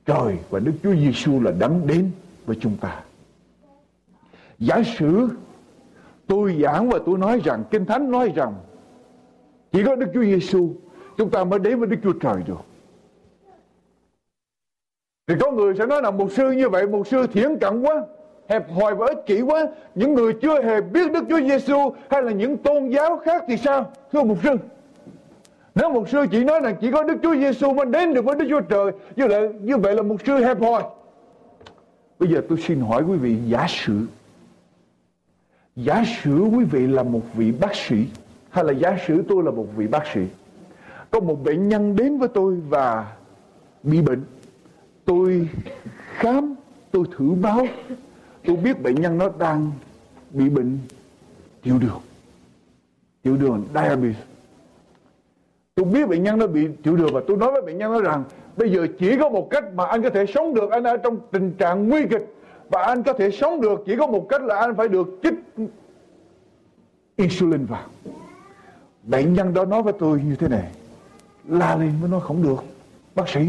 Trời 0.06 0.36
và 0.50 0.58
Đức 0.58 0.72
Chúa 0.82 0.94
Giêsu 0.94 1.40
là 1.40 1.50
đấng 1.50 1.86
đến 1.86 2.10
với 2.46 2.56
chúng 2.60 2.76
ta. 2.76 3.02
Giả 4.58 4.82
sử 4.98 5.28
tôi 6.26 6.58
giảng 6.62 6.88
và 6.88 6.98
tôi 7.06 7.18
nói 7.18 7.40
rằng 7.44 7.64
Kinh 7.70 7.84
Thánh 7.84 8.10
nói 8.10 8.32
rằng 8.34 8.54
chỉ 9.72 9.82
có 9.86 9.96
Đức 9.96 10.06
Chúa 10.14 10.24
Giêsu 10.24 10.68
chúng 11.16 11.30
ta 11.30 11.44
mới 11.44 11.58
đến 11.58 11.78
với 11.78 11.88
Đức 11.88 11.96
Chúa 12.02 12.12
Trời 12.12 12.42
được. 12.46 12.60
Thì 15.26 15.34
có 15.40 15.50
người 15.50 15.74
sẽ 15.78 15.86
nói 15.86 16.02
là 16.02 16.10
một 16.10 16.32
sư 16.32 16.50
như 16.50 16.68
vậy, 16.68 16.86
một 16.86 17.06
sư 17.06 17.26
thiển 17.26 17.58
cận 17.58 17.82
quá, 17.82 18.04
hẹp 18.48 18.70
hòi 18.70 18.94
và 18.94 19.06
ích 19.06 19.26
kỷ 19.26 19.40
quá. 19.40 19.66
Những 19.94 20.14
người 20.14 20.32
chưa 20.42 20.62
hề 20.62 20.80
biết 20.80 21.12
Đức 21.12 21.24
Chúa 21.28 21.40
Giêsu 21.40 21.94
hay 22.10 22.22
là 22.22 22.32
những 22.32 22.56
tôn 22.56 22.88
giáo 22.88 23.18
khác 23.24 23.44
thì 23.48 23.56
sao? 23.56 23.92
Thưa 24.12 24.22
một 24.22 24.36
sư, 24.42 24.50
nếu 25.80 25.90
một 25.90 26.08
sư 26.08 26.26
chỉ 26.30 26.44
nói 26.44 26.60
là 26.60 26.72
chỉ 26.72 26.90
có 26.90 27.02
Đức 27.02 27.16
Chúa 27.22 27.36
Giêsu 27.36 27.72
mới 27.72 27.86
đến 27.86 28.14
được 28.14 28.24
với 28.24 28.36
Đức 28.36 28.46
Chúa 28.48 28.60
Trời, 28.60 28.92
như 29.16 29.26
vậy, 29.26 29.48
như 29.60 29.76
vậy 29.76 29.94
là 29.94 30.02
một 30.02 30.16
sư 30.26 30.32
hẹp 30.34 30.60
hòi. 30.60 30.82
Bây 32.18 32.28
giờ 32.28 32.42
tôi 32.48 32.58
xin 32.66 32.80
hỏi 32.80 33.02
quý 33.02 33.16
vị 33.16 33.36
giả 33.46 33.66
sử 33.68 34.06
Giả 35.76 36.04
sử 36.22 36.38
quý 36.42 36.64
vị 36.64 36.86
là 36.86 37.02
một 37.02 37.20
vị 37.34 37.52
bác 37.60 37.74
sĩ 37.74 37.96
Hay 38.50 38.64
là 38.64 38.72
giả 38.72 38.98
sử 39.06 39.22
tôi 39.28 39.42
là 39.42 39.50
một 39.50 39.66
vị 39.76 39.86
bác 39.86 40.02
sĩ 40.14 40.20
Có 41.10 41.20
một 41.20 41.44
bệnh 41.44 41.68
nhân 41.68 41.96
đến 41.96 42.18
với 42.18 42.28
tôi 42.28 42.60
và 42.68 43.16
bị 43.82 44.02
bệnh 44.02 44.22
Tôi 45.04 45.48
khám, 46.14 46.54
tôi 46.90 47.04
thử 47.16 47.30
báo 47.42 47.66
Tôi 48.44 48.56
biết 48.56 48.82
bệnh 48.82 48.94
nhân 48.94 49.18
nó 49.18 49.30
đang 49.38 49.70
bị 50.30 50.48
bệnh 50.48 50.78
tiểu 51.62 51.78
đường 51.78 52.00
Tiểu 53.22 53.36
đường, 53.36 53.64
diabetes 53.74 54.29
Tôi 55.80 55.88
biết 55.88 56.08
bệnh 56.08 56.22
nhân 56.22 56.38
nó 56.38 56.46
bị 56.46 56.68
chịu 56.84 56.96
được 56.96 57.12
và 57.12 57.20
tôi 57.26 57.36
nói 57.36 57.52
với 57.52 57.62
bệnh 57.62 57.78
nhân 57.78 57.92
nó 57.92 58.00
rằng, 58.00 58.24
bây 58.56 58.72
giờ 58.72 58.86
chỉ 58.98 59.16
có 59.20 59.28
một 59.28 59.50
cách 59.50 59.64
mà 59.74 59.86
anh 59.86 60.02
có 60.02 60.10
thể 60.10 60.26
sống 60.26 60.54
được 60.54 60.70
anh 60.70 60.84
ở 60.84 60.96
trong 60.96 61.16
tình 61.30 61.52
trạng 61.58 61.88
nguy 61.88 62.02
kịch. 62.10 62.34
Và 62.68 62.82
anh 62.82 63.02
có 63.02 63.12
thể 63.12 63.30
sống 63.30 63.60
được, 63.60 63.82
chỉ 63.86 63.96
có 63.96 64.06
một 64.06 64.26
cách 64.28 64.42
là 64.42 64.56
anh 64.56 64.74
phải 64.76 64.88
được 64.88 65.08
chích 65.22 65.34
insulin 67.16 67.66
vào. 67.66 67.82
Bệnh 69.02 69.34
nhân 69.34 69.54
đó 69.54 69.64
nói 69.64 69.82
với 69.82 69.92
tôi 69.98 70.20
như 70.24 70.36
thế 70.36 70.48
này, 70.48 70.70
La 71.48 71.76
lên 71.76 71.92
mới 72.00 72.10
nói 72.10 72.20
không 72.20 72.42
được. 72.42 72.64
Bác 73.14 73.28
sĩ, 73.28 73.40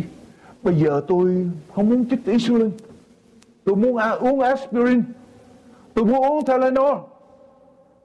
Bây 0.63 0.75
giờ 0.75 1.01
tôi 1.07 1.47
không 1.75 1.89
muốn 1.89 2.09
chích 2.09 2.25
insulin. 2.25 2.71
Tôi 3.63 3.75
muốn 3.75 3.97
uống 4.19 4.39
aspirin. 4.39 5.03
Tôi 5.93 6.05
muốn 6.05 6.23
uống 6.23 6.45
Tylenol. 6.45 6.97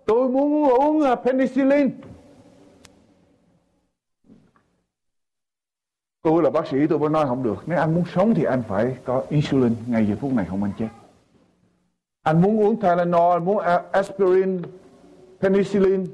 Tôi 0.04 0.28
muốn 0.28 0.70
uống 0.70 1.02
à, 1.02 1.14
penicillin. 1.14 1.90
Tôi 6.26 6.42
là 6.42 6.50
bác 6.50 6.66
sĩ, 6.66 6.86
tôi 6.86 6.98
mới 6.98 7.08
nói 7.08 7.26
không 7.26 7.42
được. 7.42 7.62
Nếu 7.66 7.78
anh 7.78 7.94
muốn 7.94 8.04
sống 8.14 8.34
thì 8.34 8.44
anh 8.44 8.62
phải 8.68 8.96
có 9.04 9.22
insulin 9.28 9.74
Ngay 9.86 10.06
giờ 10.06 10.14
phút 10.20 10.32
này 10.32 10.46
không 10.50 10.62
anh 10.62 10.72
chết 10.78 10.88
Anh 12.22 12.42
muốn 12.42 12.60
uống 12.60 12.80
Tylenol 12.80 13.32
Anh 13.32 13.44
muốn 13.44 13.58
aspirin, 13.90 14.62
Penicillin. 15.40 16.06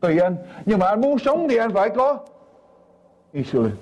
Tùy 0.00 0.18
anh. 0.18 0.36
Nhưng 0.66 0.78
mà 0.78 0.86
anh 0.86 1.00
muốn 1.00 1.18
sống 1.18 1.46
thì 1.48 1.56
anh 1.56 1.72
phải 1.72 1.90
có 1.90 2.18
Insulin. 3.32 3.72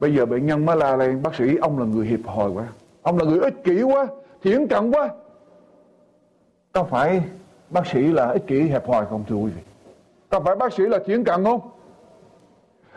Bây 0.00 0.14
giờ 0.14 0.26
bệnh 0.26 0.46
nhân 0.46 0.66
mới 0.66 0.76
la 0.76 0.96
lên, 0.96 1.22
Bác 1.22 1.34
sĩ, 1.34 1.56
ông 1.56 1.78
là 1.78 1.84
người 1.84 2.06
hiệp 2.06 2.26
hồi 2.26 2.50
quá. 2.50 2.64
Ông 3.02 3.18
là 3.18 3.24
người 3.24 3.40
ích 3.40 3.64
kỷ 3.64 3.82
quá 3.82 4.06
Thiển 4.42 4.66
cận 4.66 4.90
quá. 4.90 5.08
Có 6.72 6.84
phải 6.84 7.22
bác 7.70 7.86
sĩ 7.86 8.00
là 8.00 8.28
ích 8.28 8.46
kỷ 8.46 8.60
hẹp 8.60 8.88
hòi 8.88 9.06
không, 9.06 9.24
thưa 9.28 9.36
quý 9.36 9.50
vị? 9.50 9.62
Có 10.28 10.40
phải 10.40 10.56
bác 10.56 10.72
sĩ 10.72 10.82
là 10.82 10.98
thiển 11.06 11.24
cận 11.24 11.44
không? 11.44 11.60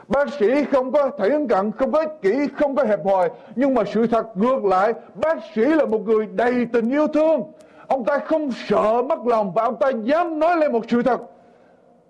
Bác 0.08 0.34
sĩ 0.40 0.64
không 0.72 0.92
có 0.92 1.10
thiển 1.10 1.48
cận, 1.48 1.72
không 1.72 1.92
có 1.92 2.00
ích 2.00 2.22
kỷ, 2.22 2.48
không 2.56 2.76
có 2.76 2.84
hẹp 2.84 3.06
hòi. 3.06 3.30
Nhưng 3.56 3.74
mà 3.74 3.84
sự 3.94 4.08
thật 4.08 4.38
ngược 4.38 4.66
lại, 4.66 4.94
bác 5.16 5.38
sĩ 5.56 5.62
là 5.62 5.86
một 5.86 6.02
người 6.06 6.26
đầy 6.26 6.66
tình 6.74 6.90
yêu 6.90 7.08
thương. 7.08 7.44
Ông 7.88 8.04
ta 8.06 8.20
không 8.20 8.52
sợ 8.68 9.02
mất 9.02 9.20
lòng 9.26 9.52
và 9.54 9.64
ông 9.64 9.76
ta 9.80 9.90
dám 9.90 10.40
nói 10.40 10.58
lên 10.58 10.72
một 10.72 10.86
sự 10.90 11.04
thật 11.04 11.22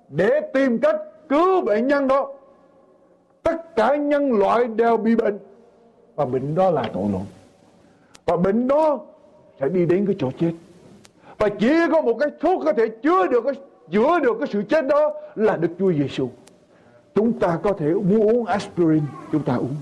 để 0.09 0.41
tìm 0.53 0.79
cách 0.79 0.95
cứu 1.29 1.61
bệnh 1.61 1.87
nhân 1.87 2.07
đó. 2.07 2.31
Tất 3.43 3.75
cả 3.75 3.95
nhân 3.95 4.31
loại 4.31 4.65
đều 4.65 4.97
bị 4.97 5.15
bệnh 5.15 5.39
và 6.15 6.25
bệnh 6.25 6.55
đó 6.55 6.71
là 6.71 6.83
tội 6.93 7.03
lỗi. 7.11 7.21
Và 8.25 8.37
bệnh 8.37 8.67
đó 8.67 8.99
sẽ 9.59 9.69
đi 9.69 9.85
đến 9.85 10.05
cái 10.05 10.15
chỗ 10.19 10.31
chết. 10.39 10.51
Và 11.37 11.49
chỉ 11.49 11.73
có 11.91 12.01
một 12.01 12.13
cái 12.19 12.29
thuốc 12.39 12.61
có 12.65 12.73
thể 12.73 12.87
chứa 12.87 13.27
được 13.27 13.43
cái 13.43 13.53
chữa 13.91 14.19
được 14.19 14.37
cái 14.39 14.47
sự 14.51 14.63
chết 14.69 14.87
đó 14.87 15.13
là 15.35 15.57
Đức 15.57 15.69
Chúa 15.79 15.91
Giêsu. 15.93 16.29
Chúng 17.18 17.34
ta 17.34 17.59
có 17.63 17.74
thể 17.74 17.93
muốn 17.93 18.28
uống 18.28 18.45
aspirin, 18.45 19.01
chúng 19.32 19.43
ta 19.43 19.55
uống. 19.55 19.76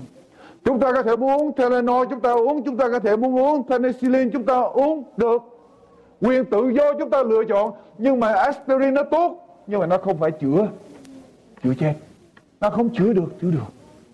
Chúng 0.64 0.80
ta 0.80 0.92
có 0.92 1.02
thể 1.02 1.16
muốn 1.16 1.40
uống 1.40 1.52
Tylenol, 1.52 2.06
chúng 2.10 2.20
ta 2.20 2.32
uống. 2.32 2.62
Chúng 2.62 2.76
ta 2.76 2.88
có 2.92 2.98
thể 2.98 3.16
muốn 3.16 3.38
uống 3.38 3.68
penicillin, 3.68 4.30
chúng 4.30 4.42
ta 4.42 4.60
uống 4.60 5.04
được. 5.16 5.42
Quyền 6.20 6.44
tự 6.44 6.68
do 6.68 6.92
chúng 6.98 7.10
ta 7.10 7.22
lựa 7.22 7.44
chọn. 7.48 7.72
Nhưng 7.98 8.20
mà 8.20 8.32
aspirin 8.32 8.94
nó 8.94 9.02
tốt, 9.02 9.48
nhưng 9.66 9.80
mà 9.80 9.86
nó 9.86 9.98
không 9.98 10.18
phải 10.18 10.30
chữa, 10.30 10.68
chữa 11.64 11.74
chết. 11.80 11.94
Nó 12.60 12.70
không 12.70 12.88
chữa 12.88 13.12
được, 13.12 13.40
chữa 13.40 13.50
được. 13.50 13.68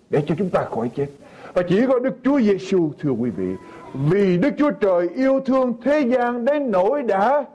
Để 0.09 0.23
cho 0.27 0.35
chúng 0.37 0.49
ta 0.49 0.63
khỏi 0.63 0.89
chết. 0.95 1.07
Và 1.53 1.61
chỉ 1.69 1.87
có 1.87 1.99
Đức 1.99 2.17
Chúa 2.23 2.39
Giêsu 2.39 2.89
thưa 2.99 3.11
quý 3.11 3.29
vị. 3.29 3.55
Vì 3.93 4.37
Đức 4.37 4.49
Chúa 4.57 4.71
Trời 4.71 5.09
yêu 5.15 5.39
thương 5.39 5.73
thế 5.83 5.99
gian 5.99 6.45
đến 6.45 6.71
nỗi 6.71 7.01
đã 7.01 7.45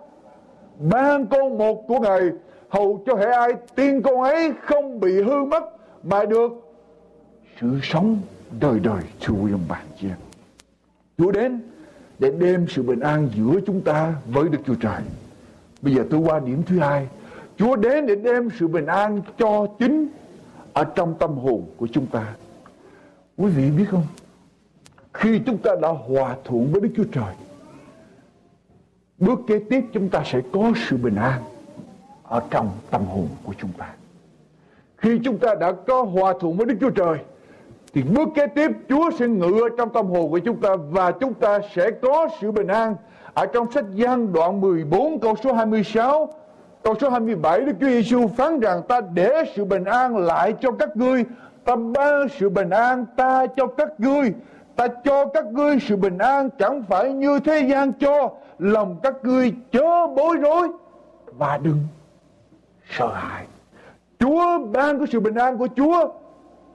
ban 0.78 1.26
con 1.26 1.58
một 1.58 1.88
của 1.88 1.98
Ngài 1.98 2.20
hầu 2.68 3.02
cho 3.06 3.14
hệ 3.14 3.30
ai 3.30 3.52
tiên 3.74 4.02
con 4.02 4.20
ấy 4.22 4.52
không 4.62 5.00
bị 5.00 5.22
hư 5.22 5.44
mất 5.44 5.64
mà 6.02 6.24
được 6.24 6.52
sự 7.60 7.78
sống 7.82 8.20
đời 8.60 8.80
đời 8.80 9.02
chúa 9.20 9.34
quý 9.34 9.52
bàn 9.52 9.60
bạn 9.68 10.16
Chúa 11.18 11.30
đến 11.30 11.60
để 12.18 12.30
đem 12.30 12.66
sự 12.68 12.82
bình 12.82 13.00
an 13.00 13.28
giữa 13.34 13.60
chúng 13.66 13.80
ta 13.80 14.14
với 14.26 14.48
Đức 14.48 14.58
Chúa 14.66 14.74
Trời. 14.74 15.02
Bây 15.82 15.94
giờ 15.94 16.04
tôi 16.10 16.20
qua 16.20 16.40
điểm 16.40 16.62
thứ 16.66 16.78
hai. 16.78 17.08
Chúa 17.56 17.76
đến 17.76 18.06
để 18.06 18.14
đem 18.14 18.48
sự 18.58 18.68
bình 18.68 18.86
an 18.86 19.20
cho 19.38 19.66
chính 19.78 20.08
ở 20.72 20.84
trong 20.84 21.14
tâm 21.18 21.38
hồn 21.38 21.64
của 21.76 21.86
chúng 21.92 22.06
ta. 22.06 22.34
Quý 23.36 23.50
vị 23.50 23.70
biết 23.70 23.84
không? 23.90 24.06
Khi 25.14 25.40
chúng 25.46 25.58
ta 25.58 25.70
đã 25.82 25.88
hòa 25.88 26.36
thuận 26.44 26.72
với 26.72 26.80
Đức 26.80 26.88
Chúa 26.96 27.04
Trời, 27.12 27.34
bước 29.18 29.38
kế 29.46 29.58
tiếp 29.58 29.84
chúng 29.92 30.08
ta 30.08 30.22
sẽ 30.26 30.40
có 30.52 30.72
sự 30.88 30.96
bình 30.96 31.14
an 31.14 31.42
ở 32.28 32.42
trong 32.50 32.70
tâm 32.90 33.04
hồn 33.04 33.28
của 33.44 33.52
chúng 33.58 33.70
ta. 33.78 33.86
Khi 34.96 35.20
chúng 35.24 35.38
ta 35.38 35.54
đã 35.54 35.72
có 35.72 36.02
hòa 36.02 36.34
thuận 36.40 36.56
với 36.56 36.66
Đức 36.66 36.74
Chúa 36.80 36.90
Trời, 36.90 37.18
thì 37.94 38.02
bước 38.02 38.28
kế 38.34 38.46
tiếp, 38.46 38.70
Chúa 38.88 39.10
sẽ 39.18 39.28
ngự 39.28 39.60
ở 39.62 39.68
trong 39.78 39.92
tâm 39.92 40.06
hồn 40.06 40.30
của 40.30 40.38
chúng 40.38 40.60
ta 40.60 40.76
và 40.90 41.10
chúng 41.10 41.34
ta 41.34 41.58
sẽ 41.74 41.90
có 41.90 42.28
sự 42.40 42.52
bình 42.52 42.66
an. 42.66 42.96
Ở 43.34 43.46
trong 43.46 43.72
sách 43.72 43.84
Giăng 43.94 44.32
đoạn 44.32 44.60
14 44.60 45.20
câu 45.20 45.34
số 45.44 45.52
26 45.52 46.34
câu 46.82 46.94
số 47.00 47.10
27 47.10 47.60
Đức 47.60 47.72
Chúa 47.80 47.86
Giêsu 47.86 48.28
phán 48.36 48.60
rằng 48.60 48.82
ta 48.88 49.00
để 49.14 49.42
sự 49.56 49.64
bình 49.64 49.84
an 49.84 50.16
lại 50.16 50.54
cho 50.60 50.70
các 50.70 50.96
ngươi, 50.96 51.24
ta 51.64 51.76
ban 51.76 52.28
sự 52.38 52.48
bình 52.48 52.70
an 52.70 53.04
ta 53.16 53.46
cho 53.56 53.66
các 53.66 54.00
ngươi 54.00 54.32
ta 54.78 54.86
cho 55.04 55.26
các 55.26 55.46
ngươi 55.46 55.78
sự 55.80 55.96
bình 55.96 56.18
an 56.18 56.50
chẳng 56.58 56.82
phải 56.82 57.12
như 57.12 57.40
thế 57.40 57.68
gian 57.70 57.92
cho, 57.92 58.30
lòng 58.58 58.96
các 59.02 59.14
ngươi 59.22 59.54
chớ 59.72 60.06
bối 60.06 60.36
rối 60.36 60.68
và 61.38 61.58
đừng 61.62 61.78
sợ 62.90 63.12
hãi. 63.14 63.46
Chúa 64.18 64.58
ban 64.72 64.98
cái 64.98 65.06
sự 65.12 65.20
bình 65.20 65.34
an 65.34 65.58
của 65.58 65.68
Chúa 65.76 66.08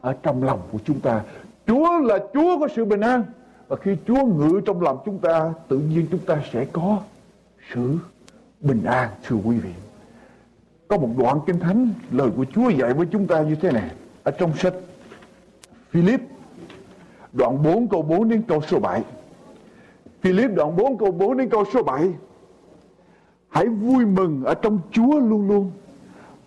ở 0.02 0.14
trong 0.24 0.44
lòng 0.44 0.60
của 0.72 0.80
chúng 0.86 1.00
ta. 1.00 1.22
Chúa 1.68 2.00
là 2.00 2.18
Chúa 2.34 2.60
có 2.60 2.68
sự 2.76 2.86
bình 2.86 3.02
an. 3.02 3.24
Và 3.68 3.76
khi 3.76 3.98
Chúa 4.08 4.26
ngự 4.26 4.62
trong 4.66 4.82
lòng 4.82 4.98
chúng 5.06 5.20
ta, 5.20 5.54
tự 5.68 5.78
nhiên 5.78 6.08
chúng 6.12 6.20
ta 6.20 6.42
sẽ 6.54 6.66
có 6.66 6.98
sự 7.74 7.98
bình 8.60 8.84
an 8.84 9.10
thưa 9.24 9.38
quý 9.44 9.58
vị 9.58 9.74
có 10.88 10.98
một 10.98 11.10
đoạn 11.18 11.40
kinh 11.46 11.60
thánh, 11.60 11.90
lời 12.12 12.30
của 12.38 12.46
Chúa 12.56 12.70
dạy 12.70 12.94
với 12.94 13.08
chúng 13.12 13.28
ta 13.28 13.42
như 13.42 13.56
thế 13.56 13.72
này, 13.72 13.92
ở 14.24 14.32
trong 14.32 14.58
sách 14.58 14.74
Philip, 15.90 16.22
đoạn 17.34 17.64
4 17.64 17.88
câu 17.88 18.02
4 18.02 18.30
đến 18.30 18.44
câu 18.48 18.62
số 18.62 18.80
7 18.80 19.04
Philip 20.22 20.52
đoạn 20.56 20.76
4 20.76 20.98
câu 20.98 21.12
4 21.12 21.38
đến 21.38 21.50
câu 21.50 21.64
số 21.74 21.84
7 21.84 22.14
Hãy 23.50 23.68
vui 23.68 24.06
mừng 24.06 24.44
ở 24.44 24.54
trong 24.54 24.80
Chúa 24.92 25.20
luôn 25.20 25.48
luôn. 25.48 25.72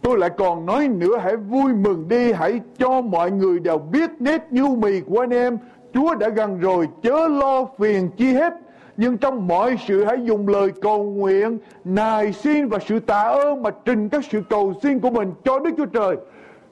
Tôi 0.06 0.18
lại 0.18 0.30
còn 0.30 0.66
nói 0.66 0.88
nữa 0.88 1.18
hãy 1.22 1.36
vui 1.36 1.72
mừng 1.72 2.08
đi 2.08 2.32
Hãy 2.32 2.60
cho 2.78 3.00
mọi 3.00 3.30
người 3.30 3.58
đều 3.58 3.78
biết 3.78 4.10
nét 4.18 4.46
nhu 4.50 4.76
mì 4.76 5.00
của 5.00 5.20
anh 5.20 5.30
em 5.30 5.58
Chúa 5.94 6.14
đã 6.14 6.28
gần 6.28 6.60
rồi 6.60 6.88
chớ 7.02 7.28
lo 7.28 7.64
phiền 7.78 8.10
chi 8.16 8.32
hết 8.32 8.54
nhưng 8.96 9.18
trong 9.18 9.46
mọi 9.48 9.76
sự 9.88 10.04
hãy 10.04 10.16
dùng 10.24 10.48
lời 10.48 10.72
cầu 10.82 11.04
nguyện, 11.04 11.58
nài 11.84 12.32
xin 12.32 12.68
và 12.68 12.78
sự 12.86 13.00
tạ 13.00 13.20
ơn 13.20 13.62
mà 13.62 13.70
trình 13.84 14.08
các 14.08 14.24
sự 14.30 14.42
cầu 14.48 14.74
xin 14.82 15.00
của 15.00 15.10
mình 15.10 15.32
cho 15.44 15.58
Đức 15.58 15.70
Chúa 15.76 15.86
Trời. 15.86 16.16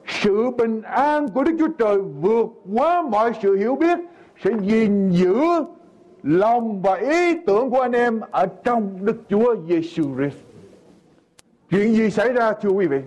Sự 0.07 0.49
bình 0.49 0.81
an 0.81 1.27
của 1.27 1.43
Đức 1.43 1.55
Chúa 1.59 1.67
Trời 1.77 1.97
vượt 2.21 2.47
quá 2.73 3.01
mọi 3.01 3.31
sự 3.41 3.55
hiểu 3.55 3.75
biết 3.75 3.99
sẽ 4.43 4.51
gìn 4.61 5.09
giữ 5.09 5.39
lòng 6.23 6.81
và 6.81 6.95
ý 6.95 7.35
tưởng 7.45 7.69
của 7.69 7.81
anh 7.81 7.95
em 7.95 8.19
ở 8.31 8.45
trong 8.63 8.97
Đức 9.01 9.17
Chúa 9.29 9.55
Giêsu 9.69 10.03
Christ. 10.15 10.37
Chuyện 11.69 11.93
gì 11.93 12.09
xảy 12.09 12.33
ra 12.33 12.53
thưa 12.61 12.69
quý 12.69 12.87
vị? 12.87 12.99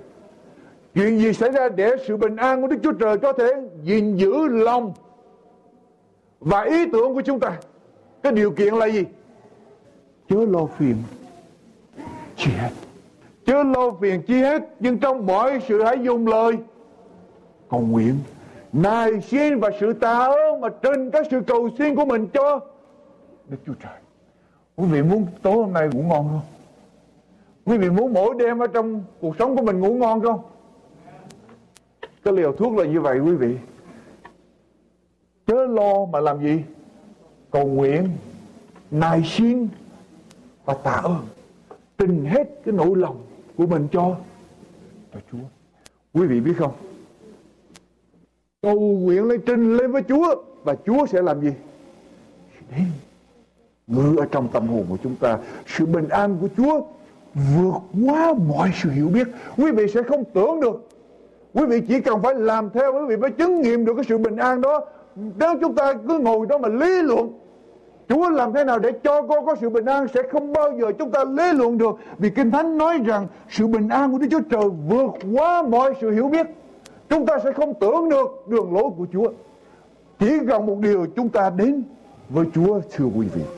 Chuyện 0.95 1.19
gì 1.19 1.33
xảy 1.33 1.51
ra 1.51 1.69
để 1.69 1.97
sự 2.07 2.17
bình 2.17 2.37
an 2.37 2.63
của 2.63 2.69
Đức 2.69 2.77
Chúa 2.83 2.93
Trời 2.93 3.19
có 3.19 3.33
thể 3.33 3.53
gìn 3.83 4.17
giữ 4.17 4.49
lòng 4.49 4.93
và 6.41 6.63
ý 6.63 6.91
tưởng 6.93 7.15
của 7.15 7.23
chúng 7.23 7.41
ta? 7.41 7.59
cái 8.23 8.33
điều 8.33 8.51
kiện 8.51 8.75
là 8.75 8.87
gì? 8.87 9.05
Chớ 10.29 10.37
lo 10.49 10.67
phiền 10.67 10.97
chi 12.37 12.51
hết. 12.59 12.71
Chớ 13.47 13.63
lo 13.63 13.91
phiền 14.01 14.23
chi 14.23 14.35
hết, 14.35 14.63
nhưng 14.81 14.99
trong 14.99 15.27
mọi 15.27 15.61
sự 15.69 15.85
hãy 15.85 15.97
dùng 16.03 16.27
lời 16.27 16.53
cầu 17.71 17.81
nguyện. 17.81 18.19
Nài 18.73 19.21
xin 19.21 19.59
và 19.59 19.71
sự 19.81 19.93
tạ 19.93 20.19
ơn 20.19 20.61
mà 20.61 20.69
trên 20.69 21.11
các 21.11 21.27
sự 21.31 21.41
cầu 21.47 21.69
xin 21.79 21.95
của 21.95 22.05
mình 22.05 22.27
cho 22.33 22.61
Đức 23.49 23.57
Chúa 23.67 23.75
Trời. 23.83 23.99
Quý 24.77 24.87
vị 24.87 25.03
muốn 25.03 25.27
tối 25.43 25.55
hôm 25.55 25.73
nay 25.73 25.89
ngủ 25.93 26.03
ngon 26.03 26.29
không? 26.29 26.41
Quý 27.65 27.79
vị 27.79 27.91
muốn 27.91 28.13
mỗi 28.13 28.35
đêm 28.39 28.59
ở 28.59 28.67
trong 28.67 29.05
cuộc 29.21 29.37
sống 29.39 29.57
của 29.57 29.63
mình 29.63 29.81
ngủ 29.81 29.95
ngon 29.95 30.21
không? 30.21 30.41
Cái 32.23 32.35
liều 32.35 32.53
thuốc 32.53 32.77
là 32.79 32.85
như 32.85 33.01
vậy, 33.01 33.21
quý 33.21 33.35
vị. 33.35 33.57
Chớ 35.47 35.67
lo 35.67 36.05
mà 36.05 36.21
làm 36.21 36.43
gì? 36.43 36.63
Cầu 37.51 37.67
nguyện, 37.67 38.09
nài 38.91 39.23
xin 39.25 39.69
và 40.65 40.75
tạ 40.75 40.93
ơn. 40.93 41.27
Trình 41.99 42.25
hết 42.25 42.45
cái 42.65 42.75
nỗi 42.75 42.97
lòng 42.97 43.17
của 43.57 43.67
mình 43.67 43.89
cho 43.93 44.17
cho 45.15 45.21
Chúa. 45.33 45.39
Quý 46.13 46.27
vị 46.27 46.41
biết 46.41 46.55
không? 46.59 46.73
Cầu 48.63 48.81
nguyện 48.81 49.25
lên 49.25 49.41
trình 49.47 49.77
lên 49.77 49.93
với 49.93 50.03
Chúa 50.09 50.43
và 50.65 50.75
Chúa 50.87 51.07
sẽ 51.07 51.23
làm 51.23 51.41
gì? 51.41 51.53
Đến 52.71 52.87
ngự 53.87 54.17
ở 54.19 54.27
trong 54.31 54.49
tâm 54.49 54.69
hồn 54.69 54.87
của 54.89 54.99
chúng 55.03 55.17
ta. 55.17 55.39
Sự 55.67 55.87
bình 55.87 56.09
an 56.09 56.39
của 56.41 56.49
Chúa 56.57 56.81
vượt 57.35 58.05
quá 58.07 58.35
mọi 58.49 58.71
sự 58.83 58.91
hiểu 58.91 59.09
biết. 59.09 59.29
Quý 59.57 59.71
vị 59.73 59.87
sẽ 59.95 60.03
không 60.03 60.25
tưởng 60.35 60.61
được 60.61 60.88
quý 61.59 61.67
vị 61.67 61.81
chỉ 61.89 62.01
cần 62.01 62.23
phải 62.23 62.35
làm 62.35 62.71
theo 62.71 62.93
quý 62.93 63.07
vị 63.09 63.17
mới 63.17 63.31
chứng 63.31 63.61
nghiệm 63.61 63.85
được 63.85 63.93
cái 63.97 64.05
sự 64.09 64.19
bình 64.19 64.37
an 64.37 64.61
đó. 64.61 64.85
Nếu 65.17 65.55
chúng 65.61 65.75
ta 65.75 65.93
cứ 66.09 66.19
ngồi 66.19 66.47
đó 66.47 66.59
mà 66.59 66.69
lý 66.69 67.03
luận, 67.03 67.33
Chúa 68.09 68.31
làm 68.31 68.53
thế 68.53 68.65
nào 68.65 68.79
để 68.79 68.93
cho 69.05 69.23
con 69.23 69.47
có 69.47 69.55
sự 69.61 69.71
bình 69.71 69.85
an 69.85 70.07
sẽ 70.15 70.23
không 70.33 70.53
bao 70.53 70.73
giờ 70.81 70.93
chúng 70.99 71.11
ta 71.11 71.25
lý 71.25 71.53
luận 71.53 71.79
được. 71.79 71.97
Vì 72.19 72.31
Kinh 72.31 72.51
Thánh 72.51 72.79
nói 72.79 72.99
rằng 73.05 73.27
sự 73.51 73.67
bình 73.67 73.89
an 73.89 74.13
của 74.13 74.19
Đức 74.19 74.27
Chúa 74.31 74.41
Trời 74.51 74.69
vượt 74.89 75.11
quá 75.35 75.63
mọi 75.63 75.95
sự 76.01 76.11
hiểu 76.11 76.29
biết. 76.29 76.47
Chúng 77.09 77.27
ta 77.27 77.39
sẽ 77.45 77.53
không 77.53 77.75
tưởng 77.81 78.09
được 78.09 78.45
đường 78.49 78.75
lối 78.75 78.91
của 78.99 79.07
Chúa. 79.13 79.29
Chỉ 80.19 80.39
cần 80.49 80.67
một 80.67 80.77
điều 80.81 81.07
chúng 81.17 81.29
ta 81.29 81.51
đến 81.51 81.83
với 82.29 82.47
Chúa, 82.55 82.81
thưa 82.97 83.05
quý 83.17 83.27
vị 83.35 83.58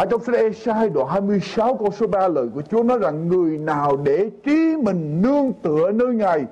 ở 0.00 0.06
trong 0.06 0.24
sách 0.24 0.34
Esai 0.34 0.88
đoạn 0.88 1.08
26 1.08 1.74
câu 1.74 1.90
số 1.98 2.06
3 2.06 2.28
lời 2.28 2.48
của 2.54 2.62
Chúa 2.70 2.82
nói 2.82 2.98
rằng, 2.98 3.28
người 3.28 3.58
nào 3.58 3.96
để 4.04 4.30
trí 4.44 4.76
mình 4.82 5.22
nương 5.22 5.52
tựa 5.62 5.90
nơi 5.90 6.14
Ngài, 6.14 6.44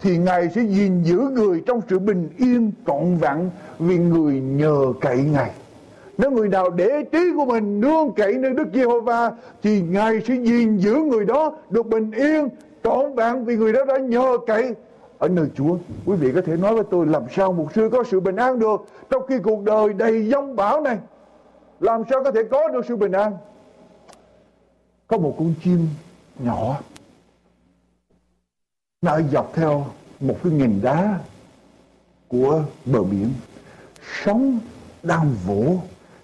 thì 0.00 0.16
Ngài 0.18 0.50
sẽ 0.54 0.62
gìn 0.62 1.02
giữ 1.02 1.18
người 1.18 1.62
trong 1.66 1.80
sự 1.88 1.98
bình 1.98 2.28
yên 2.38 2.72
trọn 2.86 3.16
vẹn 3.16 3.50
vì 3.78 3.98
người 3.98 4.40
nhờ 4.40 4.92
cậy 5.00 5.16
Ngài. 5.32 5.50
Nếu 6.18 6.30
người 6.30 6.48
nào 6.48 6.70
để 6.70 7.04
trí 7.12 7.32
của 7.36 7.44
mình 7.44 7.80
nương 7.80 8.12
cậy 8.16 8.32
nơi 8.32 8.50
Đức 8.50 8.66
Giê-hô-va, 8.74 9.30
thì 9.62 9.80
Ngài 9.80 10.20
sẽ 10.20 10.34
gìn 10.34 10.76
giữ 10.76 10.94
người 10.94 11.24
đó 11.24 11.52
được 11.70 11.86
bình 11.86 12.10
yên, 12.10 12.48
trọn 12.84 13.14
vẹn 13.14 13.44
vì 13.44 13.56
người 13.56 13.72
đó 13.72 13.84
đã 13.84 13.96
nhờ 13.98 14.38
cậy 14.46 14.74
ở 15.18 15.28
nơi 15.28 15.46
Chúa. 15.54 15.76
Quý 16.06 16.16
vị 16.16 16.32
có 16.34 16.40
thể 16.40 16.56
nói 16.56 16.74
với 16.74 16.84
tôi, 16.90 17.06
làm 17.06 17.22
sao 17.36 17.52
một 17.52 17.66
sư 17.74 17.88
có 17.92 18.04
sự 18.10 18.20
bình 18.20 18.36
an 18.36 18.58
được 18.58 18.86
trong 19.10 19.22
khi 19.28 19.38
cuộc 19.38 19.64
đời 19.64 19.92
đầy 19.92 20.28
giông 20.28 20.56
bão 20.56 20.80
này. 20.80 20.98
Làm 21.80 22.02
sao 22.10 22.24
có 22.24 22.30
thể 22.30 22.40
có 22.50 22.68
được 22.68 22.84
sự 22.88 22.96
bình 22.96 23.12
an? 23.12 23.36
Có 25.06 25.18
một 25.18 25.34
con 25.38 25.54
chim 25.64 25.88
nhỏ. 26.38 26.80
Nó 29.02 29.20
dọc 29.32 29.52
theo 29.54 29.86
một 30.20 30.36
cái 30.42 30.52
nghìn 30.52 30.82
đá 30.82 31.18
của 32.28 32.62
bờ 32.84 33.02
biển. 33.02 33.32
Sóng 34.24 34.58
đang 35.02 35.34
vỗ, 35.46 35.76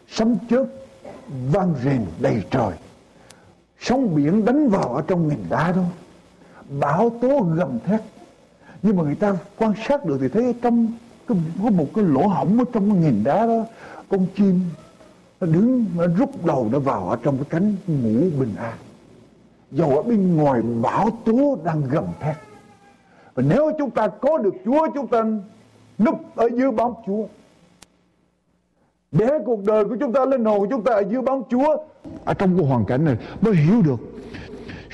sấm 0.09 0.37
chớp 0.51 0.65
vang 1.53 1.75
rền 1.85 2.07
đầy 2.21 2.45
trời. 2.51 2.73
Sóng 3.81 4.15
biển 4.15 4.45
đánh 4.45 4.69
vào 4.69 4.95
ở 4.95 5.03
trong 5.07 5.29
nghìn 5.29 5.45
đá 5.51 5.73
đó. 5.73 5.83
Bão 6.81 7.11
tố 7.23 7.41
gầm 7.41 7.79
thét. 7.87 8.01
Nhưng 8.83 8.97
mà 8.97 9.03
người 9.03 9.15
ta 9.15 9.37
quan 9.59 9.73
sát 9.89 10.05
được 10.05 10.19
thì 10.21 10.29
thấy 10.29 10.55
trong 10.63 10.93
có 11.29 11.71
một 11.71 11.87
cái 11.95 12.05
lỗ 12.05 12.27
hổng 12.27 12.59
ở 12.59 12.65
trong 12.73 12.91
cái 12.91 12.99
nghìn 12.99 13.25
đá 13.25 13.47
đó, 13.47 13.65
con 14.09 14.27
chim 14.37 14.61
nó 15.41 15.47
đứng, 15.47 15.85
nó 15.97 16.07
rút 16.19 16.47
đầu, 16.47 16.69
nó 16.73 16.79
vào 16.79 17.09
ở 17.09 17.17
trong 17.23 17.37
cái 17.37 17.47
cánh 17.51 17.75
ngủ 17.87 18.21
bình 18.41 18.55
an. 18.57 18.75
Dầu 19.71 19.97
ở 19.97 20.03
bên 20.03 20.37
ngoài 20.37 20.63
bão 20.83 21.11
tố 21.25 21.59
đang 21.65 21.83
gầm 21.91 22.05
thét. 22.21 22.37
Và 23.35 23.43
nếu 23.49 23.71
chúng 23.79 23.91
ta 23.91 24.09
có 24.09 24.39
được 24.39 24.55
Chúa, 24.65 24.89
chúng 24.95 25.07
ta 25.07 25.25
núp 25.99 26.37
ở 26.37 26.49
dưới 26.57 26.71
bóng 26.71 26.95
Chúa. 27.07 27.25
Để 29.13 29.29
cuộc 29.45 29.65
đời 29.65 29.85
của 29.85 29.97
chúng 30.01 30.13
ta, 30.13 30.25
linh 30.25 30.45
hồn 30.45 30.59
của 30.59 30.67
chúng 30.71 30.85
ta 30.85 30.93
ở 30.93 31.05
dưới 31.11 31.23
bóng 31.23 31.43
Chúa. 31.51 31.77
Ở 32.25 32.35
trong 32.35 32.59
cái 32.59 32.67
hoàn 32.67 32.85
cảnh 32.85 33.05
này, 33.05 33.17
mới 33.41 33.55
hiểu 33.55 33.83
được 33.83 34.01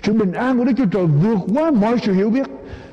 sự 0.03 0.13
bình 0.13 0.33
an 0.33 0.59
của 0.59 0.65
Đức 0.65 0.73
Chúa 0.77 0.87
Trời 0.93 1.07
vượt 1.07 1.39
quá 1.55 1.71
mọi 1.71 1.99
sự 2.03 2.13
hiểu 2.13 2.31
biết. 2.31 2.47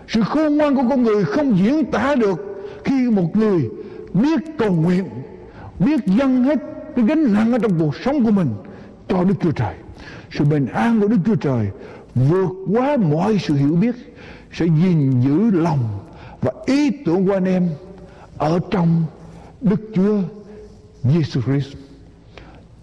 Sự 0.07 0.21
khôn 0.21 0.57
ngoan 0.57 0.75
của 0.75 0.83
con 0.89 1.03
người 1.03 1.25
không 1.25 1.57
diễn 1.57 1.91
tả 1.91 2.15
được 2.15 2.65
khi 2.83 3.09
một 3.09 3.35
người 3.35 3.69
biết 4.13 4.39
cầu 4.57 4.71
nguyện, 4.71 5.05
biết 5.79 5.99
dâng 6.05 6.43
hết 6.43 6.59
cái 6.95 7.05
gánh 7.05 7.33
nặng 7.33 7.51
ở 7.51 7.57
trong 7.57 7.79
cuộc 7.79 7.95
sống 7.95 8.25
của 8.25 8.31
mình 8.31 8.49
cho 9.07 9.23
Đức 9.23 9.35
Chúa 9.41 9.51
Trời 9.51 9.75
sự 10.31 10.45
bình 10.45 10.65
an 10.65 11.01
của 11.01 11.07
Đức 11.07 11.17
Chúa 11.25 11.35
Trời 11.35 11.67
vượt 12.15 12.49
quá 12.73 12.97
mọi 12.97 13.37
sự 13.39 13.55
hiểu 13.55 13.75
biết 13.75 13.95
sẽ 14.51 14.65
gìn 14.65 15.21
giữ 15.21 15.51
lòng 15.51 15.99
và 16.41 16.51
ý 16.65 16.91
tưởng 17.05 17.27
của 17.27 17.33
anh 17.33 17.45
em 17.45 17.69
ở 18.37 18.59
trong 18.71 19.03
Đức 19.61 19.81
Chúa 19.95 20.21
Giêsu 21.03 21.41
Christ. 21.41 21.77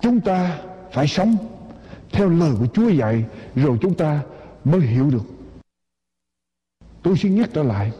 Chúng 0.01 0.21
ta 0.21 0.59
phải 0.93 1.07
sống 1.07 1.37
theo 2.13 2.29
lời 2.29 2.53
của 2.59 2.67
Chúa 2.67 2.89
dạy 2.89 3.25
rồi 3.55 3.79
chúng 3.81 3.95
ta 3.95 4.21
mới 4.65 4.81
hiểu 4.81 5.11
được. 5.11 5.25
Tôi 7.03 7.17
xin 7.17 7.35
nhắc 7.35 7.51
trở 7.55 7.63
lại. 7.63 7.93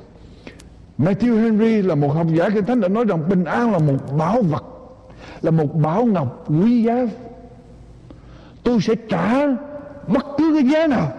Matthew 0.99 1.43
Henry 1.43 1.83
là 1.83 1.95
một 1.95 2.09
học 2.09 2.27
giả 2.35 2.49
kinh 2.51 2.65
thánh 2.65 2.81
đã 2.81 2.89
nói 2.89 3.05
rằng 3.05 3.29
bình 3.29 3.45
an 3.45 3.73
là 3.73 3.79
một 3.79 4.17
bảo 4.19 4.43
vật, 4.43 4.65
là 5.43 5.51
một 5.51 5.75
bảo 5.75 6.05
ngọc 6.05 6.45
quý 6.49 6.83
giá. 6.83 7.07
Tôi 8.63 8.81
sẽ 8.81 8.95
trả 9.09 9.47
bất 10.07 10.27
cứ 10.39 10.59
cái 10.61 10.71
giá 10.71 10.87
nào 10.87 11.13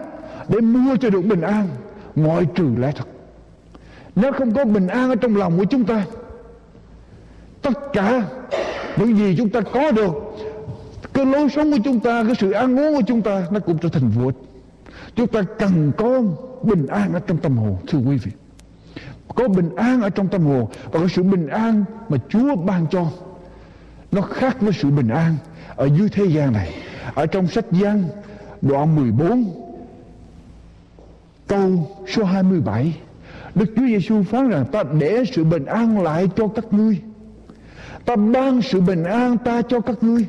để 0.48 0.60
mua 0.60 0.96
cho 0.96 1.10
được 1.10 1.24
bình 1.24 1.40
an. 1.40 1.68
Ngoại 2.14 2.46
trừ 2.54 2.68
lẽ 2.78 2.92
thật. 2.96 3.08
Nếu 4.16 4.32
không 4.32 4.54
có 4.54 4.64
bình 4.64 4.86
an 4.86 5.08
ở 5.08 5.14
trong 5.14 5.36
lòng 5.36 5.58
của 5.58 5.64
chúng 5.64 5.84
ta, 5.84 6.04
tất 7.62 7.92
cả 7.92 8.22
những 8.96 9.16
gì 9.16 9.34
chúng 9.38 9.48
ta 9.48 9.60
có 9.60 9.90
được, 9.90 10.12
cái 11.12 11.26
lối 11.26 11.48
sống 11.48 11.72
của 11.72 11.78
chúng 11.84 12.00
ta, 12.00 12.24
cái 12.26 12.34
sự 12.34 12.50
ăn 12.50 12.78
uống 12.78 12.94
của 12.96 13.02
chúng 13.06 13.22
ta, 13.22 13.46
nó 13.50 13.60
cũng 13.60 13.78
trở 13.78 13.88
thành 13.88 14.08
vô 14.08 14.26
ích. 14.26 14.34
Chúng 15.14 15.26
ta 15.26 15.42
cần 15.58 15.92
có 15.96 16.22
bình 16.62 16.86
an 16.86 17.12
ở 17.12 17.20
trong 17.26 17.38
tâm 17.38 17.56
hồn, 17.56 17.76
thưa 17.88 17.98
quý 17.98 18.16
vị. 18.16 18.32
Có 19.34 19.48
bình 19.48 19.74
an 19.76 20.02
ở 20.02 20.10
trong 20.10 20.28
tâm 20.28 20.42
hồn 20.42 20.66
và 20.92 21.00
cái 21.00 21.08
sự 21.08 21.22
bình 21.22 21.48
an 21.48 21.84
mà 22.08 22.18
Chúa 22.28 22.56
ban 22.56 22.86
cho 22.90 23.06
nó 24.12 24.22
khác 24.22 24.60
với 24.60 24.72
sự 24.72 24.90
bình 24.90 25.08
an 25.08 25.36
ở 25.76 25.88
dưới 25.98 26.08
thế 26.08 26.24
gian 26.24 26.52
này. 26.52 26.74
Ở 27.14 27.26
trong 27.26 27.46
sách 27.46 27.64
Giăng, 27.70 28.04
đoạn 28.62 28.96
14 28.96 29.44
câu 31.46 31.96
số 32.08 32.24
27 32.24 32.94
Đức 33.54 33.66
Chúa 33.76 33.86
Giêsu 33.86 34.22
phán 34.22 34.48
rằng, 34.48 34.64
ta 34.72 34.82
để 35.00 35.24
sự 35.32 35.44
bình 35.44 35.64
an 35.64 36.02
lại 36.02 36.28
cho 36.36 36.48
các 36.48 36.64
ngươi. 36.70 36.98
Ta 38.04 38.16
ban 38.16 38.62
sự 38.62 38.80
bình 38.80 39.04
an 39.04 39.38
ta 39.38 39.62
cho 39.62 39.80
các 39.80 39.96
ngươi. 40.00 40.26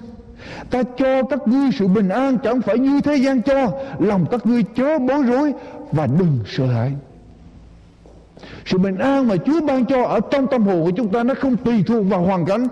Ta 0.70 0.84
cho 0.98 1.24
các 1.24 1.48
ngươi 1.48 1.70
sự 1.80 1.88
bình 1.88 2.10
an 2.10 2.38
chẳng 2.44 2.62
phải 2.62 2.80
như 2.80 3.02
thế 3.02 3.16
gian 3.16 3.42
cho. 3.42 3.72
Lòng 4.00 4.26
các 4.32 4.46
ngươi 4.46 4.64
chớ 4.64 5.00
bối 5.00 5.24
rối 5.24 5.54
và 5.92 6.08
đừng 6.08 6.40
sợ 6.46 6.66
hãi. 6.66 6.92
Sự 8.66 8.78
bình 8.78 8.98
an 8.98 9.28
mà 9.28 9.36
Chúa 9.46 9.62
ban 9.62 9.86
cho 9.86 10.04
ở 10.04 10.20
trong 10.32 10.48
tâm 10.48 10.64
hồn 10.64 10.84
của 10.84 10.92
chúng 10.92 11.10
ta 11.10 11.24
Nó 11.24 11.34
không 11.34 11.58
tùy 11.58 11.84
thuộc 11.88 12.06
vào 12.10 12.22
hoàn 12.22 12.46
cảnh 12.46 12.68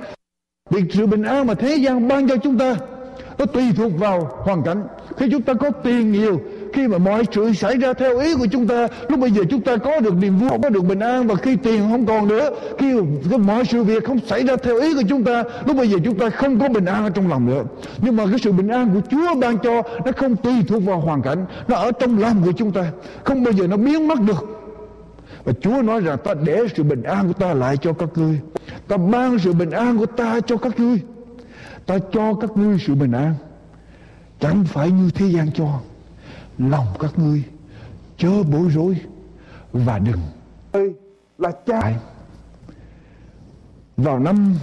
Việc 0.72 0.84
sự 0.90 1.06
bình 1.06 1.24
an 1.24 1.48
mà 1.48 1.54
thế 1.54 1.76
gian 1.76 2.08
ban 2.08 2.28
cho 2.28 2.38
chúng 2.38 2.58
ta, 2.58 2.76
Nó 3.38 3.46
tùy 3.46 3.64
thuộc 3.78 3.92
vào 4.00 4.38
hoàn 4.44 4.64
cảnh. 4.64 4.84
Khi 5.18 5.26
chúng 5.32 5.42
ta 5.42 5.54
có 5.54 5.70
tiền 5.70 6.12
nhiều, 6.12 6.42
khi 6.74 6.88
mà 6.88 6.98
mọi 6.98 7.24
sự 7.32 7.54
xảy 7.54 7.78
ra 7.78 7.94
theo 7.94 8.20
ý 8.20 8.36
của 8.36 8.48
chúng 8.52 8.68
ta, 8.68 8.88
lúc 9.10 9.20
bây 9.20 9.32
giờ 9.32 9.44
chúng 9.50 9.62
ta 9.62 9.78
có 9.78 10.00
được 10.00 10.14
niềm 10.16 10.38
vui, 10.38 10.50
có 10.64 10.70
được 10.70 10.86
bình 10.86 11.00
an, 11.00 11.28
và 11.28 11.36
khi 11.36 11.56
tiền 11.56 11.82
không 11.92 12.06
còn 12.06 12.28
nữa, 12.28 12.50
khi 12.78 12.94
mọi 13.38 13.66
sự 13.66 13.84
việc 13.84 14.04
không 14.04 14.20
xảy 14.28 14.44
ra 14.44 14.56
theo 14.56 14.82
ý 14.82 14.94
của 14.94 15.04
chúng 15.10 15.24
ta, 15.24 15.44
lúc 15.66 15.78
bây 15.78 15.88
giờ 15.88 15.98
chúng 16.04 16.18
ta 16.18 16.30
không 16.30 16.60
có 16.60 16.70
bình 16.70 16.86
an 16.86 17.04
ở 17.04 17.10
trong 17.10 17.30
lòng 17.30 17.46
nữa. 17.46 17.64
Nhưng 18.02 18.16
mà 18.16 18.26
cái 18.26 18.40
sự 18.40 18.52
bình 18.52 18.68
an 18.68 18.90
của 18.94 19.02
Chúa 19.12 19.36
ban 19.42 19.58
cho, 19.58 19.82
nó 20.06 20.12
không 20.18 20.36
tùy 20.36 20.54
thuộc 20.68 20.86
vào 20.86 21.00
hoàn 21.00 21.22
cảnh, 21.22 21.46
nó 21.68 21.76
ở 21.76 21.92
trong 21.92 22.20
lòng 22.20 22.42
của 22.46 22.52
chúng 22.52 22.72
ta. 22.72 22.92
Không 23.24 23.44
bao 23.44 23.54
giờ 23.54 23.68
nó 23.68 23.78
biến 23.78 24.08
mất 24.08 24.20
được. 24.22 24.46
Và 25.44 25.54
Chúa 25.62 25.82
nói 25.82 26.02
rằng, 26.02 26.18
ta 26.24 26.34
để 26.46 26.64
sự 26.76 26.84
bình 26.84 27.04
an 27.04 27.28
của 27.28 27.34
ta 27.34 27.54
lại 27.54 27.78
cho 27.78 27.94
các 27.94 28.10
ngươi. 28.16 28.40
Ta 28.88 28.98
mang 28.98 29.40
sự 29.40 29.54
bình 29.54 29.72
an 29.72 29.98
của 29.98 30.06
ta 30.06 30.40
cho 30.40 30.58
các 30.58 30.80
ngươi. 30.80 31.04
Ta 31.86 31.98
cho 32.12 32.34
các 32.34 32.58
ngươi 32.58 32.78
sự 32.80 32.96
bình 32.96 33.12
an. 33.12 33.36
Chẳng 34.40 34.64
phải 34.64 34.92
như 34.92 35.10
thế 35.16 35.28
gian 35.28 35.52
cho. 35.52 35.80
Lòng 36.58 36.88
các 37.00 37.20
ngươi 37.20 37.44
chớ 38.18 38.44
bối 38.44 38.70
rối 38.70 38.98
và 39.72 40.00
đừng 40.00 40.22
ơi 40.72 40.94
là 41.38 41.52
cha. 41.66 42.00
Vào 43.98 44.20
năm 44.20 44.56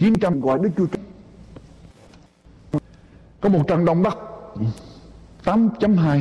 900 0.00 0.40
gọi 0.40 0.58
Đức 0.62 0.70
Chúa 0.76 0.86
Trời. 0.86 1.02
Có 3.40 3.48
một 3.48 3.64
trận 3.68 3.84
động 3.84 4.02
đất 4.02 4.18
8.2 5.44 6.20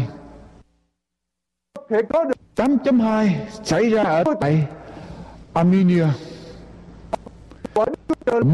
thể 1.90 2.02
có 2.10 2.24
được. 2.24 2.34
8.2 2.56 3.30
xảy 3.64 3.90
ra 3.90 4.04
ở 4.04 4.24
tại 4.42 4.68
Armenia 5.54 6.06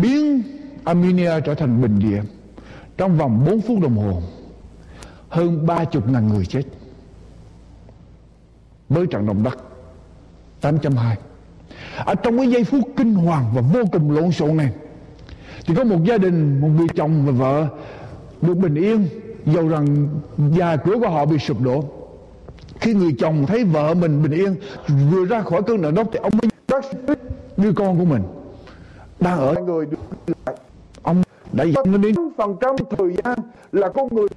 biến 0.01 0.43
Armenia 0.83 1.39
trở 1.45 1.55
thành 1.55 1.81
bình 1.81 1.99
địa 1.99 2.21
trong 2.97 3.17
vòng 3.17 3.45
4 3.45 3.61
phút 3.61 3.79
đồng 3.81 3.97
hồ. 3.97 4.21
Hơn 5.29 5.65
ba 5.65 5.85
chục 5.85 6.09
ngàn 6.09 6.27
người 6.27 6.45
chết. 6.45 6.63
Với 8.89 9.07
trận 9.07 9.25
động 9.25 9.43
đất 9.43 9.57
8.2 10.61 11.15
ở 11.97 12.03
à, 12.05 12.15
trong 12.15 12.37
cái 12.37 12.47
giây 12.47 12.63
phút 12.63 12.81
kinh 12.97 13.13
hoàng 13.13 13.45
và 13.55 13.61
vô 13.61 13.81
cùng 13.91 14.11
lộn 14.11 14.31
xộn 14.31 14.57
này, 14.57 14.73
thì 15.65 15.75
có 15.75 15.83
một 15.83 16.03
gia 16.03 16.17
đình, 16.17 16.61
một 16.61 16.67
người 16.67 16.87
chồng 16.95 17.25
và 17.25 17.31
vợ 17.31 17.67
được 18.41 18.57
bình 18.57 18.75
yên, 18.75 19.07
dầu 19.45 19.67
rằng 19.67 20.07
nhà 20.37 20.75
cửa 20.75 20.95
của 21.01 21.09
họ 21.09 21.25
bị 21.25 21.37
sụp 21.37 21.61
đổ. 21.61 21.83
Khi 22.79 22.93
người 22.93 23.15
chồng 23.19 23.45
thấy 23.45 23.63
vợ 23.63 23.93
mình 23.93 24.23
bình 24.23 24.31
yên, 24.31 24.55
vừa 25.11 25.25
ra 25.25 25.41
khỏi 25.41 25.63
cơn 25.63 25.81
nợ 25.81 25.91
đốc 25.91 26.07
thì 26.13 26.19
ông 26.19 26.31
mới 26.41 26.49
bắt 27.07 27.17
đứa 27.57 27.73
con 27.73 27.99
của 27.99 28.05
mình 28.05 28.23
đang 29.24 29.39
ở 29.39 29.55
người 29.65 29.88
ông 31.03 31.21
đã 31.51 31.63
dành 31.63 32.01
đến 32.01 32.15
phần 32.38 32.55
trăm 32.61 32.76
thời 32.89 33.15
gian 33.24 33.39
là 33.71 33.89
con 33.89 34.07
người 34.11 34.28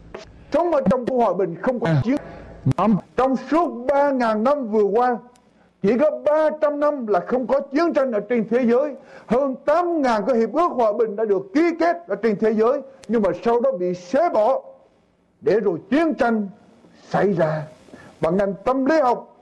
sống 0.52 0.72
ở 0.72 0.80
trong 0.90 1.06
của 1.06 1.16
hòa 1.16 1.32
bình 1.32 1.56
không 1.62 1.80
có 1.80 1.86
à. 1.86 2.00
chiến 2.04 2.16
trong 3.16 3.36
suốt 3.50 3.86
ba 3.88 4.10
ngàn 4.10 4.44
năm 4.44 4.68
vừa 4.68 4.84
qua 4.84 5.16
chỉ 5.82 5.98
có 5.98 6.10
300 6.24 6.80
năm 6.80 7.06
là 7.06 7.20
không 7.20 7.46
có 7.46 7.60
chiến 7.60 7.92
tranh 7.92 8.12
ở 8.12 8.20
trên 8.20 8.48
thế 8.48 8.66
giới. 8.66 8.94
Hơn 9.26 9.54
8 9.64 10.02
ngàn 10.02 10.22
cái 10.26 10.36
hiệp 10.36 10.52
ước 10.52 10.72
hòa 10.72 10.92
bình 10.92 11.16
đã 11.16 11.24
được 11.24 11.42
ký 11.54 11.70
kết 11.80 11.96
ở 12.08 12.16
trên 12.16 12.36
thế 12.38 12.54
giới 12.54 12.80
Nhưng 13.08 13.22
mà 13.22 13.30
sau 13.44 13.60
đó 13.60 13.72
bị 13.72 13.94
xé 13.94 14.28
bỏ 14.28 14.62
Để 15.40 15.60
rồi 15.60 15.78
chiến 15.90 16.14
tranh 16.14 16.48
xảy 17.08 17.32
ra. 17.32 17.62
Và 18.20 18.30
ngành 18.30 18.54
tâm 18.64 18.84
lý 18.84 19.00
học 19.00 19.36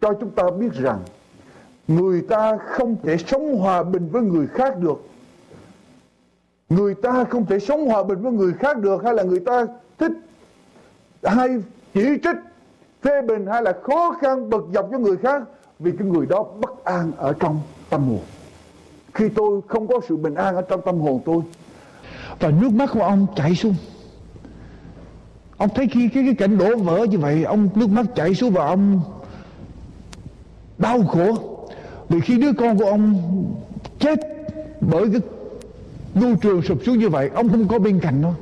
cho 0.00 0.12
chúng 0.20 0.30
ta 0.30 0.44
biết 0.58 0.72
rằng 0.72 0.98
Người 1.88 2.22
ta 2.22 2.56
không 2.56 2.96
thể 3.02 3.16
sống 3.16 3.58
hòa 3.58 3.82
bình 3.82 4.08
với 4.08 4.22
người 4.22 4.46
khác 4.46 4.78
được. 4.78 5.08
Người 6.68 6.94
ta 6.94 7.24
không 7.24 7.46
thể 7.46 7.58
sống 7.58 7.86
hòa 7.86 8.02
bình 8.02 8.22
với 8.22 8.32
người 8.32 8.52
khác 8.52 8.78
được 8.78 9.04
Hay 9.04 9.14
là 9.14 9.22
người 9.22 9.40
ta 9.40 9.66
thích 9.98 10.12
hay 11.22 11.48
chỉ 11.94 12.04
trích 12.22 12.36
phê 13.02 13.22
bình 13.22 13.46
hay 13.46 13.62
là 13.62 13.72
khó 13.82 14.16
khăn 14.20 14.50
bực 14.50 14.68
dọc 14.74 14.88
cho 14.92 14.98
người 14.98 15.16
khác 15.16 15.42
vì 15.78 15.92
cái 15.98 16.08
người 16.08 16.26
đó 16.26 16.42
bất 16.60 16.84
an 16.84 17.12
ở 17.16 17.32
trong 17.40 17.60
tâm 17.90 18.08
hồn. 18.08 18.20
Khi 19.14 19.28
tôi 19.28 19.60
không 19.68 19.86
có 19.86 20.00
sự 20.08 20.16
bình 20.16 20.34
an 20.34 20.56
ở 20.56 20.62
trong 20.62 20.80
tâm 20.84 21.00
hồn 21.00 21.20
tôi 21.24 21.42
và 22.40 22.50
nước 22.50 22.72
mắt 22.72 22.90
của 22.92 23.02
ông 23.02 23.26
chảy 23.36 23.54
xuống. 23.54 23.74
Ông 25.56 25.68
thấy 25.74 25.88
khi 25.88 26.08
cái, 26.08 26.24
cái 26.24 26.34
cảnh 26.34 26.58
đổ 26.58 26.76
vỡ 26.76 27.04
như 27.04 27.18
vậy 27.18 27.44
ông 27.44 27.68
nước 27.74 27.90
mắt 27.90 28.06
chảy 28.14 28.34
xuống 28.34 28.50
và 28.50 28.66
ông 28.66 29.00
đau 30.78 31.02
khổ 31.02 31.57
vì 32.08 32.20
khi 32.20 32.38
đứa 32.38 32.52
con 32.52 32.78
của 32.78 32.84
ông 32.84 33.14
chết 33.98 34.18
bởi 34.80 35.06
cái 35.12 35.20
ngôi 36.14 36.36
trường 36.40 36.62
sụp 36.62 36.78
xuống 36.86 36.98
như 36.98 37.08
vậy, 37.08 37.30
ông 37.34 37.48
không 37.48 37.68
có 37.68 37.78
bên 37.78 38.00
cạnh 38.00 38.22
nó. 38.22 38.32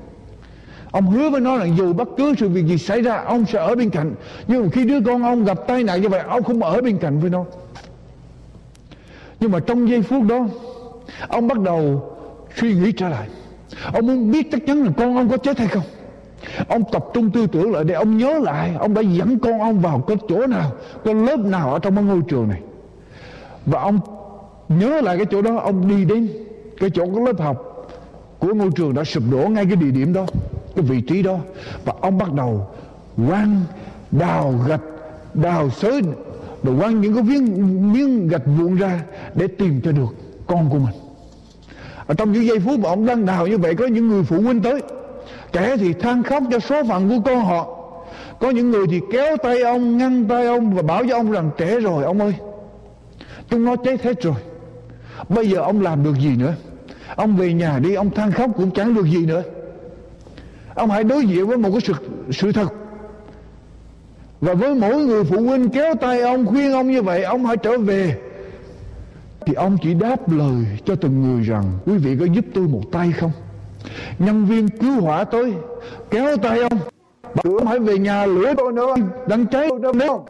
Ông 0.90 1.06
hứa 1.06 1.30
với 1.30 1.40
nó 1.40 1.56
là 1.56 1.64
dù 1.64 1.92
bất 1.92 2.08
cứ 2.16 2.34
sự 2.38 2.48
việc 2.48 2.66
gì 2.66 2.78
xảy 2.78 3.00
ra, 3.00 3.16
Ông 3.16 3.46
sẽ 3.46 3.58
ở 3.58 3.74
bên 3.74 3.90
cạnh. 3.90 4.14
Nhưng 4.48 4.62
mà 4.62 4.68
khi 4.72 4.84
đứa 4.84 5.00
con 5.00 5.22
ông 5.22 5.44
gặp 5.44 5.58
tai 5.66 5.84
nạn 5.84 6.02
như 6.02 6.08
vậy, 6.08 6.20
Ông 6.20 6.42
không 6.42 6.62
ở 6.62 6.82
bên 6.82 6.98
cạnh 6.98 7.20
với 7.20 7.30
nó. 7.30 7.44
Nhưng 9.40 9.52
mà 9.52 9.60
trong 9.60 9.88
giây 9.88 10.02
phút 10.02 10.22
đó, 10.28 10.46
Ông 11.28 11.48
bắt 11.48 11.58
đầu 11.60 12.10
suy 12.56 12.74
nghĩ 12.74 12.92
trở 12.92 13.08
lại. 13.08 13.28
Ông 13.92 14.06
muốn 14.06 14.30
biết 14.30 14.48
chắc 14.52 14.60
chắn 14.66 14.84
là 14.84 14.90
con 14.96 15.16
ông 15.16 15.28
có 15.28 15.36
chết 15.36 15.58
hay 15.58 15.68
không. 15.68 15.82
Ông 16.68 16.82
tập 16.92 17.04
trung 17.14 17.30
tư 17.30 17.46
tưởng 17.46 17.72
lại 17.72 17.84
để 17.84 17.94
ông 17.94 18.18
nhớ 18.18 18.38
lại 18.42 18.74
Ông 18.78 18.94
đã 18.94 19.00
dẫn 19.00 19.38
con 19.38 19.60
ông 19.60 19.80
vào 19.80 20.00
cái 20.00 20.16
chỗ 20.28 20.46
nào, 20.46 20.72
Cái 21.04 21.14
lớp 21.14 21.38
nào 21.38 21.72
ở 21.72 21.78
trong 21.78 21.96
cái 21.96 22.04
ngôi 22.04 22.20
trường 22.28 22.48
này. 22.48 22.60
Và 23.66 23.80
ông 23.80 24.00
nhớ 24.68 25.00
lại 25.00 25.16
cái 25.16 25.26
chỗ 25.30 25.42
đó, 25.42 25.56
Ông 25.56 25.88
đi 25.88 26.04
đến 26.04 26.28
cái 26.80 26.90
chỗ 26.90 27.04
cái 27.06 27.24
lớp 27.26 27.40
học 27.40 27.88
Của 28.38 28.54
ngôi 28.54 28.70
trường 28.76 28.94
đã 28.94 29.04
sụp 29.04 29.22
đổ 29.30 29.48
ngay 29.48 29.66
cái 29.66 29.76
địa 29.76 29.90
điểm 29.90 30.12
đó, 30.12 30.26
cái 30.76 30.84
vị 30.84 31.00
trí 31.00 31.22
đó. 31.22 31.38
Và 31.84 31.92
ông 32.00 32.18
bắt 32.18 32.32
đầu 32.32 32.66
quăng 33.28 33.60
đào 34.10 34.54
gạch, 34.68 34.80
đào 35.34 35.70
xới 35.70 36.02
rồi 36.62 36.76
quăng 36.78 37.00
những 37.00 37.14
cái 37.14 37.22
viên, 37.22 37.92
miếng 37.92 38.28
gạch 38.28 38.42
vụn 38.58 38.76
ra 38.76 39.00
để 39.34 39.46
tìm 39.46 39.80
cho 39.84 39.92
được 39.92 40.14
con 40.46 40.70
của 40.70 40.78
mình. 40.78 40.94
Ở 42.06 42.14
trong 42.14 42.32
những 42.32 42.46
giây 42.46 42.58
phút 42.60 42.78
mà 42.78 42.88
ông 42.88 43.06
đang 43.06 43.26
đào 43.26 43.46
như 43.46 43.58
vậy, 43.58 43.74
có 43.74 43.86
những 43.86 44.08
người 44.08 44.22
phụ 44.22 44.40
huynh 44.40 44.62
tới 44.62 44.82
trẻ 45.52 45.76
thì 45.76 45.92
than 45.92 46.22
khóc 46.22 46.42
cho 46.50 46.58
số 46.58 46.82
phận 46.88 47.08
của 47.08 47.30
con 47.30 47.44
họ. 47.44 47.66
Có 48.40 48.50
những 48.50 48.70
người 48.70 48.86
thì 48.90 49.00
kéo 49.12 49.36
tay 49.36 49.62
ông, 49.62 49.98
ngăn 49.98 50.24
tay 50.24 50.46
ông 50.46 50.74
và 50.74 50.82
bảo 50.82 51.02
với 51.02 51.10
ông 51.10 51.30
rằng, 51.30 51.50
trẻ 51.56 51.80
rồi, 51.80 52.04
ông 52.04 52.20
ơi 52.20 52.34
chúng 53.50 53.64
nó 53.64 53.76
chết 53.76 54.02
hết 54.02 54.22
rồi. 54.22 54.34
Bây 55.28 55.50
giờ 55.50 55.58
ông 55.58 55.80
làm 55.80 56.04
được 56.04 56.18
gì 56.20 56.36
nữa? 56.36 56.54
Ông 57.16 57.36
về 57.36 57.52
nhà 57.52 57.78
đi, 57.78 57.94
ông 57.94 58.10
than 58.10 58.32
khóc 58.32 58.50
cũng 58.56 58.70
chẳng 58.70 58.94
được 58.94 59.06
gì 59.06 59.26
nữa. 59.26 59.42
Ông 60.74 60.90
hãy 60.90 61.04
đối 61.04 61.26
diện 61.26 61.46
với 61.46 61.56
một 61.56 61.70
cái 61.72 61.80
sự 61.80 61.92
sự 62.30 62.52
thật. 62.52 62.72
Và 64.40 64.54
với 64.54 64.74
mỗi 64.74 64.96
người 64.96 65.24
phụ 65.24 65.42
huynh 65.42 65.68
kéo 65.68 65.94
tay 65.94 66.20
ông, 66.20 66.46
khuyên 66.46 66.72
ông 66.72 66.90
như 66.90 67.02
vậy, 67.02 67.22
ông 67.22 67.46
hãy 67.46 67.56
trở 67.56 67.78
về. 67.78 68.18
Thì 69.46 69.54
ông 69.54 69.78
chỉ 69.82 69.94
đáp 69.94 70.32
lời 70.32 70.64
cho 70.84 70.94
từng 70.96 71.22
người 71.22 71.44
rằng, 71.44 71.64
quý 71.86 71.96
vị 71.96 72.16
có 72.20 72.24
giúp 72.24 72.44
tôi 72.54 72.68
một 72.68 72.82
tay 72.92 73.12
không? 73.12 73.30
Nhân 74.18 74.46
viên 74.46 74.68
cứu 74.68 75.00
hỏa 75.00 75.24
tới 75.24 75.52
kéo 76.10 76.36
tay 76.36 76.60
ông. 76.60 76.78
Bảo 77.22 77.56
ông 77.56 77.66
hãy 77.66 77.78
về 77.78 77.98
nhà 77.98 78.26
lửa 78.26 78.54
tôi 78.56 78.72
nữa 78.72 78.94
đang 79.26 79.46
cháy 79.46 79.68
tôi 79.68 79.94
đâu 79.94 80.26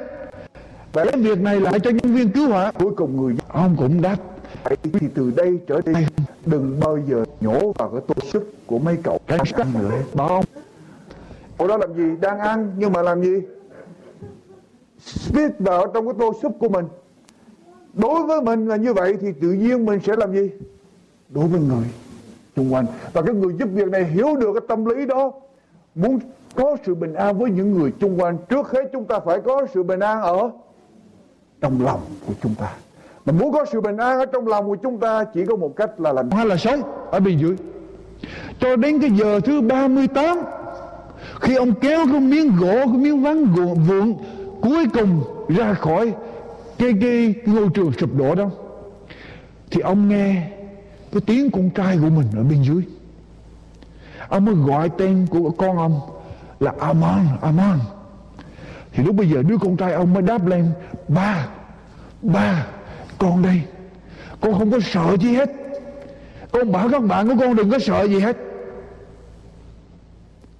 và 0.97 1.05
cái 1.05 1.21
việc 1.21 1.41
này 1.41 1.61
lại 1.61 1.81
cho 1.81 1.91
nhân 1.91 2.15
viên 2.15 2.29
cứu 2.33 2.49
hỏa. 2.49 2.73
Cuối 2.73 2.93
cùng 2.97 3.17
người 3.17 3.35
ông 3.49 3.77
cũng 3.79 4.03
đáp 4.03 4.17
thì 4.83 5.09
từ 5.15 5.33
đây 5.37 5.59
trở 5.67 5.81
đi. 5.81 5.93
Đừng 6.47 6.81
bao 6.81 6.99
giờ 7.09 7.25
nhổ 7.41 7.73
vào 7.73 7.89
cái 7.89 8.01
tô 8.07 8.15
súp 8.33 8.49
của 8.67 8.79
mấy 8.79 8.97
cậu 9.03 9.19
cái 9.27 9.39
ăn 9.53 9.67
nữa. 9.81 9.91
bảo 10.15 10.29
không 10.29 10.45
cậu 11.59 11.69
đó 11.69 11.77
làm 11.77 11.95
gì? 11.95 12.17
Đang 12.21 12.39
ăn 12.39 12.73
nhưng 12.79 12.93
mà 12.93 13.03
làm 13.03 13.23
gì? 13.23 13.41
Spit 14.99 15.59
vào 15.59 15.87
trong 15.95 16.05
cái 16.05 16.15
tô 16.19 16.33
súp 16.43 16.57
của 16.61 16.69
mình. 16.69 16.85
Đối 17.95 18.27
với 18.27 18.43
mình 18.43 18.69
là 18.69 18.77
như 18.77 18.95
vậy 18.95 19.17
thì 19.21 19.33
tự 19.41 19.53
nhiên 19.53 19.87
mình 19.87 20.01
sẽ 20.07 20.17
làm 20.17 20.33
gì? 20.33 20.51
Đối 21.29 21.47
với 21.47 21.61
người 21.61 21.85
xung 22.57 22.75
quanh. 22.75 22.87
Và 23.13 23.23
cái 23.23 23.35
người 23.35 23.55
giúp 23.59 23.69
việc 23.73 23.89
này 23.89 24.05
hiểu 24.05 24.37
được 24.37 24.53
cái 24.53 24.63
tâm 24.69 24.85
lý 24.85 25.07
đó. 25.07 25.33
Muốn 25.95 26.19
có 26.55 26.77
sự 26.87 26.95
bình 26.95 27.15
an 27.15 27.39
với 27.39 27.51
những 27.51 27.73
người 27.73 27.93
xung 28.01 28.21
quanh. 28.21 28.39
Trước 28.49 28.71
hết 28.71 28.91
chúng 28.93 29.05
ta 29.05 29.21
phải 29.21 29.41
có 29.41 29.67
sự 29.75 29.83
bình 29.83 30.01
an 30.01 30.23
ở 30.23 30.51
trong 31.61 31.85
lòng 31.85 32.01
của 32.27 32.33
chúng 32.43 32.55
ta. 32.55 32.73
Mà 33.27 33.33
muốn 33.33 33.53
có 33.53 33.65
sự 33.73 33.81
bình 33.81 33.97
an 33.97 34.19
ở 34.19 34.27
trong 34.27 34.49
lòng 34.49 34.67
của 34.67 34.77
chúng 34.77 34.99
ta 34.99 35.25
chỉ 35.35 35.45
có 35.47 35.57
một 35.57 35.77
cách 35.77 36.01
là 36.01 36.13
làm 36.13 36.31
hay 36.31 36.47
là 36.47 36.57
sống 36.57 36.83
ở 37.11 37.21
bên 37.21 37.39
dưới 37.39 37.57
cho 38.61 38.77
đến 38.77 39.01
cái 39.01 39.11
giờ 39.11 39.41
thứ 39.41 39.61
38 39.61 40.39
khi 41.41 41.55
ông 41.55 41.75
kéo 41.75 42.07
cái 42.13 42.21
miếng 42.21 42.57
gỗ 42.57 42.75
cái 42.75 42.87
miếng 42.87 43.23
ván 43.23 43.45
vụn 43.45 44.15
cuối 44.61 44.87
cùng 44.95 45.25
ra 45.49 45.75
khỏi 45.75 46.13
cái, 46.79 46.93
cái 47.01 47.35
ngôi 47.47 47.69
trường 47.75 47.93
sụp 47.93 48.15
đổ 48.15 48.35
đó 48.35 48.51
thì 49.71 49.81
ông 49.81 50.09
nghe 50.09 50.51
cái 51.13 51.21
tiếng 51.27 51.51
con 51.51 51.71
trai 51.71 51.99
của 52.03 52.11
mình 52.11 52.27
ở 52.37 52.43
bên 52.43 52.63
dưới. 52.63 52.83
Ông 54.29 54.45
mới 54.45 54.55
gọi 54.55 54.91
tên 54.99 55.27
của 55.31 55.51
con 55.51 55.77
ông 55.77 56.01
là 56.61 56.73
Aman 56.81 57.27
Aman 57.43 57.79
thì 58.97 59.05
lúc 59.05 59.15
bây 59.15 59.29
giờ 59.29 59.43
đứa 59.43 59.57
con 59.59 59.77
trai 59.77 59.93
ông 59.93 60.15
mới 60.15 60.23
đáp 60.23 60.47
lên, 60.47 60.67
ba 61.09 61.47
ba, 62.23 62.67
con 63.19 63.43
đây, 63.43 63.61
con 64.41 64.59
không 64.59 64.71
có 64.71 64.81
sợ 64.81 65.17
gì 65.21 65.35
hết. 65.35 65.51
Con 66.53 66.73
bảo 66.73 66.89
các 66.93 67.03
bạn 67.03 67.29
của 67.29 67.35
con 67.41 67.57
đừng 67.57 67.71
có 67.71 67.79
sợ 67.79 68.03
gì 68.03 68.21
hết. 68.21 68.37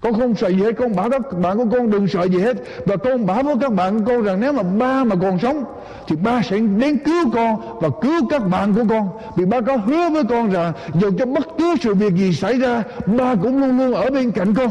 Con 0.01 0.15
không 0.15 0.35
sợ 0.35 0.49
gì 0.49 0.63
hết, 0.63 0.73
con 0.73 0.97
bảo 0.97 1.11
các 1.11 1.39
bạn 1.39 1.57
của 1.57 1.77
con 1.77 1.91
đừng 1.91 2.09
sợ 2.09 2.23
gì 2.23 2.39
hết. 2.39 2.57
Và 2.87 2.97
con 2.97 3.27
bảo 3.27 3.43
với 3.43 3.57
các 3.61 3.73
bạn 3.73 3.99
của 3.99 4.05
con 4.07 4.23
rằng 4.23 4.41
nếu 4.41 4.53
mà 4.53 4.63
ba 4.63 5.05
mà 5.05 5.17
còn 5.23 5.39
sống, 5.39 5.65
thì 6.09 6.17
ba 6.17 6.43
sẽ 6.43 6.59
đến 6.59 6.99
cứu 7.05 7.31
con 7.35 7.79
và 7.81 7.89
cứu 8.03 8.29
các 8.31 8.47
bạn 8.47 8.75
của 8.75 8.85
con. 8.89 9.09
Vì 9.37 9.45
ba 9.45 9.61
có 9.61 9.77
hứa 9.77 10.11
với 10.11 10.25
con 10.25 10.51
rằng 10.51 10.73
dù 11.01 11.11
cho 11.19 11.27
bất 11.27 11.47
cứ 11.59 11.75
sự 11.81 11.95
việc 11.95 12.15
gì 12.15 12.33
xảy 12.33 12.59
ra, 12.59 12.83
ba 13.07 13.35
cũng 13.35 13.61
luôn 13.61 13.79
luôn 13.79 13.95
ở 13.95 14.11
bên 14.11 14.31
cạnh 14.31 14.55
con. 14.55 14.71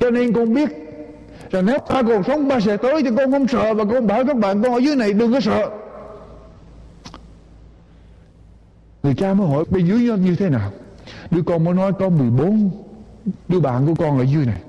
Cho 0.00 0.10
nên 0.10 0.32
con 0.32 0.54
biết 0.54 0.85
rằng 1.56 1.66
nếu 1.66 1.78
ba 1.88 2.02
còn 2.02 2.24
sống 2.24 2.48
ba 2.48 2.60
sẽ 2.60 2.76
tới 2.76 3.02
thì 3.02 3.10
con 3.16 3.32
không 3.32 3.48
sợ 3.48 3.74
và 3.74 3.84
con 3.84 4.06
bảo 4.06 4.24
các 4.24 4.36
bạn 4.36 4.62
con 4.62 4.72
ở 4.72 4.78
dưới 4.78 4.96
này 4.96 5.12
đừng 5.12 5.32
có 5.32 5.40
sợ. 5.40 5.70
Người 9.02 9.14
cha 9.14 9.34
mới 9.34 9.48
hỏi 9.48 9.64
bên 9.70 9.86
dưới 9.86 10.18
như 10.18 10.36
thế 10.36 10.48
nào? 10.48 10.72
Đứa 11.30 11.42
con 11.42 11.64
mới 11.64 11.74
nói 11.74 11.92
có 11.98 12.08
14 12.08 12.70
đứa 13.48 13.60
bạn 13.60 13.86
của 13.86 13.94
con 13.94 14.18
ở 14.18 14.24
dưới 14.24 14.46
này. 14.46 14.62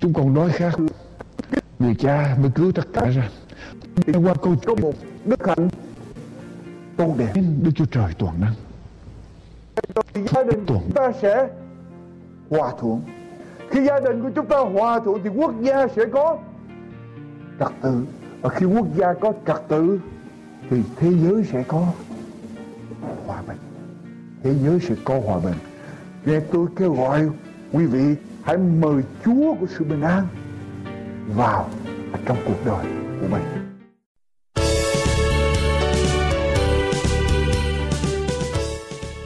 Chúng 0.00 0.12
con 0.14 0.34
đói 0.34 0.50
khát 0.50 0.72
người 1.78 1.94
cha 1.94 2.36
mới 2.40 2.50
cứu 2.54 2.72
tất 2.72 2.86
cả 2.92 3.08
ra. 3.08 3.28
Qua 4.24 4.34
câu 4.42 4.56
có 4.66 4.74
một 4.74 4.92
đức 5.24 5.46
hạnh 5.46 5.68
tôn 6.96 7.10
đẹp 7.18 7.32
Đức 7.62 7.70
Chúa 7.74 7.84
Trời 7.84 8.12
toàn 8.18 8.40
năng. 8.40 8.54
Chúng 10.66 10.90
ta 10.94 11.12
sẽ 11.22 11.48
hòa 12.50 12.72
thuận 12.80 13.00
khi 13.74 13.84
gia 13.84 14.00
đình 14.00 14.22
của 14.22 14.30
chúng 14.34 14.46
ta 14.46 14.58
hòa 14.58 15.00
thuận 15.00 15.20
thì 15.24 15.30
quốc 15.30 15.52
gia 15.60 15.86
sẽ 15.96 16.04
có 16.12 16.38
trật 17.60 17.72
tự. 17.82 18.04
Và 18.40 18.48
khi 18.50 18.66
quốc 18.66 18.86
gia 18.96 19.12
có 19.12 19.32
trật 19.46 19.68
tự 19.68 20.00
thì 20.70 20.76
thế 20.96 21.10
giới 21.22 21.44
sẽ 21.52 21.64
có 21.68 21.86
hòa 23.26 23.42
bình. 23.48 23.56
Thế 24.42 24.54
giới 24.54 24.80
sẽ 24.80 24.94
có 25.04 25.20
hòa 25.26 25.38
bình. 25.38 25.54
Nghe 26.24 26.40
tôi 26.52 26.66
kêu 26.76 26.94
gọi 26.94 27.28
quý 27.72 27.86
vị 27.86 28.14
hãy 28.42 28.56
mời 28.56 29.02
Chúa 29.24 29.54
của 29.60 29.66
sự 29.78 29.84
bình 29.84 30.00
an 30.00 30.26
vào 31.36 31.68
trong 32.26 32.36
cuộc 32.46 32.66
đời 32.66 32.84
của 33.20 33.26
mình. 33.30 33.42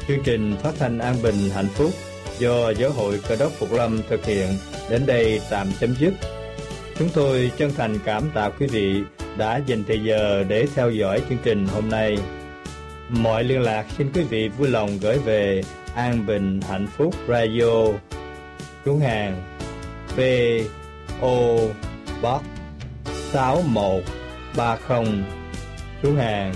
Chương 0.09 0.23
trình 0.25 0.57
phát 0.63 0.73
thanh 0.79 0.99
an 0.99 1.15
bình 1.23 1.35
hạnh 1.55 1.69
phúc 1.75 1.91
do 2.39 2.71
Giáo 2.71 2.91
hội 2.91 3.21
Cơ 3.29 3.37
đốc 3.37 3.53
Phục 3.53 3.73
Lâm 3.73 4.01
thực 4.09 4.25
hiện 4.25 4.49
đến 4.91 5.07
đây 5.07 5.41
tạm 5.51 5.67
chấm 5.81 5.95
dứt. 5.99 6.13
Chúng 6.99 7.09
tôi 7.15 7.53
chân 7.57 7.71
thành 7.77 7.99
cảm 8.05 8.31
tạ 8.35 8.51
quý 8.59 8.67
vị 8.67 9.03
đã 9.37 9.61
dành 9.67 9.85
thời 9.85 10.05
giờ 10.05 10.45
để 10.49 10.67
theo 10.75 10.91
dõi 10.91 11.23
chương 11.29 11.39
trình 11.45 11.67
hôm 11.67 11.89
nay. 11.91 12.19
Mọi 13.09 13.45
liên 13.45 13.61
lạc 13.61 13.87
xin 13.99 14.11
quý 14.15 14.23
vị 14.23 14.49
vui 14.49 14.69
lòng 14.69 14.99
gửi 15.01 15.19
về 15.19 15.63
An 15.95 16.27
Bình 16.27 16.61
Hạnh 16.69 16.87
Phúc 16.97 17.15
Radio 17.29 17.87
Xuống 18.85 19.01
hàng, 19.01 19.59
P 20.17 20.19
O 21.23 21.57
Box 22.23 22.43
6130 23.33 25.25
Xuống 26.03 26.17
hàng, 26.17 26.55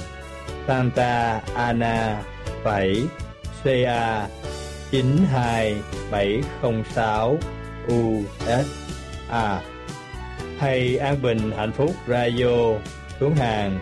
Santa 0.67 1.41
Ana 1.55 2.23
phẩy 2.65 3.07
CA 3.65 4.27
92706 4.93 7.39
USA 7.89 9.61
hay 10.59 10.97
An 10.97 11.23
Bình 11.23 11.53
Hạnh 11.57 11.73
Phúc 11.73 11.95
Radio 12.09 12.75
xuống 13.21 13.35
hàng 13.35 13.79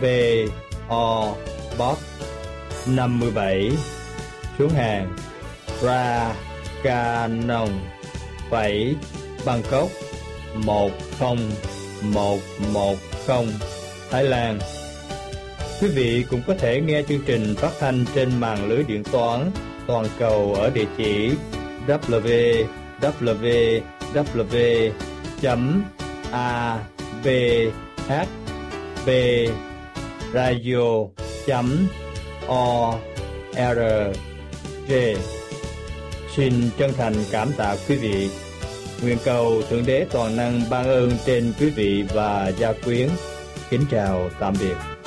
B 0.00 0.04
O 0.88 1.34
Box 1.78 1.98
57 2.86 3.70
xuống 4.58 4.70
hàng 4.70 5.16
ra 5.82 6.34
ca 6.82 7.26
nông 7.26 7.80
Phẩy 8.50 8.96
Bangkok 9.44 9.88
10110 10.54 12.96
Thái 14.10 14.24
Lan. 14.24 14.58
Quý 15.80 15.88
vị 15.88 16.24
cũng 16.30 16.42
có 16.46 16.54
thể 16.58 16.80
nghe 16.80 17.02
chương 17.08 17.22
trình 17.26 17.54
phát 17.58 17.70
thanh 17.80 18.04
trên 18.14 18.40
mạng 18.40 18.68
lưới 18.68 18.82
điện 18.82 19.02
toán 19.12 19.50
toàn 19.90 20.06
cầu 20.18 20.54
ở 20.54 20.70
địa 20.70 20.86
chỉ 20.96 21.30
www.abhbradio.org. 21.86 23.20
Xin 36.36 36.52
chân 36.78 36.92
thành 36.96 37.14
cảm 37.32 37.48
tạ 37.56 37.76
quý 37.88 37.96
vị. 37.96 38.30
Nguyện 39.02 39.18
cầu 39.24 39.62
Thượng 39.70 39.86
Đế 39.86 40.06
Toàn 40.10 40.36
Năng 40.36 40.62
ban 40.70 40.84
ơn 40.84 41.12
trên 41.26 41.52
quý 41.60 41.70
vị 41.70 42.04
và 42.14 42.52
gia 42.58 42.72
quyến. 42.72 43.08
Kính 43.70 43.84
chào 43.90 44.30
tạm 44.40 44.54
biệt. 44.60 44.99